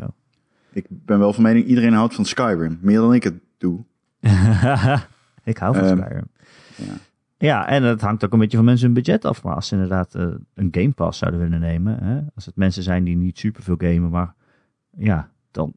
Ik 0.74 0.86
ben 0.90 1.20
wel 1.20 1.34
van 1.34 1.44
mening, 1.44 1.66
iedereen 1.66 1.94
houdt 1.94 2.16
van 2.16 2.26
Skyrim. 2.26 2.80
Meer 2.82 2.98
dan 3.00 3.14
ik 3.14 3.24
het 3.24 3.40
doe. 3.58 3.84
ik 5.44 5.58
hou 5.58 5.76
van 5.76 5.84
Ehm, 5.84 5.98
Skyrim. 5.98 6.28
ja. 6.76 6.94
Ja, 7.42 7.68
en 7.68 7.84
het 7.84 8.02
hangt 8.02 8.26
ook 8.26 8.34
een 8.34 8.40
beetje 8.40 8.58
van 8.58 8.66
mensen 8.66 8.86
hun 8.86 8.96
budget 8.96 9.26
af. 9.26 9.44
Maar 9.44 9.56
als 9.56 9.68
ze 9.68 9.74
inderdaad 9.74 10.16
eh, 10.16 10.28
een 10.54 10.68
Game 10.72 10.92
Pass 10.92 11.20
zouden 11.20 11.40
willen 11.40 11.60
nemen. 11.60 12.04
Hè, 12.04 12.22
als 12.36 12.46
het 12.46 12.56
mensen 12.56 12.84
zijn 12.84 13.04
die 13.04 13.16
niet 13.16 13.38
superveel 13.38 13.76
gamen. 13.78 14.10
Maar 14.10 14.34
ja, 14.98 15.32
dan, 15.52 15.74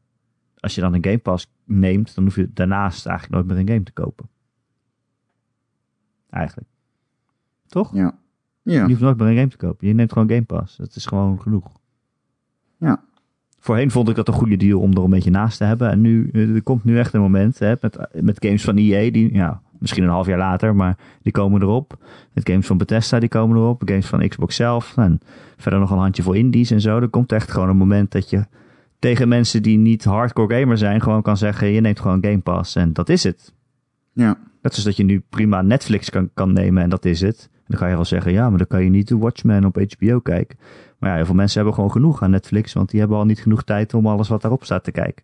als 0.59 0.75
je 0.75 0.81
dan 0.81 0.93
een 0.93 1.03
Game 1.03 1.17
Pass 1.17 1.51
neemt. 1.63 2.15
Dan 2.15 2.23
hoef 2.23 2.35
je 2.35 2.53
daarnaast 2.53 3.05
eigenlijk 3.05 3.35
nooit 3.35 3.47
meer 3.47 3.67
een 3.67 3.73
game 3.73 3.83
te 3.83 3.91
kopen. 3.91 4.29
Eigenlijk. 6.29 6.67
Toch? 7.67 7.93
Ja. 7.93 8.17
Ja. 8.61 8.81
Je 8.81 8.89
hoeft 8.89 9.01
nooit 9.01 9.17
meer 9.17 9.27
een 9.27 9.35
game 9.35 9.47
te 9.47 9.57
kopen. 9.57 9.87
Je 9.87 9.93
neemt 9.93 10.11
gewoon 10.11 10.29
Game 10.29 10.43
Pass. 10.43 10.77
Dat 10.77 10.95
is 10.95 11.05
gewoon 11.05 11.41
genoeg. 11.41 11.71
Ja. 12.77 13.03
voorheen 13.59 13.91
vond 13.91 14.09
ik 14.09 14.15
dat 14.15 14.27
een 14.27 14.33
goede 14.33 14.57
deal 14.57 14.79
om 14.79 14.91
er 14.91 15.03
een 15.03 15.09
beetje 15.09 15.29
naast 15.29 15.57
te 15.57 15.63
hebben. 15.63 15.89
En 15.89 16.01
nu 16.01 16.29
er 16.31 16.63
komt 16.63 16.83
nu 16.83 16.99
echt 16.99 17.13
een 17.13 17.21
moment 17.21 17.59
hè, 17.59 17.73
met, 17.81 18.07
met 18.21 18.45
games 18.45 18.63
van 18.63 18.77
EA, 18.77 19.11
die 19.11 19.33
ja, 19.33 19.61
misschien 19.79 20.03
een 20.03 20.09
half 20.09 20.27
jaar 20.27 20.37
later, 20.37 20.75
maar 20.75 20.97
die 21.21 21.31
komen 21.31 21.61
erop. 21.61 21.97
Met 22.33 22.49
games 22.49 22.67
van 22.67 22.77
Bethesda, 22.77 23.19
die 23.19 23.29
komen 23.29 23.57
erop. 23.57 23.81
Games 23.85 24.05
van 24.05 24.27
Xbox 24.27 24.55
zelf. 24.55 24.97
En 24.97 25.19
verder 25.57 25.79
nog 25.79 25.91
een 25.91 25.97
handje 25.97 26.23
voor 26.23 26.37
indies 26.37 26.71
en 26.71 26.81
zo. 26.81 26.99
Er 26.99 27.09
komt 27.09 27.31
echt 27.31 27.51
gewoon 27.51 27.69
een 27.69 27.77
moment 27.77 28.11
dat 28.11 28.29
je 28.29 28.45
tegen 28.99 29.27
mensen 29.27 29.61
die 29.61 29.77
niet 29.77 30.03
hardcore 30.03 30.59
gamer 30.59 30.77
zijn, 30.77 31.01
gewoon 31.01 31.21
kan 31.21 31.37
zeggen: 31.37 31.67
je 31.67 31.81
neemt 31.81 31.99
gewoon 31.99 32.23
Game 32.23 32.39
Pass 32.39 32.75
en 32.75 32.93
dat 32.93 33.09
is 33.09 33.23
het. 33.23 33.53
Ja. 34.13 34.37
Dat 34.61 34.77
is 34.77 34.83
dat 34.83 34.97
je 34.97 35.03
nu 35.03 35.23
prima 35.29 35.61
Netflix 35.61 36.09
kan, 36.09 36.29
kan 36.33 36.53
nemen 36.53 36.83
en 36.83 36.89
dat 36.89 37.05
is 37.05 37.21
het. 37.21 37.49
En 37.51 37.61
dan 37.67 37.77
ga 37.77 37.87
je 37.87 37.95
wel 37.95 38.05
zeggen: 38.05 38.31
ja, 38.31 38.49
maar 38.49 38.57
dan 38.57 38.67
kan 38.67 38.83
je 38.83 38.89
niet 38.89 39.07
de 39.07 39.17
Watchmen 39.17 39.65
op 39.65 39.85
HBO 39.97 40.19
kijken. 40.19 40.57
Maar 40.99 41.09
ja, 41.09 41.15
heel 41.15 41.25
veel 41.25 41.35
mensen 41.35 41.55
hebben 41.55 41.75
gewoon 41.75 41.91
genoeg 41.91 42.21
aan 42.21 42.29
Netflix, 42.29 42.73
want 42.73 42.89
die 42.89 42.99
hebben 42.99 43.17
al 43.17 43.25
niet 43.25 43.41
genoeg 43.41 43.63
tijd 43.63 43.93
om 43.93 44.07
alles 44.07 44.27
wat 44.27 44.41
daarop 44.41 44.63
staat 44.63 44.83
te 44.83 44.91
kijken. 44.91 45.23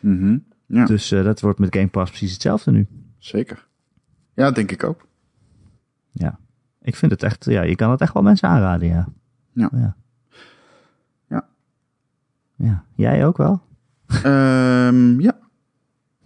Mhm. 0.00 0.38
ja. 0.66 0.84
Dus 0.84 1.12
uh, 1.12 1.24
dat 1.24 1.40
wordt 1.40 1.58
met 1.58 1.74
Game 1.74 1.88
Pass 1.88 2.10
precies 2.10 2.32
hetzelfde 2.32 2.70
nu. 2.70 2.86
Zeker. 3.18 3.67
Ja, 4.38 4.50
denk 4.50 4.70
ik 4.70 4.84
ook. 4.84 5.06
Ja. 6.12 6.38
Ik 6.82 6.96
vind 6.96 7.12
het 7.12 7.22
echt, 7.22 7.44
ja, 7.44 7.62
je 7.62 7.76
kan 7.76 7.90
het 7.90 8.00
echt 8.00 8.12
wel 8.12 8.22
mensen 8.22 8.48
aanraden, 8.48 8.88
ja. 8.88 9.08
Ja. 9.52 9.70
Ja. 9.72 9.96
Ja. 11.28 11.48
ja. 12.56 12.84
Jij 12.94 13.26
ook 13.26 13.36
wel? 13.36 13.62
Um, 14.24 15.20
ja. 15.20 15.38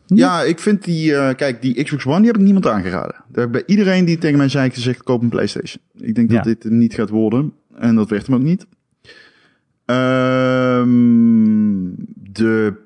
Ja, 0.06 0.42
ik 0.42 0.58
vind 0.58 0.84
die, 0.84 1.10
uh, 1.10 1.34
kijk, 1.34 1.62
die 1.62 1.82
Xbox 1.82 2.06
One, 2.06 2.18
die 2.18 2.26
heb 2.26 2.36
ik 2.36 2.42
niemand 2.42 2.66
aangeraden. 2.66 3.14
Daar 3.28 3.44
heb 3.44 3.46
ik 3.46 3.52
bij 3.52 3.62
iedereen 3.66 4.04
die 4.04 4.18
tegen 4.18 4.38
mij 4.38 4.48
zei 4.48 4.70
gezegd, 4.70 5.02
koop 5.02 5.22
een 5.22 5.28
Playstation. 5.28 5.82
Ik 5.94 6.14
denk 6.14 6.28
dat 6.28 6.44
Ja. 6.44 6.54
dit 6.54 6.64
niet 6.64 6.94
gaat 6.94 7.10
worden. 7.10 7.52
En 7.74 7.94
dat 7.94 8.10
werd 8.10 8.26
hem 8.26 8.36
ook 8.36 8.42
niet. 8.42 8.66
Um, 9.84 11.94
de 12.14 12.80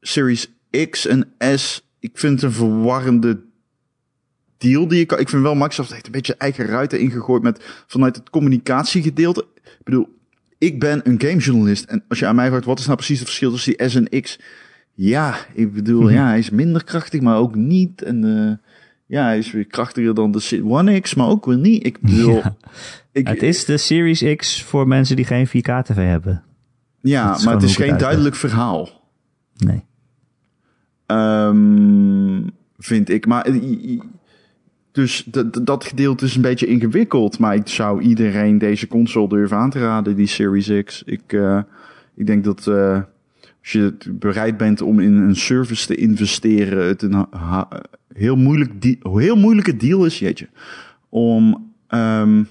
Series 0.00 0.52
X 0.90 1.06
en 1.06 1.32
S, 1.58 1.85
ik 2.12 2.18
vind 2.18 2.32
het 2.40 2.42
een 2.42 2.56
verwarrende 2.56 3.40
deal 4.58 4.88
die 4.88 4.98
je 4.98 5.04
kan. 5.04 5.18
Ik 5.18 5.28
vind 5.28 5.42
wel 5.42 5.54
Microsoft 5.54 5.92
heeft 5.92 6.06
een 6.06 6.12
beetje 6.12 6.34
eigen 6.36 6.66
ruiten 6.66 7.00
ingegooid 7.00 7.42
met 7.42 7.84
vanuit 7.86 8.16
het 8.16 8.30
communicatiegedeelte. 8.30 9.46
Ik 9.64 9.84
bedoel, 9.84 10.08
ik 10.58 10.80
ben 10.80 11.00
een 11.08 11.20
gamejournalist 11.20 11.84
en 11.84 12.04
als 12.08 12.18
je 12.18 12.26
aan 12.26 12.34
mij 12.34 12.48
vraagt 12.48 12.64
wat 12.64 12.78
is 12.78 12.84
nou 12.84 12.96
precies 12.96 13.18
het 13.18 13.28
verschil 13.28 13.50
tussen 13.50 13.76
die 13.76 13.88
S 13.88 13.94
en 13.94 14.22
X? 14.22 14.38
Ja, 14.92 15.36
ik 15.54 15.72
bedoel, 15.72 16.02
Mhm. 16.02 16.12
ja, 16.12 16.26
hij 16.26 16.38
is 16.38 16.50
minder 16.50 16.84
krachtig, 16.84 17.20
maar 17.20 17.36
ook 17.36 17.54
niet. 17.54 18.02
En 18.02 18.24
uh, 18.24 18.52
ja, 19.06 19.24
hij 19.24 19.38
is 19.38 19.50
weer 19.52 19.66
krachtiger 19.66 20.14
dan 20.14 20.32
de 20.32 20.60
One 20.64 21.00
X, 21.00 21.14
maar 21.14 21.28
ook 21.28 21.46
weer 21.46 21.58
niet. 21.58 21.86
Ik 21.86 22.00
bedoel, 22.00 22.34
Ja. 22.34 22.56
ik, 23.12 23.28
Het 23.28 23.42
is 23.42 23.64
de 23.64 23.76
Series 23.76 24.36
X 24.36 24.62
voor 24.62 24.88
mensen 24.88 25.16
die 25.16 25.24
geen 25.24 25.46
4K-tv 25.46 25.94
hebben. 25.94 26.42
ja, 27.00 27.32
het 27.32 27.44
maar 27.44 27.54
het 27.54 27.62
is 27.62 27.78
ik 27.78 27.84
geen 27.84 27.96
duidelijk 27.98 28.34
verhaal. 28.34 28.88
Nee. 29.56 29.84
Um, 31.06 32.50
vind 32.78 33.08
ik. 33.08 33.26
Maar 33.26 33.48
uh, 33.48 34.00
dus 34.92 35.24
dat 35.62 35.84
gedeelte 35.84 36.24
is 36.24 36.36
een 36.36 36.42
beetje 36.42 36.66
ingewikkeld. 36.66 37.38
Maar 37.38 37.54
ik 37.54 37.68
zou 37.68 38.00
iedereen 38.00 38.58
deze 38.58 38.86
console 38.86 39.28
durven 39.28 39.56
aan 39.56 39.70
te 39.70 39.78
raden, 39.78 40.16
die 40.16 40.26
Series 40.26 40.84
X. 40.84 41.02
Ik, 41.06 41.32
uh, 41.32 41.60
ik 42.14 42.26
denk 42.26 42.44
dat 42.44 42.66
uh, 42.66 43.00
als 43.60 43.72
je 43.72 43.96
bereid 44.10 44.56
bent 44.56 44.82
om 44.82 45.00
in 45.00 45.14
een 45.14 45.36
service 45.36 45.86
te 45.86 45.94
investeren, 45.94 46.86
het 46.86 47.02
een 47.02 47.26
heel, 48.12 48.36
moeilijk 48.36 48.96
heel 49.02 49.36
moeilijke 49.36 49.76
deal 49.76 50.04
is, 50.04 50.18
jeetje. 50.18 50.48
Om. 51.08 51.72
Um, 51.88 52.48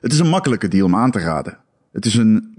het 0.00 0.12
is 0.12 0.18
een 0.18 0.28
makkelijke 0.28 0.68
deal 0.68 0.86
om 0.86 0.94
aan 0.94 1.10
te 1.10 1.18
raden. 1.18 1.58
Het 1.92 2.04
is 2.04 2.14
een 2.14 2.49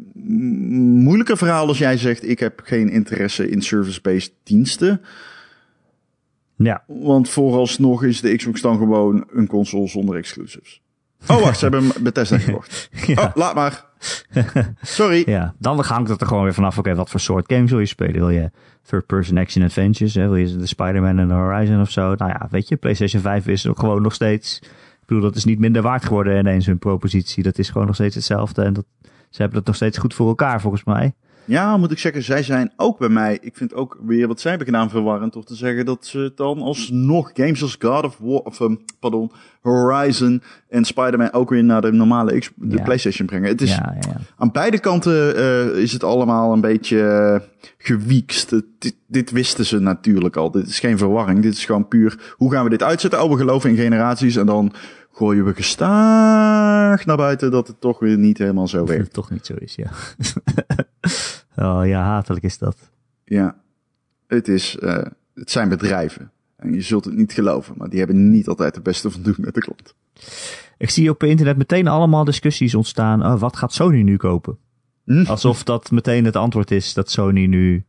moeilijke 1.03 1.38
verhaal 1.38 1.67
als 1.67 1.77
jij 1.77 1.97
zegt: 1.97 2.29
ik 2.29 2.39
heb 2.39 2.61
geen 2.63 2.89
interesse 2.89 3.49
in 3.49 3.61
service-based 3.61 4.34
diensten. 4.43 5.01
Ja. 6.55 6.84
Want 6.88 7.29
vooralsnog 7.29 8.03
is 8.03 8.21
de 8.21 8.36
Xbox 8.36 8.61
dan 8.61 8.77
gewoon 8.77 9.27
een 9.32 9.47
console 9.47 9.88
zonder 9.88 10.15
exclusives. 10.15 10.82
Oh, 11.27 11.41
wacht, 11.41 11.59
ze 11.59 11.67
hebben 11.67 11.91
Bethesda 12.03 12.38
gekocht. 12.38 12.89
ja. 13.05 13.23
Oh, 13.23 13.36
laat 13.36 13.55
maar. 13.55 13.86
Sorry. 14.82 15.23
Ja, 15.29 15.53
dan 15.59 15.79
hangt 15.84 16.09
het 16.09 16.21
er 16.21 16.27
gewoon 16.27 16.43
weer 16.43 16.53
vanaf. 16.53 16.71
Oké, 16.71 16.79
okay, 16.79 16.95
wat 16.95 17.09
voor 17.09 17.19
soort 17.19 17.51
games 17.53 17.69
wil 17.69 17.79
je 17.79 17.86
spelen? 17.86 18.13
Wil 18.13 18.29
je 18.29 18.51
third-person 18.82 19.38
action 19.38 19.63
adventures? 19.63 20.13
Hè? 20.13 20.21
Wil 20.27 20.36
je 20.36 20.55
de 20.55 20.65
Spider-Man 20.65 21.19
en 21.19 21.27
de 21.27 21.34
Horizon 21.34 21.82
of 21.82 21.91
zo? 21.91 22.15
Nou 22.15 22.32
ja, 22.32 22.47
weet 22.49 22.67
je, 22.67 22.75
PlayStation 22.75 23.21
5 23.21 23.47
is 23.47 23.67
gewoon 23.73 24.01
nog 24.01 24.13
steeds... 24.13 24.59
Ik 25.01 25.17
bedoel, 25.17 25.23
dat 25.23 25.36
is 25.36 25.45
niet 25.45 25.59
minder 25.59 25.82
waard 25.82 26.05
geworden 26.05 26.38
ineens 26.38 26.65
hun 26.65 26.79
propositie. 26.79 27.43
Dat 27.43 27.57
is 27.57 27.69
gewoon 27.69 27.88
nog 27.88 27.95
steeds 27.95 28.15
hetzelfde. 28.15 28.61
En 28.61 28.73
dat, 28.73 28.86
ze 29.32 29.41
hebben 29.41 29.57
het 29.57 29.67
nog 29.67 29.75
steeds 29.75 29.97
goed 29.97 30.13
voor 30.13 30.27
elkaar, 30.27 30.61
volgens 30.61 30.84
mij. 30.84 31.13
Ja, 31.45 31.77
moet 31.77 31.91
ik 31.91 31.99
zeggen, 31.99 32.23
zij 32.23 32.43
zijn 32.43 32.71
ook 32.77 32.97
bij 32.99 33.09
mij. 33.09 33.38
Ik 33.41 33.55
vind 33.55 33.73
ook 33.73 33.97
weer 34.05 34.27
wat 34.27 34.39
zij 34.39 34.49
hebben 34.49 34.69
gedaan 34.69 34.89
verwarrend. 34.89 35.32
Toch 35.32 35.45
te 35.45 35.55
zeggen 35.55 35.86
dat 35.86 36.05
ze 36.05 36.32
dan 36.36 36.61
alsnog 36.61 37.32
games 37.34 37.61
als 37.61 37.77
God 37.79 38.03
of 38.05 38.17
War, 38.19 38.39
of 38.39 38.59
um, 38.59 38.79
pardon, 38.99 39.32
Horizon 39.61 40.41
en 40.69 40.86
Spider-Man 40.86 41.34
ook 41.34 41.49
weer 41.49 41.63
naar 41.63 41.82
de 41.82 41.91
normale 41.91 42.39
X, 42.39 42.51
de 42.55 42.75
Ja. 42.75 42.84
PlayStation 42.84 43.27
brengen. 43.27 43.49
Het 43.49 43.61
is 43.61 43.75
Ja, 43.75 43.95
ja, 44.01 44.09
ja. 44.09 44.17
aan 44.38 44.51
beide 44.51 44.79
kanten 44.79 45.38
uh, 45.38 45.82
is 45.82 45.93
het 45.93 46.03
allemaal 46.03 46.53
een 46.53 46.61
beetje 46.61 46.97
uh, 46.97 47.69
gewiekst. 47.77 48.49
Dit, 48.79 48.95
dit, 49.07 49.32
wisten 49.32 49.65
ze 49.65 49.79
natuurlijk 49.79 50.36
al. 50.36 50.51
Dit 50.51 50.67
is 50.67 50.79
geen 50.79 50.97
verwarring. 50.97 51.41
Dit 51.41 51.53
is 51.53 51.65
gewoon 51.65 51.88
puur 51.88 52.34
hoe 52.38 52.51
gaan 52.51 52.63
we 52.63 52.69
dit 52.69 52.84
uitzetten? 52.84 53.23
Oh, 53.23 53.32
we 53.32 53.38
geloven 53.38 53.69
in 53.69 53.75
generaties 53.75 54.36
en 54.36 54.45
dan 54.45 54.73
gooien 55.12 55.45
we 55.45 55.53
gestaag 55.53 57.05
naar 57.05 57.18
buiten 57.18 57.51
dat 57.51 57.68
het 57.68 57.82
toch 57.82 57.99
weer 57.99 58.18
niet 58.18 58.38
helemaal 58.38 58.68
zo 58.68 58.78
Dat 58.78 58.88
werkt. 58.88 59.03
het 59.03 59.14
toch 59.14 59.30
niet 59.30 59.45
zo 59.45 59.53
is, 59.53 59.76
ja. 59.76 59.91
oh 61.66 61.88
ja, 61.88 62.03
hatelijk 62.03 62.43
is 62.45 62.57
dat. 62.57 62.91
Ja, 63.24 63.55
het, 64.28 64.47
is, 64.47 64.78
uh, 64.80 65.03
het 65.34 65.51
zijn 65.51 65.70
bedrijven. 65.70 66.32
En 66.55 66.74
je 66.74 66.82
zult 66.82 67.05
het 67.05 67.16
niet 67.16 67.34
geloven, 67.34 67.76
maar 67.78 67.89
die 67.89 67.99
hebben 67.99 68.30
niet 68.30 68.47
altijd 68.47 68.76
het 68.76 68.84
beste 68.84 69.12
van 69.12 69.22
doen 69.22 69.36
met 69.38 69.53
de 69.53 69.62
klant. 69.62 69.95
Ik 70.78 70.89
zie 70.89 71.09
op 71.09 71.24
internet 71.24 71.57
meteen 71.57 71.88
allemaal 71.88 72.24
discussies 72.24 72.76
ontstaan. 72.76 73.26
Oh, 73.26 73.39
wat 73.39 73.57
gaat 73.57 73.74
Sony 73.74 74.01
nu 74.01 74.18
kopen? 74.18 74.57
Hm? 75.05 75.24
Alsof 75.26 75.64
dat 75.64 75.91
meteen 75.91 76.26
het 76.26 76.36
antwoord 76.36 76.72
is 76.72 76.93
dat 76.93 77.12
Sony 77.12 77.45
nu 77.45 77.86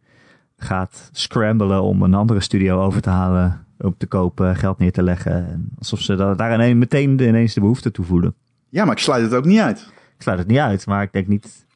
gaat 0.57 1.09
scramblen 1.13 1.83
om 1.83 2.03
een 2.03 2.15
andere 2.15 2.41
studio 2.41 2.83
over 2.83 3.01
te 3.01 3.11
halen, 3.11 3.67
op 3.83 3.99
te 3.99 4.07
kopen, 4.07 4.57
geld 4.57 4.79
neer 4.79 4.93
te 4.93 5.03
leggen. 5.03 5.33
En 5.33 5.69
alsof 5.79 6.01
ze 6.01 6.15
daar, 6.37 6.55
ineens, 6.55 6.79
meteen 6.79 7.17
de, 7.17 7.27
ineens 7.27 7.55
de 7.55 7.61
behoefte 7.61 7.91
toe 7.91 8.05
voelen. 8.05 8.35
Ja, 8.69 8.85
maar 8.85 8.95
ik 8.95 9.03
sluit 9.03 9.23
het 9.23 9.35
ook 9.35 9.45
niet 9.45 9.61
uit. 9.61 9.79
Ik 10.17 10.23
sluit 10.23 10.39
het 10.39 10.49
niet 10.49 10.59
uit, 10.59 10.87
maar 10.87 11.03
ik 11.03 11.13
denk 11.13 11.27
niet. 11.27 11.67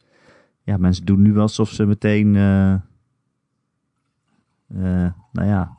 Ja, 0.63 0.77
mensen 0.77 1.05
doen 1.05 1.23
nu 1.23 1.33
wel 1.33 1.43
alsof 1.43 1.71
ze 1.71 1.87
meteen. 1.87 2.35
Uh, 2.35 2.75
uh, 4.75 5.11
nou 5.33 5.49
ja. 5.49 5.77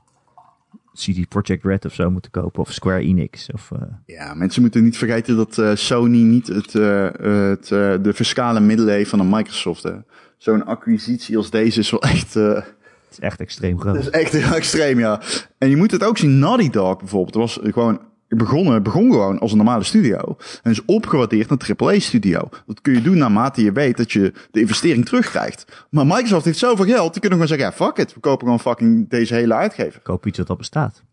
CD 0.94 1.28
Projekt 1.28 1.64
Red 1.64 1.86
of 1.86 1.94
zo 1.94 2.12
moeten 2.12 2.32
kopen. 2.32 2.62
Of 2.62 2.72
Square 2.72 3.02
Enix. 3.02 3.52
Of, 3.52 3.72
uh... 3.74 3.80
Ja, 4.06 4.34
mensen 4.34 4.62
moeten 4.62 4.84
niet 4.84 4.98
vergeten 4.98 5.36
dat 5.36 5.58
uh, 5.58 5.76
Sony 5.76 6.22
niet 6.22 6.48
het, 6.48 6.74
uh, 6.74 7.04
het, 7.50 7.68
de 8.04 8.12
fiscale 8.16 8.60
middelen 8.60 8.94
heeft 8.94 9.10
van 9.10 9.20
een 9.20 9.30
Microsoft. 9.30 9.92
Zo'n 10.38 10.66
acquisitie 10.66 11.38
als 11.38 11.50
deze 11.50 11.80
is 11.80 11.92
wel 11.92 12.02
echt. 12.02 12.36
Het 13.08 13.18
is 13.18 13.20
echt 13.20 13.40
extreem 13.40 13.80
groot. 13.80 13.96
Het 13.96 14.04
is 14.04 14.10
echt 14.10 14.32
heel 14.32 14.56
extreem, 14.56 15.00
ja. 15.00 15.22
En 15.58 15.70
je 15.70 15.78
moet 15.78 15.92
het 15.92 16.04
ook 16.04 16.18
zien. 16.18 16.40
Naughty 16.40 16.70
Dog 16.70 16.98
bijvoorbeeld 16.98 17.36
was 17.36 17.60
gewoon 17.64 18.00
begonnen, 18.28 18.84
begon 18.84 19.12
gewoon 19.12 19.40
als 19.40 19.52
een 19.52 19.58
normale 19.58 19.84
studio. 19.84 20.38
En 20.64 20.72
is 20.72 20.86
opgewaardeerd 20.86 21.50
naar 21.50 21.76
AAA-studio. 21.78 22.50
Dat 22.66 22.82
kun 22.82 22.94
je 22.94 23.02
doen 23.02 23.18
naarmate 23.18 23.64
je 23.64 23.72
weet 23.72 23.98
dat 23.98 24.12
je 24.12 24.34
de 24.52 24.60
investering 24.60 25.06
terugkrijgt. 25.06 25.86
Maar 25.90 26.06
Microsoft 26.06 26.46
heeft 26.46 26.58
zoveel 26.58 26.86
geld, 26.86 27.12
die 27.12 27.22
kunnen 27.22 27.40
gewoon 27.40 27.58
zeggen, 27.58 27.68
ja, 27.68 27.86
fuck 27.86 27.98
it. 27.98 28.14
We 28.14 28.20
kopen 28.20 28.44
gewoon 28.44 28.60
fucking 28.60 29.10
deze 29.10 29.34
hele 29.34 29.54
uitgever. 29.54 30.02
Koop 30.02 30.26
iets 30.26 30.38
wat 30.38 30.50
al 30.50 30.56
bestaat. 30.56 31.04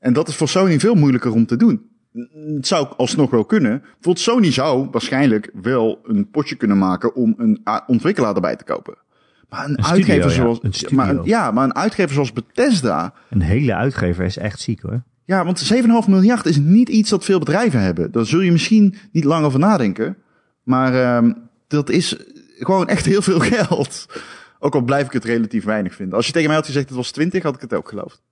En 0.00 0.12
dat 0.12 0.28
is 0.28 0.36
voor 0.36 0.48
Sony 0.48 0.80
veel 0.80 0.94
moeilijker 0.94 1.32
om 1.32 1.46
te 1.46 1.56
doen. 1.56 1.90
Het 2.54 2.66
zou 2.66 2.88
alsnog 2.96 3.30
wel 3.30 3.44
kunnen. 3.44 3.80
Bijvoorbeeld 3.80 4.18
Sony 4.18 4.52
zou 4.52 4.88
waarschijnlijk 4.90 5.50
wel 5.62 6.00
een 6.04 6.30
potje 6.30 6.54
kunnen 6.54 6.78
maken 6.78 7.14
om 7.14 7.34
een 7.36 7.60
ontwikkelaar 7.86 8.34
erbij 8.34 8.56
te 8.56 8.64
kopen. 8.64 8.96
Maar 9.48 9.64
een, 9.64 9.70
een 9.70 9.84
uitgever 9.84 10.30
studio, 10.30 10.56
zoals. 10.60 10.80
Ja. 10.80 10.88
Een. 10.88 10.96
Maar 10.96 11.26
ja, 11.26 11.50
maar 11.50 11.64
een 11.64 11.74
uitgever 11.74 12.14
zoals 12.14 12.32
Bethesda. 12.32 13.12
Een 13.30 13.40
hele 13.40 13.74
uitgever 13.74 14.24
is 14.24 14.36
echt 14.36 14.60
ziek 14.60 14.80
hoor. 14.80 15.02
Ja, 15.24 15.44
want 15.44 15.72
7,5 15.74 15.78
miljard 16.08 16.46
is 16.46 16.56
niet 16.56 16.88
iets 16.88 17.10
dat 17.10 17.24
veel 17.24 17.38
bedrijven 17.38 17.80
hebben. 17.80 18.12
Daar 18.12 18.26
zul 18.26 18.40
je 18.40 18.52
misschien 18.52 18.94
niet 19.12 19.24
lang 19.24 19.44
over 19.44 19.58
nadenken. 19.58 20.16
Maar 20.62 21.16
um, 21.16 21.36
dat 21.68 21.90
is 21.90 22.16
gewoon 22.58 22.88
echt 22.88 23.04
heel 23.04 23.22
veel 23.22 23.40
geld. 23.54 24.06
Ook 24.58 24.74
al 24.74 24.80
blijf 24.80 25.06
ik 25.06 25.12
het 25.12 25.24
relatief 25.24 25.64
weinig 25.64 25.94
vinden. 25.94 26.16
Als 26.16 26.26
je 26.26 26.32
tegen 26.32 26.48
mij 26.48 26.56
had 26.56 26.66
gezegd 26.66 26.88
het 26.88 26.96
was 26.96 27.10
20, 27.10 27.42
had 27.42 27.54
ik 27.54 27.60
het 27.60 27.74
ook 27.74 27.88
geloofd. 27.88 28.22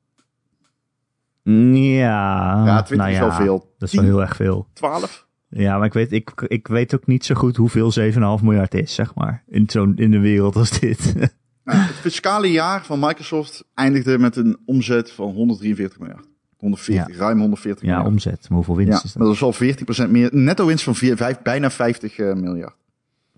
Ja, 1.42 2.64
ja 2.64 2.82
20 2.82 2.96
nou 2.96 3.10
is 3.10 3.18
wel 3.18 3.32
veel. 3.32 3.74
Dat 3.78 3.88
is 3.88 3.94
wel 3.94 4.04
heel 4.04 4.20
erg 4.20 4.36
veel. 4.36 4.66
12? 4.72 5.23
Ja, 5.56 5.76
maar 5.76 5.86
ik 5.86 5.92
weet, 5.92 6.12
ik, 6.12 6.30
ik 6.46 6.66
weet 6.66 6.94
ook 6.94 7.06
niet 7.06 7.24
zo 7.24 7.34
goed 7.34 7.56
hoeveel 7.56 7.92
7,5 8.38 8.44
miljard 8.44 8.74
is, 8.74 8.94
zeg 8.94 9.14
maar. 9.14 9.42
In 9.46 9.70
zo'n 9.70 9.96
in 9.96 10.12
een 10.12 10.20
wereld 10.20 10.56
als 10.56 10.70
dit. 10.70 11.14
nou, 11.64 11.78
het 11.78 11.96
fiscale 11.96 12.50
jaar 12.50 12.84
van 12.84 12.98
Microsoft 12.98 13.64
eindigde 13.74 14.18
met 14.18 14.36
een 14.36 14.58
omzet 14.64 15.10
van 15.10 15.32
143 15.32 15.98
miljard. 15.98 16.26
140, 16.56 17.14
ja. 17.14 17.20
ruim 17.20 17.38
140 17.38 17.82
ja, 17.82 17.88
miljard. 17.88 18.12
omzet. 18.12 18.48
Maar 18.48 18.56
hoeveel 18.56 18.76
winst 18.76 18.92
ja, 18.92 19.04
is 19.04 19.12
dat? 19.12 19.22
Dat 19.22 19.32
is 19.32 19.42
al 19.42 20.06
14% 20.06 20.10
meer. 20.10 20.28
Netto 20.32 20.66
winst 20.66 20.84
van 20.84 20.94
4, 20.94 21.16
5, 21.16 21.42
bijna 21.42 21.70
50 21.70 22.18
uh, 22.18 22.34
miljard. 22.34 22.74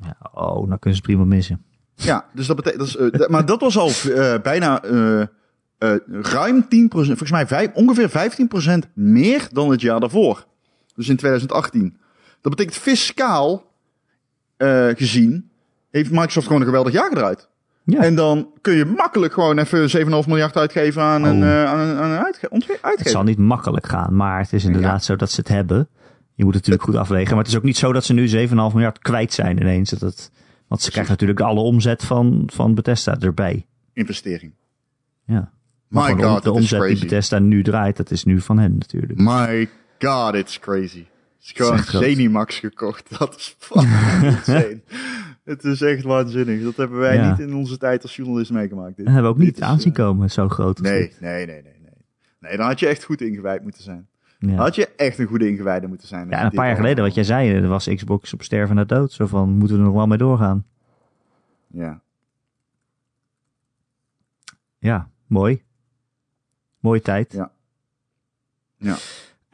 Ja, 0.01 0.17
oh, 0.33 0.45
nou 0.45 0.67
kunnen 0.67 0.79
ze 0.81 0.89
het 0.89 1.03
prima 1.03 1.25
missen. 1.25 1.63
Ja, 1.95 2.27
dus 2.35 2.47
dat 2.47 2.57
betekent. 2.57 2.81
Dat 2.81 3.13
is, 3.13 3.21
eh, 3.21 3.29
maar 3.29 3.47
dat 3.47 3.61
was 3.61 3.79
al 3.79 3.89
eh, 3.89 4.35
bijna 4.43 4.83
eh, 4.83 5.21
eh, 5.21 5.29
ruim 6.09 6.63
10%, 6.63 6.67
volgens 6.89 7.31
mij 7.31 7.47
vijf, 7.47 7.73
ongeveer 7.75 8.11
15% 8.87 8.93
meer 8.95 9.49
dan 9.53 9.71
het 9.71 9.81
jaar 9.81 10.01
daarvoor. 10.01 10.47
Dus 10.95 11.09
in 11.09 11.17
2018. 11.17 11.97
Dat 12.47 12.57
betekent 12.57 12.83
fiscaal 12.83 13.73
eh, 14.57 14.89
gezien 14.89 15.51
heeft 15.91 16.11
Microsoft 16.11 16.47
gewoon 16.47 16.61
een 16.61 16.67
geweldig 16.67 16.93
jaar 16.93 17.09
gedraaid. 17.09 17.49
Ja. 17.85 18.03
En 18.03 18.15
dan 18.15 18.49
kun 18.61 18.75
je 18.75 18.85
makkelijk 18.85 19.33
gewoon 19.33 19.59
even 19.59 20.23
7,5 20.23 20.29
miljard 20.29 20.57
uitgeven 20.57 21.03
aan 21.03 21.25
een, 21.25 21.43
eh, 21.43 21.65
aan 21.65 21.79
een, 21.79 21.97
aan 21.97 22.11
een 22.11 22.19
uitge 22.19 22.79
Het 22.81 23.09
zal 23.09 23.23
niet 23.23 23.39
makkelijk 23.39 23.87
gaan, 23.87 24.17
maar 24.17 24.39
het 24.41 24.53
is 24.53 24.65
inderdaad 24.65 25.05
zo 25.05 25.17
dat 25.17 25.31
ze 25.31 25.41
het 25.41 25.49
hebben. 25.49 25.89
Je 26.35 26.45
moet 26.45 26.55
het 26.55 26.67
natuurlijk 26.67 26.83
goed 26.83 26.97
afwegen. 26.97 27.31
Maar 27.31 27.45
het 27.45 27.53
is 27.53 27.57
ook 27.57 27.63
niet 27.63 27.77
zo 27.77 27.93
dat 27.93 28.05
ze 28.05 28.13
nu 28.13 28.29
7,5 28.29 28.55
miljard 28.55 28.99
kwijt 28.99 29.33
zijn 29.33 29.61
ineens. 29.61 29.91
Dat 29.91 30.01
het, 30.01 30.31
want 30.69 30.83
ze 30.83 30.91
krijgen 30.91 31.13
natuurlijk 31.13 31.41
alle 31.41 31.61
omzet 31.61 32.05
van, 32.05 32.43
van 32.53 32.75
Bethesda 32.75 33.17
erbij. 33.19 33.67
Investering. 33.93 34.53
Ja. 35.25 35.51
Maar 35.89 36.17
My 36.17 36.23
god, 36.23 36.43
de 36.43 36.53
omzet 36.53 36.83
die. 36.83 36.99
Bethesda 36.99 37.39
nu 37.39 37.63
draait, 37.63 37.97
dat 37.97 38.11
is 38.11 38.25
nu 38.25 38.41
van 38.41 38.59
hen 38.59 38.79
natuurlijk. 38.79 39.19
My 39.19 39.69
god, 39.99 40.35
it's 40.35 40.59
crazy. 40.59 41.05
Is 41.47 41.53
gewoon. 41.53 41.79
Zenimax 41.79 42.59
gekocht. 42.59 43.11
Dat 43.19 43.37
is 43.37 43.57
fucking 43.59 44.23
insane. 44.23 44.81
Het 45.45 45.65
is 45.65 45.81
echt 45.83 46.03
waanzinnig. 46.03 46.63
Dat 46.63 46.77
hebben 46.77 46.99
wij 46.99 47.15
Ja. 47.17 47.31
niet 47.31 47.39
in 47.39 47.55
onze 47.55 47.77
tijd 47.79 48.03
als 48.03 48.17
journalist 48.17 48.51
meegemaakt. 48.51 48.97
Dit. 48.97 49.05
Dat 49.05 49.15
hebben 49.15 49.33
we 49.33 49.39
ook 49.39 49.45
niet 49.45 49.63
aanzien 49.63 49.93
eh, 49.95 49.99
komen, 49.99 50.31
zo 50.31 50.49
groot. 50.49 50.79
als 50.79 50.89
Nee, 50.89 51.01
dit. 51.01 51.21
nee, 51.21 51.47
nee, 51.47 51.63
nee, 51.63 51.73
nee. 51.83 51.91
Nee, 52.41 52.57
dan 52.57 52.67
had 52.67 52.81
je 52.81 52.87
echt 52.87 53.05
goed 53.05 53.21
ingewijd 53.21 53.63
moeten 53.63 53.83
zijn. 53.83 54.09
Ja. 54.39 54.49
Dan 54.49 54.57
had 54.59 54.75
je 54.75 54.89
echt 54.97 55.19
een 55.19 55.27
goede 55.27 55.49
ingewijde 55.49 55.87
moeten 55.87 56.09
zijn. 56.09 56.29
Ja, 56.29 56.45
een 56.45 56.51
paar 56.51 56.67
jaar 56.67 56.77
geleden, 56.77 57.05
wat 57.05 57.15
jij 57.15 57.25
zei, 57.25 57.53
er 57.55 57.69
was 57.69 57.89
Xbox 57.95 58.33
op 58.33 58.43
sterven 58.43 58.77
na 58.77 58.85
dood. 58.85 59.13
Zo 59.13 59.27
van, 59.27 59.49
moeten 59.51 59.77
we 59.77 59.83
er 59.83 59.89
nog 59.89 59.97
wel 59.97 60.07
mee 60.07 60.19
doorgaan? 60.19 60.67
Ja. 61.67 62.01
Ja, 64.79 65.09
mooi. 65.27 65.63
Mooie 66.81 67.01
tijd. 67.01 67.33
Ja. 67.33 67.51
Ja. 68.79 68.97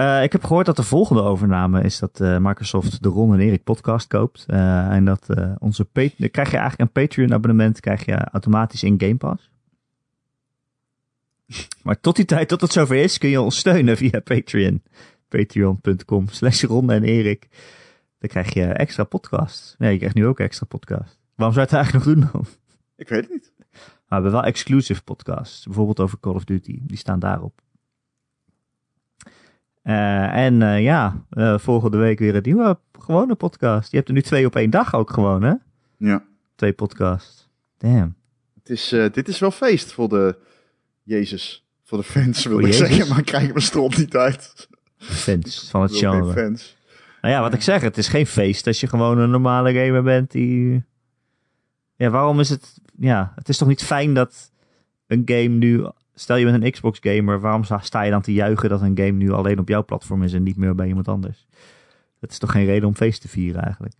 Eh, 0.03 0.23
ik 0.23 0.33
heb 0.33 0.45
gehoord 0.45 0.67
dat 0.67 0.77
de 0.77 0.83
volgende 0.83 1.23
overname 1.23 1.83
is 1.83 1.99
dat 1.99 2.21
eh, 2.21 2.39
Microsoft 2.39 3.03
de 3.03 3.09
Ron 3.09 3.33
en 3.33 3.41
Erik 3.41 3.65
podcast 3.65 4.07
koopt. 4.07 4.45
Eh, 4.47 4.91
en 4.91 5.05
dat 5.05 5.27
onze 5.59 5.87
krijg 5.93 6.51
je 6.51 6.57
eigenlijk 6.57 6.81
een 6.81 6.93
Patreon 6.93 7.33
abonnement 7.33 7.81
krijg 7.81 8.05
je 8.05 8.15
automatisch 8.15 8.83
in 8.83 9.01
Game 9.01 9.17
Pass. 9.17 9.51
Maar 11.83 12.01
tot 12.01 12.17
die 12.17 12.25
tijd, 12.25 12.49
tot 12.49 12.61
het 12.61 12.73
zover 12.73 12.97
is, 12.97 13.19
kun 13.19 13.29
je 13.29 13.41
ons 13.41 13.59
steunen 13.59 13.97
via 13.97 14.21
Patreon. 14.21 14.83
Patreon.com 15.29 16.29
slash 16.29 16.63
Ron 16.63 16.91
en 16.91 17.03
Erik. 17.03 17.49
Dan 18.19 18.29
krijg 18.29 18.55
je 18.55 18.65
extra 18.65 19.05
podcasts. 19.05 19.75
Nee, 19.79 19.93
je 19.93 19.99
krijgt 19.99 20.17
nu 20.17 20.27
ook 20.27 20.41
extra 20.41 20.67
podcast. 20.67 21.19
Waarom 21.35 21.57
zou 21.57 21.69
je 21.69 21.77
het 21.77 21.85
eigenlijk 21.85 22.05
nog 22.05 22.15
doen 22.15 22.31
dan? 22.33 22.47
Ik 22.97 23.09
weet 23.09 23.21
het 23.21 23.31
niet. 23.31 23.53
Maar 23.59 23.79
we 24.07 24.15
hebben 24.15 24.33
wel 24.33 24.45
exclusive 24.45 25.03
podcasts. 25.03 25.65
Bijvoorbeeld 25.65 26.01
over 26.01 26.21
Call 26.21 26.35
of 26.35 26.45
Duty. 26.45 26.79
Die 26.83 26.97
staan 26.97 27.19
daarop. 27.19 27.61
Eh, 29.83 30.37
en 30.37 30.63
eh, 30.63 30.83
ja, 30.83 31.25
eh, 31.31 31.59
volgende 31.59 31.97
week 31.97 32.19
weer 32.19 32.35
een 32.35 32.43
nieuwe 32.43 32.79
gewone 32.99 33.35
podcast. 33.35 33.91
Je 33.91 33.97
hebt 33.97 34.09
er 34.09 34.15
nu 34.15 34.23
twee 34.23 34.47
op 34.47 34.57
één 34.57 34.71
dag 34.71 34.95
ook 34.95 35.11
gewoon, 35.11 35.43
hè? 35.43 35.55
Ja. 35.97 36.25
Twee 36.55 36.73
podcasts. 36.73 37.49
Damn. 37.79 38.15
Het 38.55 38.71
is, 38.71 38.89
dit 39.13 39.29
is 39.29 39.39
wel 39.39 39.51
feest 39.51 39.93
voor 39.93 40.09
de 40.09 40.37
Jezus. 41.03 41.67
Voor 41.83 41.99
de 41.99 42.05
fans 42.05 42.45
wil 42.45 42.59
ik 42.59 42.67
Jezus? 42.67 42.89
zeggen, 42.89 43.09
maar 43.09 43.19
ik 43.19 43.25
krijg 43.25 43.49
mijn 43.49 43.63
strop 43.63 43.97
niet 43.97 44.17
uit. 44.17 44.69
Fans 44.97 45.69
van 45.71 45.83
het 45.83 45.97
genre. 45.99 46.33
fans. 46.33 46.77
Nou 47.21 47.35
ja, 47.35 47.41
wat 47.41 47.55
ik 47.55 47.63
zeg, 47.63 47.81
het 47.83 47.99
is 47.99 48.09
geen 48.09 48.27
feest 48.27 48.67
als 48.67 48.81
je 48.81 48.87
gewoon 48.87 49.19
een 49.19 49.31
normale 49.31 49.73
gamer 49.73 50.03
bent 50.03 50.31
die... 50.31 50.85
Ja, 51.97 52.11
waarom 52.11 52.41
is 52.41 52.49
het... 52.49 52.81
Ja, 52.99 53.33
het 53.35 53.49
is 53.49 53.57
toch 53.57 53.69
niet 53.69 53.83
fijn 53.83 54.15
dat 54.15 54.51
een 55.07 55.23
game 55.25 55.49
nu... 55.49 55.87
Stel 56.15 56.37
je 56.37 56.45
bent 56.45 56.63
een 56.65 56.71
Xbox 56.71 56.99
gamer, 57.03 57.41
waarom 57.41 57.65
sta- 57.81 58.03
je 58.03 58.11
dan 58.11 58.23
te 58.23 58.33
juichen 58.33 58.69
dat 58.69 58.81
een 58.83 58.97
game 58.97 59.11
nu 59.13 59.31
alleen 59.31 59.59
op 59.59 59.69
jouw 59.69 59.85
platform 59.85 60.23
is 60.23 60.33
en 60.33 60.43
niet 60.43 60.57
meer 60.57 60.75
bij 60.75 60.87
iemand 60.87 61.09
anders? 61.09 61.47
Dat 62.21 62.31
is 62.31 62.39
toch 62.39 62.51
geen 62.53 62.65
reden 62.65 62.89
om 62.89 62.95
feest 62.95 63.21
te 63.21 63.29
vieren 63.29 63.63
eigenlijk? 63.63 63.95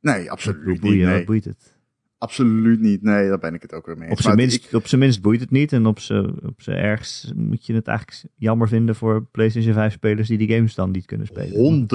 Nee, 0.00 0.30
absoluut 0.30 0.82
niet. 0.82 0.92
Nee. 1.04 1.14
Wat 1.16 1.24
boeit 1.24 1.44
het? 1.44 1.76
Absoluut 2.18 2.80
niet. 2.80 3.02
Nee, 3.02 3.28
daar 3.28 3.38
ben 3.38 3.54
ik 3.54 3.62
het 3.62 3.72
ook 3.72 3.86
weer 3.86 3.96
mee. 3.98 4.04
Op 4.10 4.16
eens. 4.16 4.22
zijn, 4.22 4.36
minst, 4.36 4.74
op 4.74 4.86
zijn 4.86 5.00
minst 5.00 5.22
boeit 5.22 5.40
het 5.40 5.50
niet. 5.50 5.72
En 5.72 5.86
op 5.86 5.98
zijn, 5.98 6.42
op 6.46 6.62
zijn 6.62 6.78
ergst 6.78 7.34
moet 7.34 7.66
je 7.66 7.74
het 7.74 7.86
eigenlijk 7.86 8.24
jammer 8.36 8.68
vinden 8.68 8.94
voor 8.94 9.24
PlayStation 9.24 9.72
5 9.74 9.92
spelers 9.92 10.28
die 10.28 10.38
die 10.38 10.48
games 10.54 10.74
dan 10.74 10.90
niet 10.90 11.06
kunnen 11.06 11.26
spelen. 11.26 11.86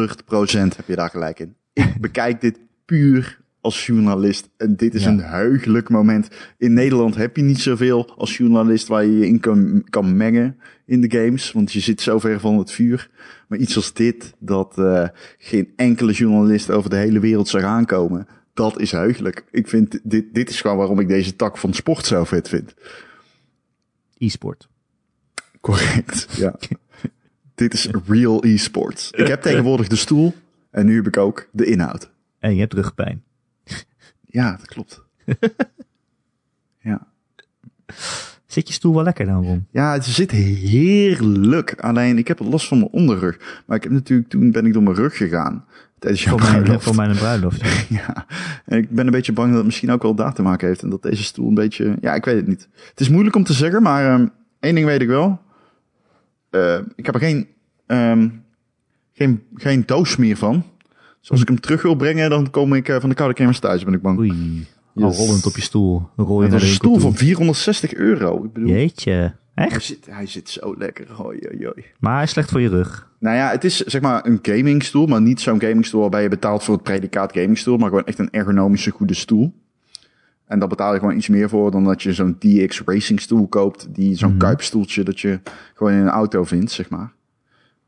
100% 0.74 0.76
heb 0.76 0.88
je 0.88 0.96
daar 0.96 1.10
gelijk 1.10 1.40
in. 1.40 1.56
Ik 1.74 2.02
bekijk 2.02 2.42
dit 2.42 2.60
puur 2.86 3.42
als 3.64 3.86
journalist. 3.86 4.50
En 4.58 4.76
dit 4.76 4.94
is 4.94 5.04
Ja. 5.04 5.10
een 5.10 5.20
heugelijk 5.20 5.90
moment. 5.90 6.28
In 6.58 6.74
Nederland 6.74 7.16
heb 7.16 7.36
je 7.36 7.42
niet 7.44 7.60
zoveel 7.60 8.14
als 8.18 8.38
journalist 8.38 8.88
waar 8.88 9.06
je 9.06 9.18
je 9.18 9.28
in 9.28 9.40
kan, 9.40 9.84
kan 9.90 10.18
mengen 10.18 10.58
in 10.86 11.02
de 11.02 11.12
games. 11.12 11.52
Want 11.52 11.72
je 11.74 11.80
zit 11.80 12.02
zo 12.02 12.20
ver 12.20 12.40
van 12.40 12.58
het 12.58 12.72
vuur. 12.72 13.10
Maar 13.48 13.60
iets 13.60 13.76
als 13.76 13.94
dit, 13.94 14.34
dat 14.40 14.78
eh, 14.78 15.08
geen 15.38 15.70
enkele 15.76 16.12
journalist 16.12 16.70
over 16.72 16.90
de 16.90 16.96
hele 16.96 17.20
wereld 17.20 17.48
zou 17.48 17.64
aankomen. 17.64 18.28
Dat 18.54 18.80
is 18.80 18.92
heugelijk. 18.92 19.46
Ik 19.52 19.68
vind 19.68 20.00
dit, 20.04 20.34
dit 20.34 20.50
is 20.50 20.62
gewoon 20.62 20.78
waarom 20.78 21.00
ik 21.00 21.08
deze 21.08 21.36
tak 21.36 21.58
van 21.58 21.74
sport 21.74 22.06
zo 22.06 22.24
vet 22.24 22.50
vind. 22.50 22.74
E-sport. 24.18 24.68
Correct, 25.62 26.28
ja. 26.38 26.56
Dit 27.56 27.74
is 27.74 27.90
real 28.08 28.44
e-sports. 28.46 29.12
Ik 29.12 29.28
heb 29.28 29.42
tegenwoordig 29.52 29.88
de 29.88 29.96
stoel 29.96 30.34
en 30.72 30.86
nu 30.86 30.96
heb 30.96 31.08
ik 31.08 31.18
ook 31.18 31.50
de 31.52 31.66
inhoud. 31.66 32.12
En 32.40 32.54
je 32.54 32.60
hebt 32.60 32.74
rugpijn. 32.74 33.24
Ja, 34.34 34.52
dat 34.52 34.66
klopt. 34.66 35.02
Ja. 36.80 37.08
Zit 38.46 38.68
je 38.68 38.74
stoel 38.74 38.94
wel 38.94 39.04
lekker 39.04 39.26
dan, 39.26 39.44
Ron? 39.44 39.68
ja, 39.72 39.94
het 39.94 40.06
zit 40.06 40.32
heerlijk. 40.32 41.76
Alleen, 41.80 42.18
ik 42.18 42.28
heb 42.28 42.40
last 42.40 42.68
van 42.68 42.78
mijn 42.78 42.92
onderrug. 42.92 43.64
Maar 43.66 43.78
ik 43.78 43.84
heb 43.84 43.92
natuurlijk, 43.92 44.30
toen 44.30 44.52
ben 44.52 44.66
ik 44.66 44.74
door 44.74 44.84
mijn 44.84 44.96
rug 44.96 45.18
gegaan. 45.18 45.66
Tijdens 46.00 46.24
jouw 46.24 46.38
Voor 46.38 46.50
mijn, 46.50 46.62
bruiloft. 46.62 46.86
voor 46.86 46.96
mijn 46.96 47.16
bruiloft. 47.16 47.62
ja. 48.00 48.26
En 48.66 48.78
ik 48.78 48.90
ben 48.90 49.06
een 49.06 49.12
beetje 49.12 49.34
bang 49.34 49.48
dat 49.48 49.58
het 49.58 49.66
misschien 49.66 49.92
ook 49.92 50.02
wel 50.02 50.16
daar 50.16 50.34
te 50.34 50.42
maken 50.42 50.68
heeft. 50.68 50.82
En 50.82 50.90
dat 50.90 51.02
deze 51.02 51.24
stoel 51.24 51.48
een 51.48 51.54
beetje... 51.54 51.98
Ja, 52.02 52.14
ik 52.14 52.26
weet 52.26 52.36
het 52.36 52.48
niet. 52.48 52.68
Het 52.90 53.00
is 53.00 53.10
moeilijk 53.10 53.36
om 53.36 53.44
te 53.44 53.54
zeggen, 53.54 53.82
maar 53.82 54.06
ehm, 54.14 54.28
één 54.60 54.76
ding 54.76 54.86
weet 54.88 55.02
ik 55.02 55.08
wel. 55.08 55.42
Eh, 56.50 56.80
ik 56.96 57.06
heb 57.06 57.16
er 57.16 57.22
geen, 57.22 57.48
ehm, 57.86 58.30
geen, 59.14 59.44
geen 59.56 59.84
doos 59.86 60.16
meer 60.16 60.38
van. 60.38 60.64
Dus 61.24 61.32
als 61.32 61.42
ik 61.42 61.48
hem 61.48 61.60
terug 61.60 61.82
wil 61.82 61.96
brengen, 61.96 62.30
dan 62.30 62.50
kom 62.50 62.74
ik 62.74 62.90
eh, 62.90 63.00
van 63.00 63.10
de 63.10 63.16
koude 63.16 63.36
kermis 63.36 63.60
thuis, 63.60 63.84
ben 63.84 63.94
ik 63.94 64.02
bang. 64.02 64.20
Oei. 64.20 64.68
Al 64.96 65.08
Yes. 65.08 65.18
rollend 65.18 65.46
op 65.46 65.56
je 65.56 65.62
stoel. 65.62 66.10
Is 66.18 66.26
de 66.50 66.54
een 66.56 66.60
stoel 66.62 67.00
van 67.00 67.16
460 67.16 67.94
euro. 67.94 68.44
Ik 68.44 68.54
bedoel. 68.54 68.70
Jeetje. 68.70 69.12
hij, 69.56 69.66
Echt? 69.68 69.84
zit, 69.84 70.06
hij 70.10 70.26
zit 70.28 70.50
zo 70.50 70.76
lekker. 70.78 71.12
Hoi, 71.12 71.40
hoi, 71.50 71.64
hoi. 71.66 71.86
Maar 72.00 72.14
hij 72.14 72.24
is 72.24 72.30
slecht 72.30 72.50
voor 72.52 72.62
je 72.62 72.70
rug. 72.70 73.10
Nou 73.20 73.36
ja, 73.36 73.50
het 73.50 73.64
is 73.64 73.80
zeg 73.80 74.02
maar 74.02 74.26
een 74.26 74.40
gamingstoel, 74.42 75.06
maar 75.06 75.22
niet 75.22 75.42
zo'n 75.42 75.62
gamingstoel 75.62 76.02
waarbij 76.02 76.22
je 76.24 76.30
betaalt 76.30 76.64
voor 76.64 76.74
het 76.74 76.84
predicaat 76.84 77.34
gamingstoel, 77.34 77.78
maar 77.78 77.90
gewoon 77.90 78.06
echt 78.06 78.20
een 78.20 78.32
ergonomische 78.32 78.92
goede 78.92 79.14
stoel. 79.14 79.54
En 80.46 80.60
daar 80.60 80.68
betaal 80.68 80.94
je 80.94 81.00
gewoon 81.00 81.16
iets 81.18 81.28
meer 81.28 81.50
voor 81.50 81.72
dan 81.72 81.84
dat 81.84 82.02
je 82.04 82.14
zo'n 82.14 82.36
DX 82.40 82.82
Racing 82.86 83.20
stoel 83.22 83.48
koopt, 83.48 83.88
die 83.96 84.16
zo'n 84.16 84.30
Mhm. 84.30 84.38
kuipstoeltje 84.40 85.04
dat 85.04 85.20
je 85.20 85.40
gewoon 85.74 85.94
in 85.94 86.00
een 86.00 86.08
auto 86.10 86.44
vindt, 86.44 86.72
zeg 86.72 86.90
maar. 86.90 87.14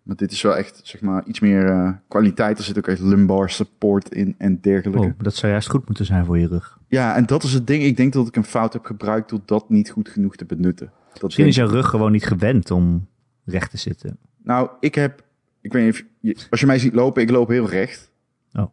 Maar 0.06 0.16
dit 0.16 0.32
is 0.32 0.42
wel 0.42 0.58
echt, 0.58 0.80
zeg 0.84 1.02
maar, 1.02 1.26
iets 1.26 1.40
meer 1.40 1.70
eh, 1.70 1.92
kwaliteit. 2.08 2.58
Er 2.58 2.64
zit 2.64 2.78
ook 2.78 2.88
echt 2.88 3.00
lumbar 3.00 3.50
support 3.50 4.10
in 4.12 4.36
en 4.38 4.62
dergelijke. 4.62 5.06
Oh, 5.08 5.14
dat 5.18 5.36
zou 5.36 5.52
juist 5.52 5.70
goed 5.70 5.86
moeten 5.86 6.06
zijn 6.06 6.26
voor 6.26 6.38
je 6.38 6.48
rug. 6.48 6.80
Ja, 6.88 7.16
en 7.16 7.26
dat 7.26 7.44
is 7.44 7.54
het 7.54 7.68
ding. 7.68 7.84
Ik 7.84 7.98
denk 7.98 8.14
dat 8.14 8.28
ik 8.28 8.36
een 8.36 8.44
fout 8.44 8.74
heb 8.74 8.86
gebruikt 8.86 9.30
door 9.30 9.40
dat 9.46 9.70
niet 9.70 9.90
goed 9.90 10.10
genoeg 10.10 10.36
te 10.36 10.46
benutten. 10.46 10.92
Dat 11.14 11.24
Misschien 11.24 11.46
is 11.46 11.56
denk- 11.56 11.68
jouw 11.68 11.78
rug 11.78 11.90
gewoon 11.90 12.12
niet 12.12 12.26
gewend 12.26 12.72
om 12.72 13.08
recht 13.46 13.72
te 13.72 13.78
zitten. 13.78 14.18
Nou, 14.44 14.70
ik 14.80 14.96
heb, 14.96 15.24
ik 15.62 15.74
weet 15.74 15.86
niet 15.86 15.94
of 15.94 16.04
je, 16.20 16.48
als 16.50 16.60
je 16.60 16.66
mij 16.66 16.80
ziet 16.80 16.94
lopen, 16.94 17.22
ik 17.22 17.30
loop 17.30 17.48
heel 17.48 17.70
recht. 17.70 18.12
Oh. 18.54 18.66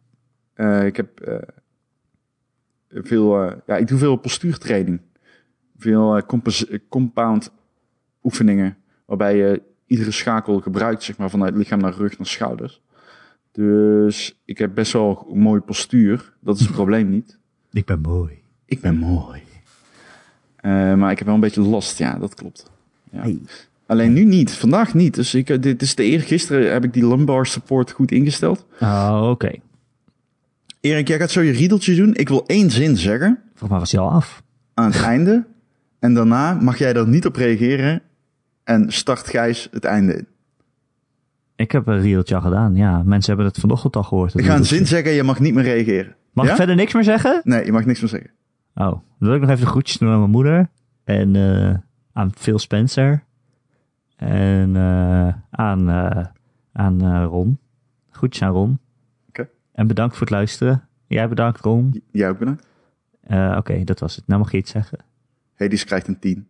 Eh, 0.53 0.85
ik 0.85 0.95
heb 0.95 1.19
eh, 1.19 1.37
veel, 2.89 3.43
ja, 3.65 3.77
ik 3.77 3.87
doe 3.87 3.97
veel 3.97 4.15
postuurtraining. 4.15 5.01
Veel 5.77 6.21
compound 6.89 7.51
oefeningen, 8.23 8.77
waarbij 9.05 9.37
je 9.37 9.61
iedere 9.93 10.11
schakel 10.11 10.59
gebruikt, 10.59 11.03
zeg 11.03 11.17
maar, 11.17 11.29
vanuit 11.29 11.55
lichaam 11.55 11.79
naar 11.79 11.93
rug 11.93 12.17
naar 12.17 12.27
schouders. 12.27 12.81
Dus 13.51 14.39
ik 14.45 14.57
heb 14.57 14.73
best 14.73 14.93
wel 14.93 15.27
een 15.31 15.39
mooi 15.39 15.61
postuur. 15.61 16.33
Dat 16.39 16.55
is 16.55 16.61
het 16.61 16.71
probleem 16.71 17.09
niet. 17.09 17.37
Ik 17.71 17.85
ben 17.85 18.01
mooi. 18.01 18.33
Ik 18.65 18.81
ben 18.81 18.95
mooi. 18.97 19.41
Eh, 20.55 20.93
maar 20.93 21.11
ik 21.11 21.17
heb 21.17 21.25
wel 21.25 21.35
een 21.35 21.41
beetje 21.41 21.61
last, 21.61 21.97
ja, 21.97 22.17
dat 22.17 22.33
klopt. 22.33 22.71
Ja. 23.11 23.21
Hey. 23.21 23.39
Alleen 23.85 24.13
nu 24.13 24.23
niet, 24.23 24.51
vandaag 24.51 24.93
niet. 24.93 25.13
Dus 25.15 25.33
ik, 25.33 25.49
eh, 25.49 25.61
dit 25.61 25.81
is 25.81 25.95
de 25.95 26.03
eer. 26.03 26.21
Gisteren 26.21 26.71
heb 26.71 26.83
ik 26.83 26.93
die 26.93 27.07
lumbar 27.07 27.45
support 27.45 27.91
goed 27.91 28.11
ingesteld. 28.11 28.65
Oh, 28.79 29.27
oké. 29.29 29.51
Erik, 30.81 31.07
jij 31.07 31.17
gaat 31.19 31.31
zo 31.31 31.41
je 31.41 31.51
riedeltje 31.51 31.95
doen. 31.95 32.15
Ik 32.15 32.29
wil 32.29 32.45
één 32.45 32.71
zin 32.71 32.97
zeggen 32.97 33.39
Volgens 33.49 33.69
mij 33.69 33.79
was 33.79 33.91
hij 33.91 34.01
al 34.01 34.09
af. 34.11 34.43
aan 34.73 34.91
het 34.91 35.01
einde. 35.01 35.45
En 35.99 36.13
daarna 36.13 36.53
mag 36.53 36.77
jij 36.77 36.93
er 36.93 37.07
niet 37.07 37.25
op 37.25 37.35
reageren. 37.35 38.01
En 38.63 38.91
start 38.91 39.27
Gijs 39.27 39.67
het 39.71 39.85
einde 39.85 40.13
in. 40.15 40.27
Ik 41.55 41.71
heb 41.71 41.87
een 41.87 41.99
rieltje 42.01 42.35
al 42.35 42.41
gedaan. 42.41 42.75
Ja, 42.75 43.03
mensen 43.03 43.33
hebben 43.33 43.51
het 43.51 43.59
vanochtend 43.59 43.95
al 43.95 44.03
gehoord. 44.03 44.33
Ik 44.39 44.45
ga 44.45 44.55
een 44.55 44.65
zin 44.65 44.87
zeggen 44.87 45.09
en 45.09 45.15
je 45.15 45.23
mag 45.23 45.39
niet 45.39 45.53
meer 45.53 45.63
reageren. 45.63 46.15
Mag 46.31 46.45
Ja? 46.45 46.51
ik 46.51 46.57
verder 46.57 46.75
niks 46.75 46.93
meer 46.93 47.03
zeggen? 47.03 47.41
Nee, 47.43 47.65
je 47.65 47.71
mag 47.71 47.85
niks 47.85 47.99
meer 48.01 48.09
zeggen. 48.09 48.31
Oh, 48.75 48.85
dan 48.85 49.01
wil 49.17 49.33
ik 49.33 49.41
nog 49.41 49.49
even 49.49 49.67
groetjes 49.67 49.97
doen 49.97 50.09
aan 50.11 50.19
mijn 50.19 50.29
moeder. 50.31 50.69
En 51.03 51.35
eh, 51.35 51.75
aan 52.13 52.31
Phil 52.35 52.59
Spencer. 52.59 53.23
En 54.15 54.75
eh, 54.75 55.33
aan, 55.49 55.89
eh, 55.89 56.25
aan 56.73 57.23
Ron. 57.23 57.59
Groetjes 58.09 58.43
aan 58.43 58.51
Ron. 58.53 58.79
Oké. 59.27 59.49
En 59.73 59.87
bedankt 59.87 60.13
voor 60.17 60.25
het 60.27 60.35
luisteren. 60.35 60.87
Jij 61.07 61.27
bedankt, 61.29 61.59
Ron. 61.59 61.89
J- 61.93 61.99
Jij 62.11 62.29
ook 62.29 62.39
bedankt. 62.39 62.67
Oké, 63.57 63.83
dat 63.83 63.99
was 63.99 64.15
het. 64.15 64.27
Nou 64.27 64.39
mag 64.39 64.51
je 64.51 64.57
iets 64.57 64.71
zeggen. 64.71 64.99
Hades 65.55 65.83
krijgt 65.83 66.07
een 66.07 66.19
10. 66.19 66.47